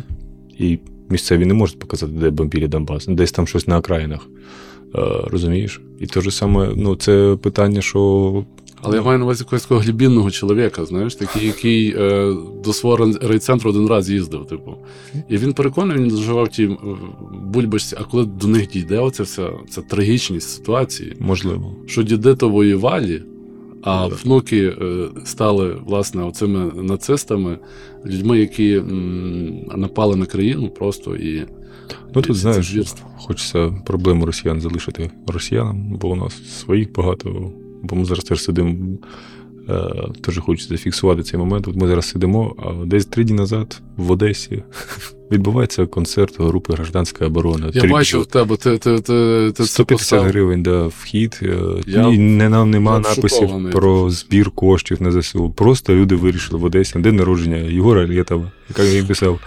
І 0.58 0.78
місцеві 1.08 1.46
не 1.46 1.54
можуть 1.54 1.78
показати, 1.78 2.12
де 2.12 2.30
бомбілі 2.30 2.68
Донбас. 2.68 3.06
Десь 3.06 3.32
там 3.32 3.46
щось 3.46 3.66
на 3.66 3.78
окраїнах. 3.78 4.28
Е, 4.94 5.00
розумієш? 5.30 5.80
І 6.00 6.06
те 6.06 6.20
ж 6.20 6.30
саме, 6.30 6.70
ну, 6.76 6.96
це 6.96 7.36
питання, 7.42 7.80
що. 7.80 8.44
Але 8.82 8.96
я 8.96 9.02
маю 9.02 9.18
на 9.18 9.24
увазі 9.24 9.42
якогось 9.44 9.62
такого 9.62 9.80
глибінного 9.80 10.30
чоловіка, 10.30 10.84
знаєш, 10.84 11.14
такий, 11.14 11.46
який 11.46 11.94
е, 11.98 12.34
до 12.64 12.72
свого 12.72 12.96
райцентру 13.22 13.70
один 13.70 13.86
раз 13.86 14.10
їздив, 14.10 14.46
типу. 14.46 14.74
І 15.28 15.36
він 15.36 15.52
переконаний, 15.52 16.04
він 16.04 16.10
доживав 16.10 16.48
тій 16.48 16.64
е, 16.64 16.76
бульбашці, 17.44 17.96
а 18.00 18.04
коли 18.04 18.24
до 18.24 18.46
них 18.48 18.68
дійде 18.68 18.98
оця 18.98 19.22
вся 19.22 19.50
ця 19.70 19.80
трагічність 19.82 20.48
ситуації, 20.50 21.16
Можливо. 21.20 21.76
що 21.86 22.02
діди 22.02 22.34
то 22.34 22.48
воювали, 22.48 23.22
а 23.82 24.02
Ну, 24.04 24.08
да. 24.10 24.16
внуки 24.24 24.66
е, 24.82 25.08
стали 25.24 25.76
власне 25.86 26.22
оцими 26.24 26.72
нацистами, 26.82 27.58
людьми, 28.06 28.38
які 28.38 28.72
м, 28.74 29.60
напали 29.76 30.16
на 30.16 30.26
країну 30.26 30.70
просто 30.70 31.16
і 31.16 31.46
Ну 32.14 32.22
тут 32.22 32.36
знаєш, 32.36 32.74
хочеться 33.16 33.74
проблему 33.86 34.26
росіян 34.26 34.60
залишити 34.60 35.10
росіянам, 35.26 35.98
бо 36.00 36.08
у 36.08 36.16
нас 36.16 36.58
своїх 36.58 36.92
багато. 36.92 37.52
Бо 37.82 37.96
ми 37.96 38.04
зараз 38.04 38.24
теж 38.24 38.42
сидимо. 38.42 38.98
Е, 39.68 40.08
теж 40.20 40.38
хочеться 40.38 40.68
зафіксувати 40.68 41.22
цей 41.22 41.40
момент. 41.40 41.68
От 41.68 41.76
ми 41.76 41.86
зараз 41.86 42.08
сидимо, 42.08 42.54
а 42.58 42.86
десь 42.86 43.06
три 43.06 43.24
дні 43.24 43.36
назад 43.36 43.80
в 43.96 44.10
Одесі 44.10 44.62
відбувається 45.32 45.86
концерт 45.86 46.40
групи 46.40 46.72
Гражданська 46.72 47.26
оборона. 47.26 47.70
Я 47.72 47.80
Три- 47.80 47.90
бачив 47.90 48.26
тебе, 48.26 48.56
ти, 48.56 48.78
ти, 48.78 49.00
ти, 49.00 49.52
ти 49.56 49.64
150 49.66 49.88
поставив. 49.88 50.26
гривень 50.28 50.62
да, 50.62 50.86
вхід. 50.86 51.40
Е, 51.42 51.56
Я- 51.86 52.08
і 52.08 52.18
не 52.18 52.48
нам 52.48 52.70
нема 52.70 52.98
написів 52.98 53.70
про 53.72 54.10
збір 54.10 54.50
коштів 54.50 55.02
на 55.02 55.22
ЗСУ. 55.22 55.50
Просто 55.50 55.94
люди 55.94 56.14
вирішили 56.14 56.58
в 56.60 56.64
Одесі 56.64 56.92
на 56.94 57.00
день 57.04 57.16
народження 57.16 57.56
Єгора 57.56 58.06
Лєтова, 58.08 58.52
який 58.68 58.98
він 59.00 59.06
писав 59.06 59.40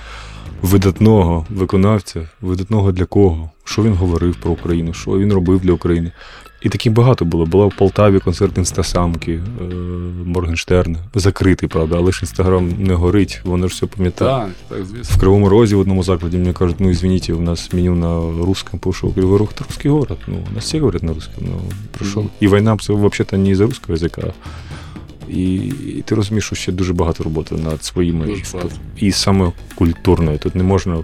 видатного 0.61 1.45
виконавця, 1.49 2.29
видатного 2.41 2.91
для 2.91 3.05
кого, 3.05 3.49
що 3.63 3.83
він 3.83 3.93
говорив 3.93 4.35
про 4.35 4.51
Україну, 4.51 4.93
що 4.93 5.11
він 5.11 5.33
робив 5.33 5.59
для 5.59 5.73
України. 5.73 6.11
І 6.61 6.69
таких 6.69 6.93
багато 6.93 7.25
було. 7.25 7.45
Була 7.45 7.65
в 7.65 7.73
Полтаві 7.77 8.19
концерт 8.19 8.57
інстасамки, 8.57 9.31
е, 9.33 9.63
Моргенштерна. 10.25 10.99
Закритий, 11.15 11.69
правда, 11.69 11.95
але 11.97 12.11
ж 12.11 12.19
інстаграм 12.21 12.69
не 12.79 12.93
горить, 12.93 13.41
воно 13.43 13.67
ж 13.67 13.75
все 13.75 13.85
пам'ятає. 13.85 14.31
Так, 14.31 14.49
так, 14.69 14.85
звісно. 14.85 15.15
В 15.17 15.19
Кривому 15.19 15.49
Розі 15.49 15.75
в 15.75 15.79
одному 15.79 16.03
закладі 16.03 16.37
мне 16.37 16.53
кажуть, 16.53 16.75
ну 16.79 16.89
извините, 16.89 17.33
у 17.33 17.41
нас 17.41 17.73
меню 17.73 17.95
на 17.95 18.45
русском 18.45 18.79
пошел. 18.79 19.13
Кривой 19.13 19.37
Рог 19.37 19.49
это 19.55 19.67
русский 19.67 19.91
город. 19.91 20.17
Ну, 20.27 20.37
у 20.51 20.55
нас 20.55 20.63
все 20.63 20.79
говорят 20.79 21.03
на 21.03 21.13
русском, 21.13 21.43
ну, 21.47 21.61
прийшов. 21.97 22.23
Мгм. 22.23 22.31
І 22.39 22.47
війна 22.47 22.77
це 22.77 22.93
вообще-то 22.93 23.37
не 23.37 23.49
із-за 23.49 23.65
русского 23.65 23.93
язика. 23.93 24.33
І, 25.29 25.55
і 25.97 26.03
ти 26.05 26.15
розумієш, 26.15 26.45
що 26.45 26.55
ще 26.55 26.71
дуже 26.71 26.93
багато 26.93 27.23
роботи 27.23 27.55
над 27.55 27.83
своїми 27.83 28.25
Дуже 28.25 28.43
і 28.97 29.11
саме 29.11 29.51
культурною. 29.75 30.37
Тут 30.37 30.55
не 30.55 30.63
можна 30.63 31.03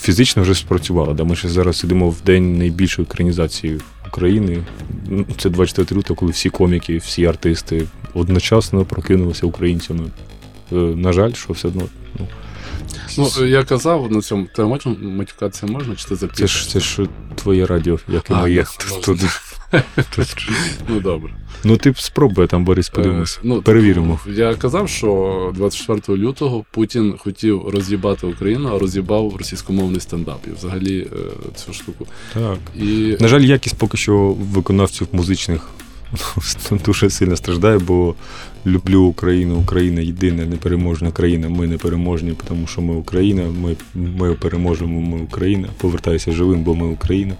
фізично 0.00 0.42
вже 0.42 0.54
спрацювало. 0.54 1.14
Да? 1.14 1.24
Ми 1.24 1.36
ще 1.36 1.48
зараз 1.48 1.78
сидимо 1.78 2.10
в 2.10 2.16
день 2.26 2.58
найбільшої 2.58 3.08
екранізації 3.10 3.80
України. 4.12 4.62
Ну, 5.08 5.24
Це 5.38 5.50
24 5.50 5.98
лютого, 5.98 6.16
коли 6.18 6.32
всі 6.32 6.50
коміки, 6.50 6.98
всі 6.98 7.24
артисти 7.26 7.86
одночасно 8.14 8.84
прокинулися 8.84 9.46
українцями. 9.46 10.04
Е, 10.72 10.74
На 10.76 11.12
жаль, 11.12 11.32
що 11.32 11.52
все 11.52 11.68
одно. 11.68 11.82
Ну, 12.18 12.26
Ну, 13.18 13.46
я 13.46 13.64
казав 13.64 14.12
на 14.12 14.20
цьому, 14.20 14.46
ти 14.56 14.62
можна 14.62 14.94
матюкатися 15.02 15.66
можна, 15.66 15.96
чи 15.96 16.04
ти 16.08 16.16
Це 16.34 16.46
ж 16.46 16.68
це 16.70 16.80
ж 16.80 17.06
твоє 17.34 17.66
радіо, 17.66 17.98
як 18.08 18.30
і 18.30 18.32
А, 18.32 18.40
моє. 18.40 18.64
ну, 18.90 19.16
Тут- 20.16 20.48
Ну 20.88 21.00
добре. 21.00 21.32
Ну 21.64 21.76
ти 21.76 21.94
спробуй 21.96 22.46
там, 22.46 22.64
Борис, 22.64 22.88
подивимось. 22.88 23.36
Е, 23.36 23.40
ну, 23.44 23.62
Перевіримо. 23.62 24.20
Я 24.26 24.54
казав, 24.54 24.88
що 24.88 25.52
24 25.56 26.18
лютого 26.18 26.64
Путін 26.70 27.14
хотів 27.18 27.68
роз'їбати 27.68 28.26
Україну, 28.26 28.70
а 28.74 28.78
роз'їбав 28.78 29.36
російськомовний 29.36 30.00
стендап. 30.00 30.40
І 30.46 30.50
взагалі 30.50 30.98
е, 31.00 31.16
цю 31.54 31.72
штуку. 31.72 32.06
Так. 32.34 32.58
І 32.76 33.16
На 33.20 33.28
жаль, 33.28 33.40
якість 33.40 33.76
поки 33.78 33.96
що 33.96 34.36
виконавців 34.38 35.06
музичних 35.12 35.68
дуже 36.84 37.10
сильно 37.10 37.36
страждає, 37.36 37.78
бо 37.78 38.14
люблю 38.66 39.02
Україну, 39.02 39.56
Україна 39.58 40.00
єдина, 40.00 40.44
непереможна 40.44 41.10
країна. 41.12 41.48
Ми 41.48 41.66
непереможні, 41.66 42.32
тому 42.48 42.66
що 42.66 42.80
ми 42.80 42.94
Україна, 42.94 43.42
ми, 43.62 43.76
ми 43.94 44.34
переможемо, 44.34 45.00
ми 45.00 45.18
Україна. 45.22 45.68
Повертаюся 45.78 46.32
живим, 46.32 46.62
бо 46.62 46.74
ми 46.74 46.86
Україна. 46.86 47.34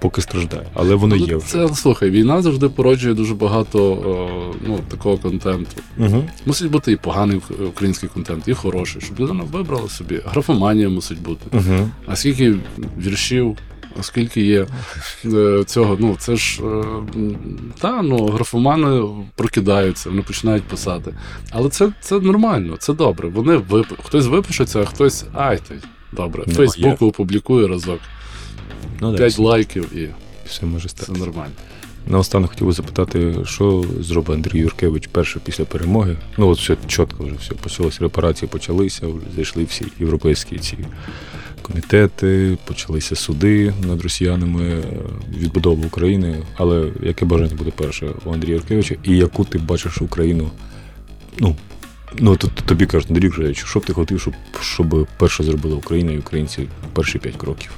Поки 0.00 0.20
страждає. 0.20 0.66
Але 0.74 0.94
воно 0.94 1.16
Ну, 1.16 1.26
є 1.26 1.36
вже. 1.36 1.46
Це 1.46 1.68
слухай, 1.74 2.10
війна 2.10 2.42
завжди 2.42 2.68
породжує 2.68 3.14
дуже 3.14 3.34
багато 3.34 3.92
о, 3.92 4.54
ну, 4.66 4.78
такого 4.88 5.18
контенту. 5.18 5.70
Угу. 5.98 6.24
Мусить 6.46 6.70
бути 6.70 6.92
і 6.92 6.96
поганий 6.96 7.40
український 7.68 8.08
контент, 8.08 8.48
і 8.48 8.54
хороший, 8.54 9.02
щоб 9.02 9.20
людина 9.20 9.44
вибрала 9.52 9.88
собі. 9.88 10.20
Графоманія 10.26 10.88
мусить 10.88 11.22
бути. 11.22 11.56
Угу. 11.56 11.88
А 12.06 12.16
скільки 12.16 12.54
віршів, 12.98 13.56
а 13.98 14.02
скільки 14.02 14.40
є 14.40 14.66
е, 15.24 15.64
цього, 15.66 15.96
ну 16.00 16.16
це 16.18 16.36
ж 16.36 16.62
е, 16.62 16.84
та 17.80 18.02
ну 18.02 18.26
графомани 18.26 19.04
прокидаються, 19.34 20.10
вони 20.10 20.22
починають 20.22 20.64
писати. 20.64 21.14
Але 21.50 21.68
це, 21.68 21.92
це 22.00 22.20
нормально, 22.20 22.76
це 22.76 22.92
добре. 22.92 23.28
Вони 23.28 23.56
вип... 23.56 23.86
хтось 24.04 24.26
випишеться, 24.26 24.80
а 24.80 24.84
хтось 24.84 25.24
ай 25.34 25.58
ти. 25.68 25.74
Добре, 26.12 26.44
Ну, 26.46 26.54
Фейсбуку 26.54 27.06
опублікує 27.06 27.68
разок, 27.68 28.00
Ну, 29.00 29.14
5 29.14 29.32
все, 29.32 29.42
лайків 29.42 29.96
і 29.96 30.08
все 30.46 30.66
може 30.66 30.88
це 30.88 31.04
стати. 31.04 31.18
нормально. 31.20 31.52
Наостанок 32.06 32.50
хотів 32.50 32.66
би 32.66 32.72
запитати, 32.72 33.34
що 33.44 33.84
зробив 34.00 34.36
Андрій 34.36 34.58
Юркевич 34.58 35.06
перше 35.06 35.40
після 35.44 35.64
перемоги. 35.64 36.16
Ну, 36.38 36.48
от 36.48 36.58
все 36.58 36.76
чітко 36.86 37.24
вже 37.24 37.34
все 37.40 37.54
почалося, 37.54 37.98
репарації 38.00 38.48
почалися, 38.48 39.06
зайшли 39.36 39.64
всі 39.64 39.86
європейські 40.00 40.58
ці 40.58 40.78
комітети, 41.68 42.58
почалися 42.64 43.16
суди 43.16 43.74
над 43.86 44.02
росіянами, 44.02 44.64
е, 44.64 44.82
відбудова 45.38 45.86
України. 45.86 46.42
Але 46.56 46.92
яке 47.02 47.24
бажання 47.24 47.54
буде 47.54 47.70
перше 47.70 48.06
у 48.24 48.32
Андрія 48.32 48.54
Юркевича, 48.54 48.94
і 49.04 49.16
яку 49.16 49.44
ти 49.44 49.58
бачиш 49.58 50.02
Україну? 50.02 50.50
Ну, 51.38 51.56
ну 52.18 52.36
тут 52.36 52.54
тобі 52.54 52.86
кажуть, 52.86 53.10
Андрій 53.10 53.24
Юркевич, 53.24 53.64
що 53.64 53.78
б 53.78 53.84
ти 53.84 53.92
хотів, 53.92 54.20
щоб, 54.20 54.34
щоб 54.60 55.06
перше 55.18 55.44
зробила 55.44 55.76
Україна 55.76 56.12
і 56.12 56.18
українці 56.18 56.68
перші 56.92 57.18
п'ять 57.18 57.36
кроків? 57.36 57.70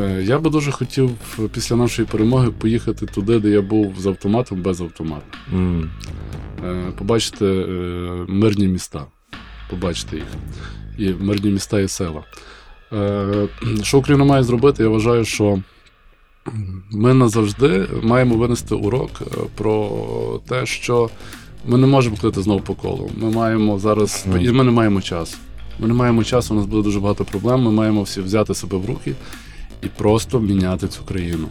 Е, 0.00 0.22
Я 0.22 0.38
би 0.38 0.50
дуже 0.50 0.70
хотів 0.70 1.10
після 1.52 1.76
нашої 1.76 2.08
перемоги 2.08 2.50
поїхати 2.50 3.06
туди, 3.06 3.38
де 3.38 3.48
я 3.48 3.62
був 3.62 3.94
з 3.98 4.06
автоматом 4.06 4.62
без 4.62 4.80
автомата. 4.80 5.38
Е, 6.64 6.92
побачити 6.98 7.44
мирні 8.28 8.68
міста, 8.68 9.06
побачити 9.70 10.16
їх. 10.16 10.26
І 10.98 11.24
мирні 11.24 11.50
міста 11.50 11.80
і 11.80 11.88
села. 11.88 12.22
Е, 12.92 13.48
Що 13.82 13.98
Україна 13.98 14.24
має 14.24 14.42
зробити? 14.42 14.82
Я 14.82 14.88
вважаю, 14.88 15.24
що 15.24 15.58
ми 16.90 17.14
назавжди 17.14 17.86
маємо 18.02 18.36
винести 18.36 18.74
урок 18.74 19.10
е, 19.22 19.24
про 19.54 19.90
те, 20.48 20.66
що 20.66 21.10
ми 21.66 21.78
не 21.78 21.86
можемо 21.86 22.16
ходити 22.16 22.42
знову 22.42 22.60
по 22.60 22.74
колу. 22.74 23.10
Ми 23.16 23.30
маємо 23.30 23.78
зараз, 23.78 24.26
і 24.40 24.52
ми 24.52 24.64
не 24.64 24.70
маємо 24.70 25.00
часу. 25.00 25.36
Ми 25.78 25.88
не 25.88 25.94
маємо 25.94 26.24
часу, 26.24 26.54
у 26.54 26.56
нас 26.56 26.66
буде 26.66 26.82
дуже 26.82 27.00
багато 27.00 27.24
проблем. 27.24 27.62
Ми 27.62 27.70
маємо 27.70 28.02
всі 28.02 28.20
взяти 28.20 28.54
себе 28.54 28.76
в 28.78 28.86
руки 28.86 29.14
і 29.82 29.86
просто 29.86 30.40
міняти 30.40 30.88
цю 30.88 31.02
країну. 31.04 31.48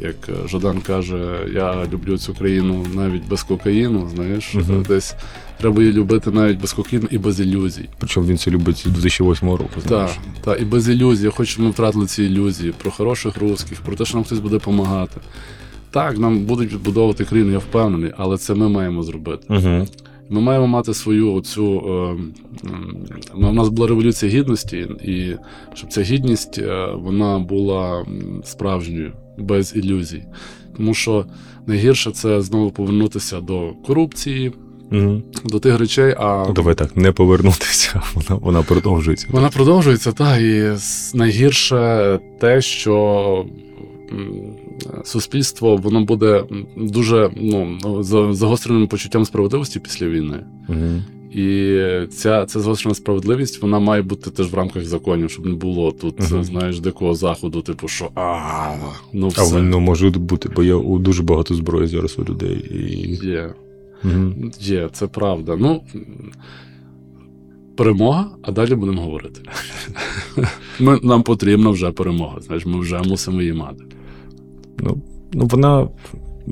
Як 0.00 0.48
Жадан 0.48 0.80
каже, 0.80 1.38
я 1.54 1.86
люблю 1.92 2.18
цю 2.18 2.34
країну 2.34 2.86
навіть 2.94 3.28
без 3.28 3.42
кокаїну, 3.42 4.08
знаєш, 4.14 4.54
Мгм. 4.54 4.84
десь 4.88 5.14
треба 5.58 5.82
її 5.82 5.92
любити 5.92 6.30
навіть 6.30 6.60
без 6.60 6.72
кокаїну 6.72 7.08
і 7.10 7.18
без 7.18 7.40
ілюзій. 7.40 7.88
Причому 7.98 8.26
він 8.26 8.38
це 8.38 8.50
любить 8.50 8.76
з 8.76 8.84
2008 8.84 9.48
року. 9.50 9.80
Знаєш. 9.86 10.10
Так, 10.10 10.44
так, 10.44 10.62
і 10.62 10.64
без 10.64 10.88
ілюзій. 10.88 11.24
Я 11.24 11.30
хочу, 11.30 11.50
щоб 11.50 11.64
ми 11.64 11.70
втратили 11.70 12.06
ці 12.06 12.24
ілюзії 12.24 12.72
про 12.82 12.90
хороших 12.90 13.36
русських, 13.36 13.80
про 13.80 13.96
те, 13.96 14.04
що 14.04 14.14
нам 14.16 14.24
хтось 14.24 14.38
буде 14.38 14.54
допомагати. 14.54 15.20
Так, 15.90 16.18
нам 16.18 16.38
будуть 16.38 16.72
відбудовувати 16.72 17.24
країну, 17.24 17.52
я 17.52 17.58
впевнений, 17.58 18.12
але 18.16 18.38
це 18.38 18.54
ми 18.54 18.68
маємо 18.68 19.02
зробити. 19.02 19.46
Угу. 19.48 19.86
Ми 20.32 20.40
маємо 20.40 20.66
мати 20.66 20.94
свою 20.94 21.34
оцю. 21.34 21.82
Е, 22.64 22.70
у 23.34 23.52
нас 23.52 23.68
була 23.68 23.88
революція 23.88 24.32
гідності, 24.32 24.76
і 25.04 25.36
щоб 25.74 25.92
ця 25.92 26.02
гідність 26.02 26.58
е, 26.58 26.88
вона 26.94 27.38
була 27.38 28.06
справжньою, 28.44 29.12
без 29.40 29.76
ілюзій. 29.76 30.24
Тому 30.76 30.94
що 30.94 31.26
найгірше 31.66 32.10
це 32.10 32.40
знову 32.40 32.70
повернутися 32.70 33.40
до 33.40 33.72
корупції, 33.86 34.52
Угу. 34.92 35.22
до 35.44 35.58
тих 35.58 35.78
речей. 35.78 36.14
А 36.18 36.46
давай 36.54 36.74
так, 36.74 36.96
не 36.96 37.12
повернутися, 37.12 38.02
вона, 38.14 38.40
вона 38.42 38.62
продовжується. 38.62 39.26
Вона 39.30 39.48
продовжується, 39.48 40.12
так, 40.12 40.40
і 40.40 40.70
найгірше 41.14 42.18
те, 42.40 42.60
що 42.60 43.46
суспільство 45.04 45.76
воно 45.76 46.04
буде 46.04 46.44
дуже 46.76 47.30
ну, 47.36 47.78
загостреним 48.32 48.86
почуттям 48.86 49.24
справедливості 49.24 49.80
після 49.80 50.06
війни. 50.08 50.38
Угу. 50.68 51.02
І 51.34 51.78
ця, 52.10 52.46
ця 52.46 52.60
загострена 52.60 52.94
справедливість 52.94 53.62
вона 53.62 53.78
має 53.78 54.02
бути 54.02 54.30
теж 54.30 54.52
в 54.52 54.54
рамках 54.54 54.84
законів, 54.84 55.30
щоб 55.30 55.46
не 55.46 55.54
було 55.54 55.92
тут, 55.92 56.20
Мгм. 56.30 56.44
знаєш, 56.44 56.80
дикого 56.80 57.14
заходу, 57.14 57.62
типу, 57.62 57.88
що 57.88 58.10
а, 58.14 58.74
ну 59.12 59.30
А 59.36 59.44
воно 59.44 59.80
може 59.80 60.10
бути, 60.10 60.48
бо 60.56 60.62
є 60.62 60.74
у 60.74 60.98
дуже 60.98 61.22
багато 61.22 61.54
зброї 61.54 61.86
зараз 61.86 62.18
у 62.18 62.24
людей. 62.24 62.66
І... 62.70 63.26
Є, 63.26 63.54
Угу. 64.04 64.32
є, 64.60 64.88
це 64.92 65.06
правда. 65.06 65.56
Ну, 65.60 65.82
перемога, 67.76 68.30
а 68.42 68.52
далі 68.52 68.74
будемо 68.74 69.02
говорити. 69.02 69.40
Ми, 70.80 70.98
нам 71.02 71.22
потрібна 71.22 71.70
вже 71.70 71.90
перемога. 71.92 72.40
Знаєш, 72.40 72.66
ми 72.66 72.80
вже 72.80 72.98
мусимо 73.02 73.40
її 73.40 73.52
мати. 73.52 73.84
Ну, 74.78 75.02
ну, 75.32 75.46
вона 75.46 75.88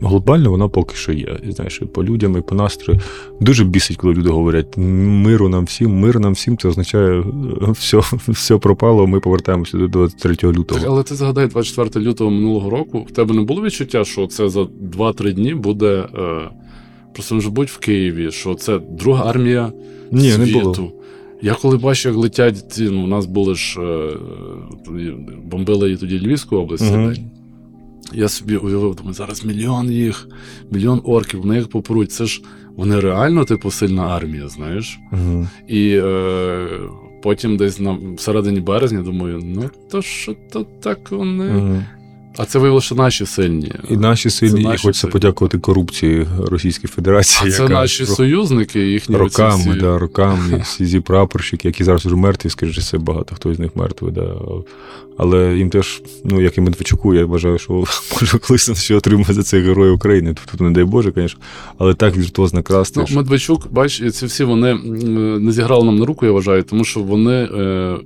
глобально 0.03 0.51
вона 0.51 0.69
поки 0.69 0.97
що 0.97 1.13
є. 1.13 1.39
Знаєш, 1.49 1.81
і 1.83 1.85
по 1.85 2.05
людям, 2.05 2.37
і 2.39 2.41
по 2.41 2.55
настрою. 2.55 3.01
Дуже 3.41 3.65
бісить, 3.65 3.97
коли 3.97 4.15
люди 4.15 4.29
говорять 4.29 4.77
миру 4.77 5.49
нам 5.49 5.65
всім, 5.65 6.01
мир 6.01 6.21
нам 6.21 6.33
всім, 6.33 6.57
це 6.57 6.69
означає, 6.69 7.25
все, 7.71 8.01
все 8.29 8.59
пропало, 8.59 9.07
ми 9.07 9.21
повертаємося 9.21 9.79
до 9.79 9.89
23 9.89 10.53
лютого. 10.53 10.81
Але 10.87 11.03
ти 11.03 11.15
згадай 11.15 11.47
24 11.47 12.07
лютого 12.07 12.31
минулого 12.31 12.71
року, 12.71 13.07
в 13.09 13.13
тебе 13.13 13.35
не 13.35 13.43
було 13.43 13.63
відчуття, 13.63 14.05
що 14.05 14.27
це 14.27 14.49
за 14.49 14.63
2-3 14.63 15.33
дні 15.33 15.55
буде. 15.55 16.09
Е, 16.19 16.51
просто 17.13 17.35
не 17.35 17.49
будь 17.49 17.69
в 17.69 17.79
Києві, 17.79 18.31
що 18.31 18.55
це 18.55 18.79
друга 18.79 19.31
армія 19.31 19.73
Ні, 20.13 20.31
світу. 20.31 20.59
не 20.59 20.63
було. 20.63 20.93
Я 21.43 21.55
коли 21.55 21.77
бачу, 21.77 22.09
як 22.09 22.19
летять 22.19 22.73
ці, 22.73 22.83
ну, 22.83 23.05
у 23.05 23.07
нас 23.07 23.27
були 23.27 23.55
ж 23.55 23.81
е, 23.81 24.17
бомбили 25.45 25.93
і 25.93 25.97
тоді 25.97 26.27
Львівську 26.27 26.57
область. 26.57 26.93
Мгм. 26.93 27.15
Я 28.13 28.29
собі 28.29 28.57
уявив, 28.57 28.95
думаю, 28.95 29.15
зараз 29.15 29.45
мільйон 29.45 29.91
їх, 29.91 30.29
мільйон 30.71 31.01
орків, 31.05 31.41
вони 31.41 31.57
їх 31.57 31.69
попруть. 31.69 32.13
Це 32.13 32.27
ж 32.27 32.43
вони 32.77 33.01
реально, 33.01 33.45
типу, 33.45 33.71
сильна 33.71 34.03
армія, 34.03 34.49
знаєш. 34.49 34.99
Угу. 35.13 35.49
І 35.69 36.01
е, 36.05 36.69
потім 37.23 37.57
десь 37.57 37.81
на 37.81 37.99
всередині 38.17 38.61
березня 38.61 39.03
думаю, 39.03 39.41
ну 39.45 39.71
то 39.91 40.03
що 40.03 40.35
то 40.53 40.67
так 40.81 41.11
вони. 41.11 41.55
Угу. 41.55 41.83
А 42.39 42.45
це 42.45 42.59
виявилося, 42.59 42.87
що 42.87 42.95
наші 42.95 43.27
сильні. 43.27 43.73
І 43.91 43.97
наші 43.97 44.31
сильні, 44.31 44.61
і 44.61 44.65
наші 44.65 44.83
хочеться 44.83 45.01
сильні. 45.01 45.13
подякувати 45.13 45.59
корупції 45.59 46.27
Російської 46.47 46.89
Федерації. 46.95 47.51
А 47.53 47.57
це 47.57 47.63
яка 47.63 47.75
наші 47.75 48.05
про- 48.05 48.15
союзники, 48.15 48.81
їхні 48.81 49.17
Роками, 49.17 49.71
всі- 49.71 49.81
да, 49.81 49.99
роками, 49.99 50.61
всі 50.65 50.87
зі 50.87 51.01
прапорщики, 51.01 51.69
які 51.69 51.85
зараз 51.85 52.07
вже 52.07 52.17
мертві, 52.17 52.51
скажімо, 52.51 52.81
все 52.81 52.99
багато 52.99 53.35
хто 53.35 53.55
з 53.55 53.59
них 53.59 53.77
мертвий. 53.77 54.13
Да. 54.13 54.35
Але 55.21 55.57
їм 55.57 55.71
теж, 55.71 56.03
ну 56.25 56.41
як 56.41 56.59
і 56.59 56.61
Медведчуку, 56.61 57.15
я 57.15 57.25
вважаю, 57.25 57.59
що 57.59 57.73
може 58.21 58.39
колись 58.39 58.83
ще 58.83 58.95
отримає 58.95 59.35
за 59.35 59.43
це 59.43 59.61
Герой 59.61 59.91
України. 59.91 60.35
Тут 60.51 60.61
не 60.61 60.71
дай 60.71 60.85
Боже, 60.85 61.13
звісно, 61.17 61.41
але 61.79 61.95
так 61.95 62.17
віртуозно 62.17 62.63
красти. 62.63 63.01
Ну, 63.01 63.07
що- 63.07 63.17
Медведчук, 63.17 63.73
бач, 63.73 64.03
ці 64.13 64.27
всі 64.27 64.45
вони 64.45 64.75
не 65.39 65.53
зіграли 65.53 65.85
нам 65.85 65.97
на 65.99 66.07
руку, 66.07 66.27
я 66.27 66.33
вважаю, 66.33 66.63
тому 66.63 66.85
що 66.85 67.01
вони 67.01 67.33
е, 67.35 67.97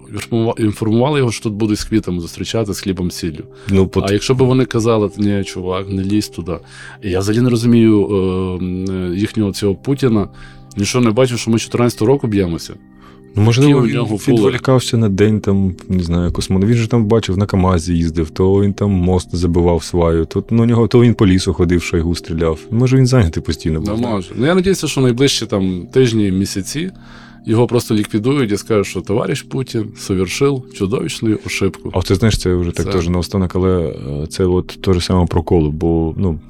інформували 0.59 1.19
його, 1.19 1.33
що 1.33 1.43
тут 1.43 1.53
будуть 1.53 1.79
з 1.79 1.85
квітами 1.85 2.21
зустрічати 2.21 2.75
з 2.75 2.81
хлібом 2.81 3.11
сіллю. 3.11 3.45
ну, 3.69 3.83
А 3.83 4.01
якщо 4.23 4.35
б 4.35 4.49
вони 4.49 4.65
казали, 4.65 5.11
ні, 5.17 5.45
чувак, 5.45 5.89
не 5.89 6.03
лізь 6.03 6.29
туди. 6.29 6.57
І 7.03 7.11
я 7.11 7.19
взагалі 7.19 7.43
не 7.43 7.51
розумію 7.51 8.09
е, 8.09 9.17
їхнього 9.17 9.53
цього 9.53 9.75
Путіна. 9.75 10.29
Він 10.79 10.85
що 10.85 11.01
не 11.01 11.11
бачив, 11.11 11.39
що 11.39 11.51
ми 11.51 11.59
14 11.59 12.03
року 12.03 12.27
б'ємося. 12.27 12.75
ну, 13.37 13.43
можливо, 13.43 13.87
він 13.87 14.01
відволікався 14.29 14.97
на 14.97 15.09
день, 15.09 15.41
там, 15.41 15.75
не 15.89 16.03
знаю, 16.03 16.33
космону. 16.33 16.67
Він 16.67 16.75
же 16.75 16.89
там 16.89 17.05
бачив, 17.05 17.39
на 17.39 17.47
Камазі 17.47 17.95
їздив, 17.95 18.31
то 18.31 18.63
він 18.63 18.73
там 18.73 18.91
мост 18.91 19.37
забивав 19.37 19.83
сваю, 19.83 20.25
то, 20.25 20.45
ну, 20.51 20.65
нього, 20.65 20.89
то 20.89 21.01
він 21.01 21.15
по 21.15 21.27
лісу 21.27 21.53
ходив, 21.55 21.83
шайгу 21.83 22.15
стріляв. 22.15 22.59
Може, 22.71 22.97
він 22.97 23.07
зайнятий 23.07 23.43
постійно 23.43 23.81
був. 23.81 24.01
Не 24.01 24.07
може. 24.07 24.29
Ну 24.37 24.47
я 24.47 24.55
надіюся, 24.55 24.89
що 24.89 25.01
найближчі 25.01 25.47
там 25.47 25.87
тижні, 25.93 26.31
місяці 26.31 26.91
його 27.47 27.67
просто 27.67 27.95
ліквідують 27.95 28.53
і 28.53 28.57
скажуть, 28.57 28.87
що 28.87 29.01
товариш 29.01 29.43
Путін 29.43 29.93
совершив 29.97 30.65
чудовищну 30.75 31.39
ошибку. 31.47 31.91
А 31.95 32.03
це 32.03 32.15
знаєш, 32.15 32.39
це 32.39 32.55
вже 32.55 32.71
так 32.71 32.87
Це- 32.87 32.93
теж 32.93 33.09
наостанок, 33.09 33.57
але 33.57 33.81
е, 33.81 34.27
це 34.27 34.45
от 34.45 34.79
те 34.83 34.93
ж 34.93 35.01
саме 35.01 35.27
прокол, 35.27 35.69
бо 35.69 36.15
ну, 36.17 36.41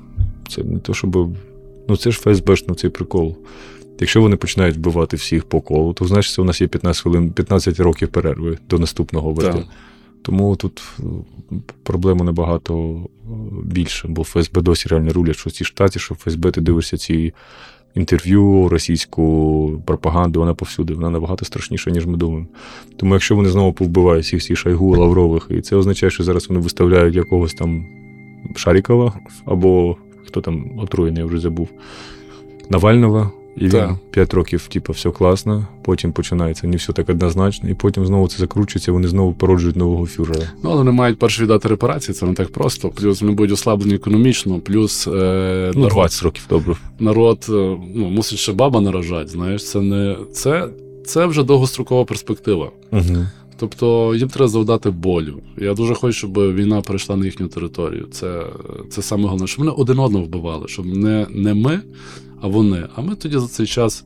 це 0.48 0.64
не 0.64 0.78
то, 0.78 0.94
щоб. 0.94 1.28
Ну, 1.88 1.96
це 1.96 2.10
ж 2.10 2.20
ФСБшно 2.20 2.74
цей 2.74 2.90
прикол. 2.90 3.36
Якщо 4.00 4.20
вони 4.20 4.36
починають 4.36 4.76
вбивати 4.76 5.16
всіх 5.16 5.44
по 5.44 5.60
колу, 5.60 5.92
то 5.92 6.04
значить, 6.04 6.38
у 6.38 6.44
нас 6.44 6.60
є 6.60 6.66
15 6.66 7.02
хвилин, 7.02 7.30
15 7.30 7.80
років 7.80 8.08
перерви 8.08 8.58
до 8.70 8.78
наступного 8.78 9.32
ВД. 9.32 9.66
Тому 10.22 10.56
тут 10.56 10.82
е, 10.98 11.02
проблема 11.82 12.24
набагато 12.24 13.02
е, 13.04 13.28
більше, 13.64 14.08
бо 14.08 14.24
ФСБ 14.24 14.60
досі 14.60 14.88
реально 14.88 15.12
рулять, 15.12 15.36
що 15.36 15.50
ці 15.50 15.64
штаті, 15.64 15.98
що 15.98 16.14
ФСБ 16.14 16.50
ти 16.50 16.60
дивишся 16.60 16.96
ці 16.96 17.32
інтерв'ю, 17.94 18.68
російську 18.68 19.82
пропаганду, 19.84 20.40
вона 20.40 20.54
повсюди, 20.54 20.94
вона 20.94 21.10
набагато 21.10 21.44
страшніша, 21.44 21.90
ніж 21.90 22.06
ми 22.06 22.16
думаємо. 22.16 22.46
Тому 22.96 23.14
якщо 23.14 23.36
вони 23.36 23.48
знову 23.48 23.72
повбивають 23.72 24.24
всіх 24.24 24.42
цих 24.42 24.58
шайгу 24.58 24.96
Лаврових, 24.96 25.46
і 25.50 25.60
це 25.60 25.76
означає, 25.76 26.10
що 26.10 26.24
зараз 26.24 26.48
вони 26.48 26.60
виставляють 26.60 27.14
якогось 27.14 27.54
там 27.54 27.86
Шарікова 28.56 29.12
або 29.44 29.96
хто 30.26 30.40
там 30.40 30.78
отруєний, 30.78 31.18
я 31.18 31.26
вже 31.26 31.38
забув, 31.38 31.68
Навального. 32.70 33.32
І 33.56 33.64
він 33.64 33.70
Так. 33.70 33.94
5 34.10 34.34
років, 34.34 34.68
типу, 34.68 34.92
все 34.92 35.10
класно, 35.10 35.66
потім 35.82 36.12
починається 36.12 36.66
не 36.66 36.76
все 36.76 36.92
так 36.92 37.08
однозначно, 37.08 37.68
і 37.68 37.74
потім 37.74 38.06
знову 38.06 38.28
це 38.28 38.38
закручується, 38.38 38.92
вони 38.92 39.08
знову 39.08 39.32
породжують 39.32 39.76
нового 39.76 40.06
фюрера. 40.06 40.50
Ну, 40.62 40.70
але 40.70 40.78
вони 40.78 40.90
мають 40.92 41.18
перші 41.18 41.42
віддати 41.42 41.68
репарації, 41.68 42.14
це 42.14 42.26
не 42.26 42.34
так 42.34 42.52
просто. 42.52 42.88
Плюс 42.88 43.20
вони 43.20 43.32
будуть 43.34 43.52
ослаблені 43.52 43.94
економічно, 43.94 44.60
плюс 44.60 45.06
е, 45.06 45.72
Ну, 45.74 45.80
народ, 45.80 45.92
20 45.94 46.22
років 46.22 46.42
добре. 46.50 46.76
народ 46.98 47.46
е, 47.48 47.76
ну, 47.94 48.08
мусить 48.10 48.38
ще 48.38 48.52
баба 48.52 48.80
наражати. 48.80 49.28
Знаєш, 49.28 49.70
це 49.70 49.80
не 49.80 50.16
це, 50.32 50.68
це 51.06 51.26
вже 51.26 51.42
довгострокова 51.42 52.04
перспектива. 52.04 52.70
Угу. 52.92 53.26
Тобто 53.56 54.14
їм 54.14 54.28
треба 54.28 54.48
завдати 54.48 54.90
болю. 54.90 55.38
Я 55.58 55.74
дуже 55.74 55.94
хочу, 55.94 56.12
щоб 56.18 56.54
війна 56.54 56.80
перейшла 56.80 57.16
на 57.16 57.24
їхню 57.24 57.48
територію. 57.48 58.08
Це, 58.12 58.42
це 58.90 59.02
саме 59.02 59.24
головне, 59.24 59.46
щоб 59.46 59.58
вони 59.64 59.70
один 59.76 59.98
одного 59.98 60.24
вбивали, 60.24 60.68
щоб 60.68 60.86
не, 60.86 61.26
не 61.30 61.54
ми, 61.54 61.80
вони. 62.46 62.82
А 62.96 63.00
ми 63.02 63.14
тоді 63.14 63.38
за 63.38 63.46
цей 63.48 63.66
час 63.66 64.04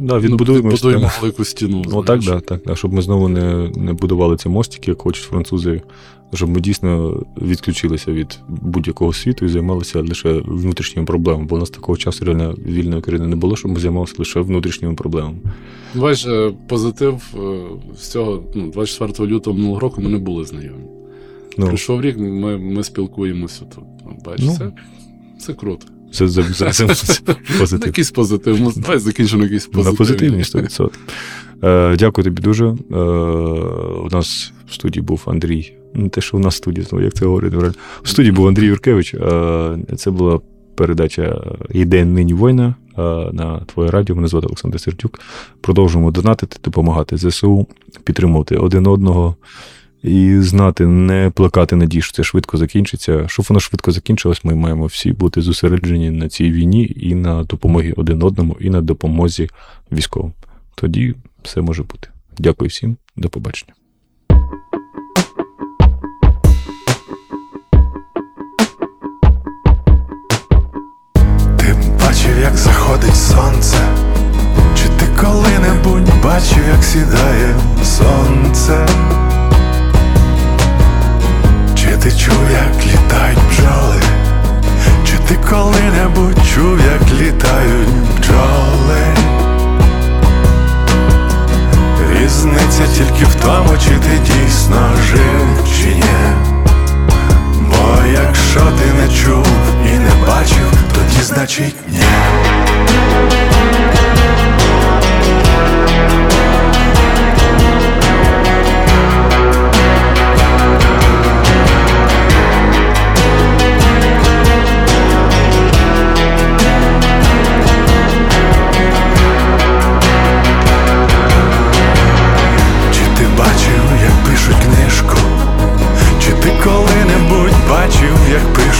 Да, 0.00 0.18
відбудуємо. 0.18 0.68
ну, 0.70 0.76
будуємо 0.76 1.10
велику 1.20 1.44
стіну. 1.44 1.82
Ну 1.90 2.02
так, 2.02 2.20
да, 2.20 2.40
так, 2.40 2.60
да, 2.66 2.76
щоб 2.76 2.92
ми 2.92 3.02
знову 3.02 3.28
не, 3.28 3.70
не 3.76 3.92
будували 3.92 4.36
ці 4.36 4.48
мостики, 4.48 4.90
як 4.90 5.02
хочуть 5.02 5.24
французи, 5.24 5.82
щоб 6.34 6.48
ми 6.50 6.60
дійсно 6.60 7.22
відключилися 7.42 8.12
від 8.12 8.38
будь-якого 8.48 9.12
світу 9.12 9.44
і 9.44 9.48
займалися 9.48 10.00
лише 10.02 10.32
внутрішніми 10.32 11.06
проблемами. 11.06 11.44
Бо 11.46 11.56
у 11.56 11.58
нас 11.58 11.70
такого 11.70 11.96
часу 11.98 12.24
реально 12.24 12.54
вільної 12.66 13.02
країни 13.02 13.26
не 13.26 13.36
було, 13.36 13.56
щоб 13.56 13.70
ми 13.70 13.80
займалися 13.80 14.14
лише 14.18 14.40
внутрішніми 14.40 14.94
проблемами. 14.94 15.38
Бач, 15.94 16.26
е, 16.26 16.52
позитив 16.68 17.14
е, 17.34 17.38
з 17.96 18.08
цього 18.08 18.42
ну, 18.54 18.70
24 18.70 19.28
лютого 19.28 19.56
минулого 19.56 19.80
року 19.80 20.00
ми 20.00 20.08
не 20.08 20.18
були 20.18 20.44
знайомі. 20.44 20.84
Ну, 21.58 21.66
Прийшов 21.66 22.00
рік, 22.02 22.18
ми, 22.18 22.58
ми 22.58 22.84
спілкуємося 22.84 23.60
тут. 23.64 23.84
Ну, 24.06 24.18
Бач, 24.24 24.40
Ну. 24.42 24.54
це, 24.58 24.72
це 25.38 25.52
круто. 25.54 25.86
Це 26.14 26.28
за, 26.28 26.42
за, 26.42 26.72
за, 26.72 26.86
позитив. 27.58 27.86
Якийсь 27.86 28.10
позитив. 28.10 28.60
Ну, 28.60 28.72
давай 28.76 28.98
закінчимо 28.98 29.42
якийсь 29.42 29.66
позитив. 29.66 29.92
На 29.92 29.98
позитивні 29.98 30.42
100%. 30.42 30.90
Е, 31.64 31.96
Дякую 31.96 32.24
тобі 32.24 32.42
дуже. 32.42 32.66
Е, 32.66 32.96
У 34.04 34.08
нас 34.12 34.52
в 34.68 34.74
студії 34.74 35.02
був 35.02 35.22
Андрій. 35.26 35.72
Не 35.94 36.08
те, 36.08 36.20
що 36.20 36.36
у 36.36 36.40
нас 36.40 36.54
в 36.54 36.56
студії, 36.56 36.86
як 36.92 37.14
це 37.14 37.26
говорить. 37.26 37.54
В 38.02 38.08
студії 38.08 38.32
був 38.32 38.48
Андрій 38.48 38.66
Юркевич. 38.66 39.14
Е, 39.14 39.78
Це 39.96 40.10
була 40.10 40.40
передача 40.74 41.42
Іде 41.70 42.04
нині 42.04 42.34
війна 42.34 42.74
на 43.32 43.60
твоє 43.66 43.90
радіо. 43.90 44.16
Мене 44.16 44.28
звати 44.28 44.46
Олександр 44.46 44.80
Сердюк. 44.80 45.20
Продовжуємо 45.60 46.10
донатити, 46.10 46.56
допомагати 46.64 47.16
ЗСУ, 47.16 47.66
підтримувати 48.04 48.56
один 48.56 48.86
одного. 48.86 49.36
І 50.04 50.40
знати, 50.40 50.86
не 50.86 51.30
плакати 51.34 51.76
надій, 51.76 52.02
що 52.02 52.12
це 52.12 52.24
швидко 52.24 52.56
закінчиться. 52.56 53.28
Щоб 53.28 53.46
воно 53.48 53.60
швидко 53.60 53.90
закінчилось, 53.90 54.44
ми 54.44 54.54
маємо 54.54 54.86
всі 54.86 55.12
бути 55.12 55.42
зосереджені 55.42 56.10
на 56.10 56.28
цій 56.28 56.50
війні 56.50 56.92
і 56.96 57.14
на 57.14 57.44
допомогі 57.44 57.92
один 57.92 58.22
одному, 58.22 58.56
і 58.60 58.70
на 58.70 58.80
допомозі 58.80 59.48
військовим. 59.92 60.32
Тоді 60.74 61.14
все 61.42 61.60
може 61.60 61.82
бути. 61.82 62.08
Дякую 62.38 62.68
всім, 62.68 62.96
до 63.16 63.28
побачення. 63.28 63.72
Ти 71.56 71.76
бачив, 72.00 72.38
як 72.42 72.56
заходить 72.56 73.16
сонце, 73.16 73.88
чи 74.76 74.88
ти 74.88 75.06
коли-небудь 75.20 76.22
бачив, 76.24 76.62
як 76.74 76.84
сідає 76.84 77.56
сонце? 77.84 78.86
Ти 82.04 82.12
чув, 82.12 82.50
як 82.52 82.86
літають 82.86 83.38
бджоли? 83.50 84.02
Чи 85.06 85.18
ти 85.28 85.38
коли-небудь 85.50 86.46
чув, 86.54 86.80
як 86.80 87.20
літають 87.20 87.88
бджоли? 88.18 89.04
Різниця 92.12 92.86
тільки 92.94 93.24
в 93.24 93.34
тому, 93.34 93.78
чи 93.84 93.90
ти 93.90 94.18
дійсно 94.18 94.90
жив, 95.10 95.68
чи 95.78 95.86
ні. 95.86 96.32
Бо 97.60 98.06
якщо 98.12 98.60
ти 98.60 98.92
не 99.00 99.08
чув 99.08 99.46
і 99.86 99.98
не 99.98 100.26
бачив, 100.26 100.72
тоді 100.94 101.22
значить 101.22 101.76
ні. 101.88 102.04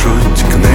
Як 0.05 0.23
пишуть 0.23 0.74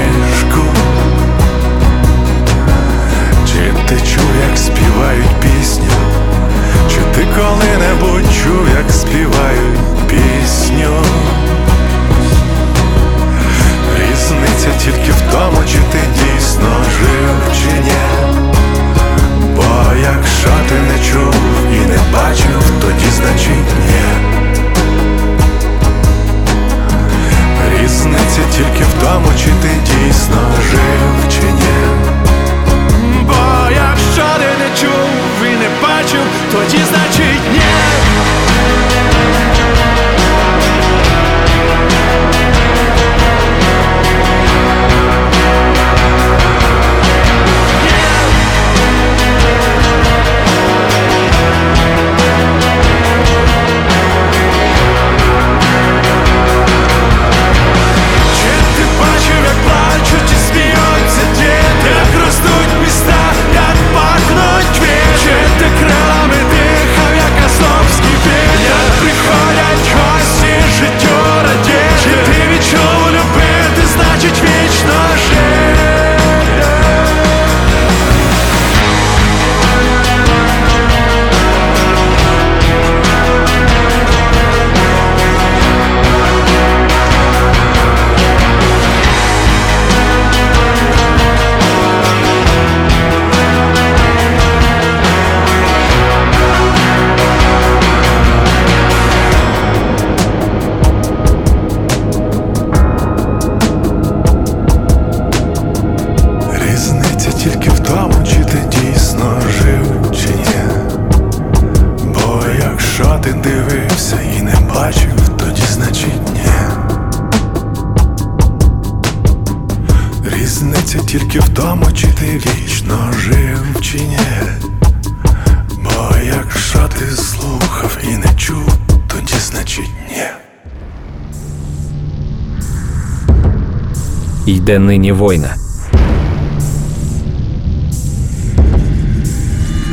Йде. 135.20 135.56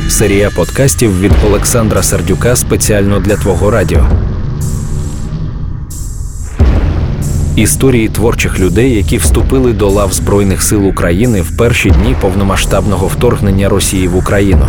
Серія 0.09 0.49
подкастів 0.49 1.19
від 1.21 1.31
Олександра 1.47 2.03
Сардюка 2.03 2.55
спеціально 2.55 3.19
для 3.19 3.35
Твого 3.35 3.71
радіо. 3.71 4.09
Історії 7.55 8.09
творчих 8.09 8.59
людей, 8.59 8.95
які 8.95 9.17
вступили 9.17 9.73
до 9.73 9.89
лав 9.89 10.13
Збройних 10.13 10.63
сил 10.63 10.87
України 10.87 11.41
в 11.41 11.57
перші 11.57 11.89
дні 11.89 12.15
повномасштабного 12.21 13.07
вторгнення 13.07 13.69
Росії 13.69 14.07
в 14.07 14.15
Україну. 14.15 14.67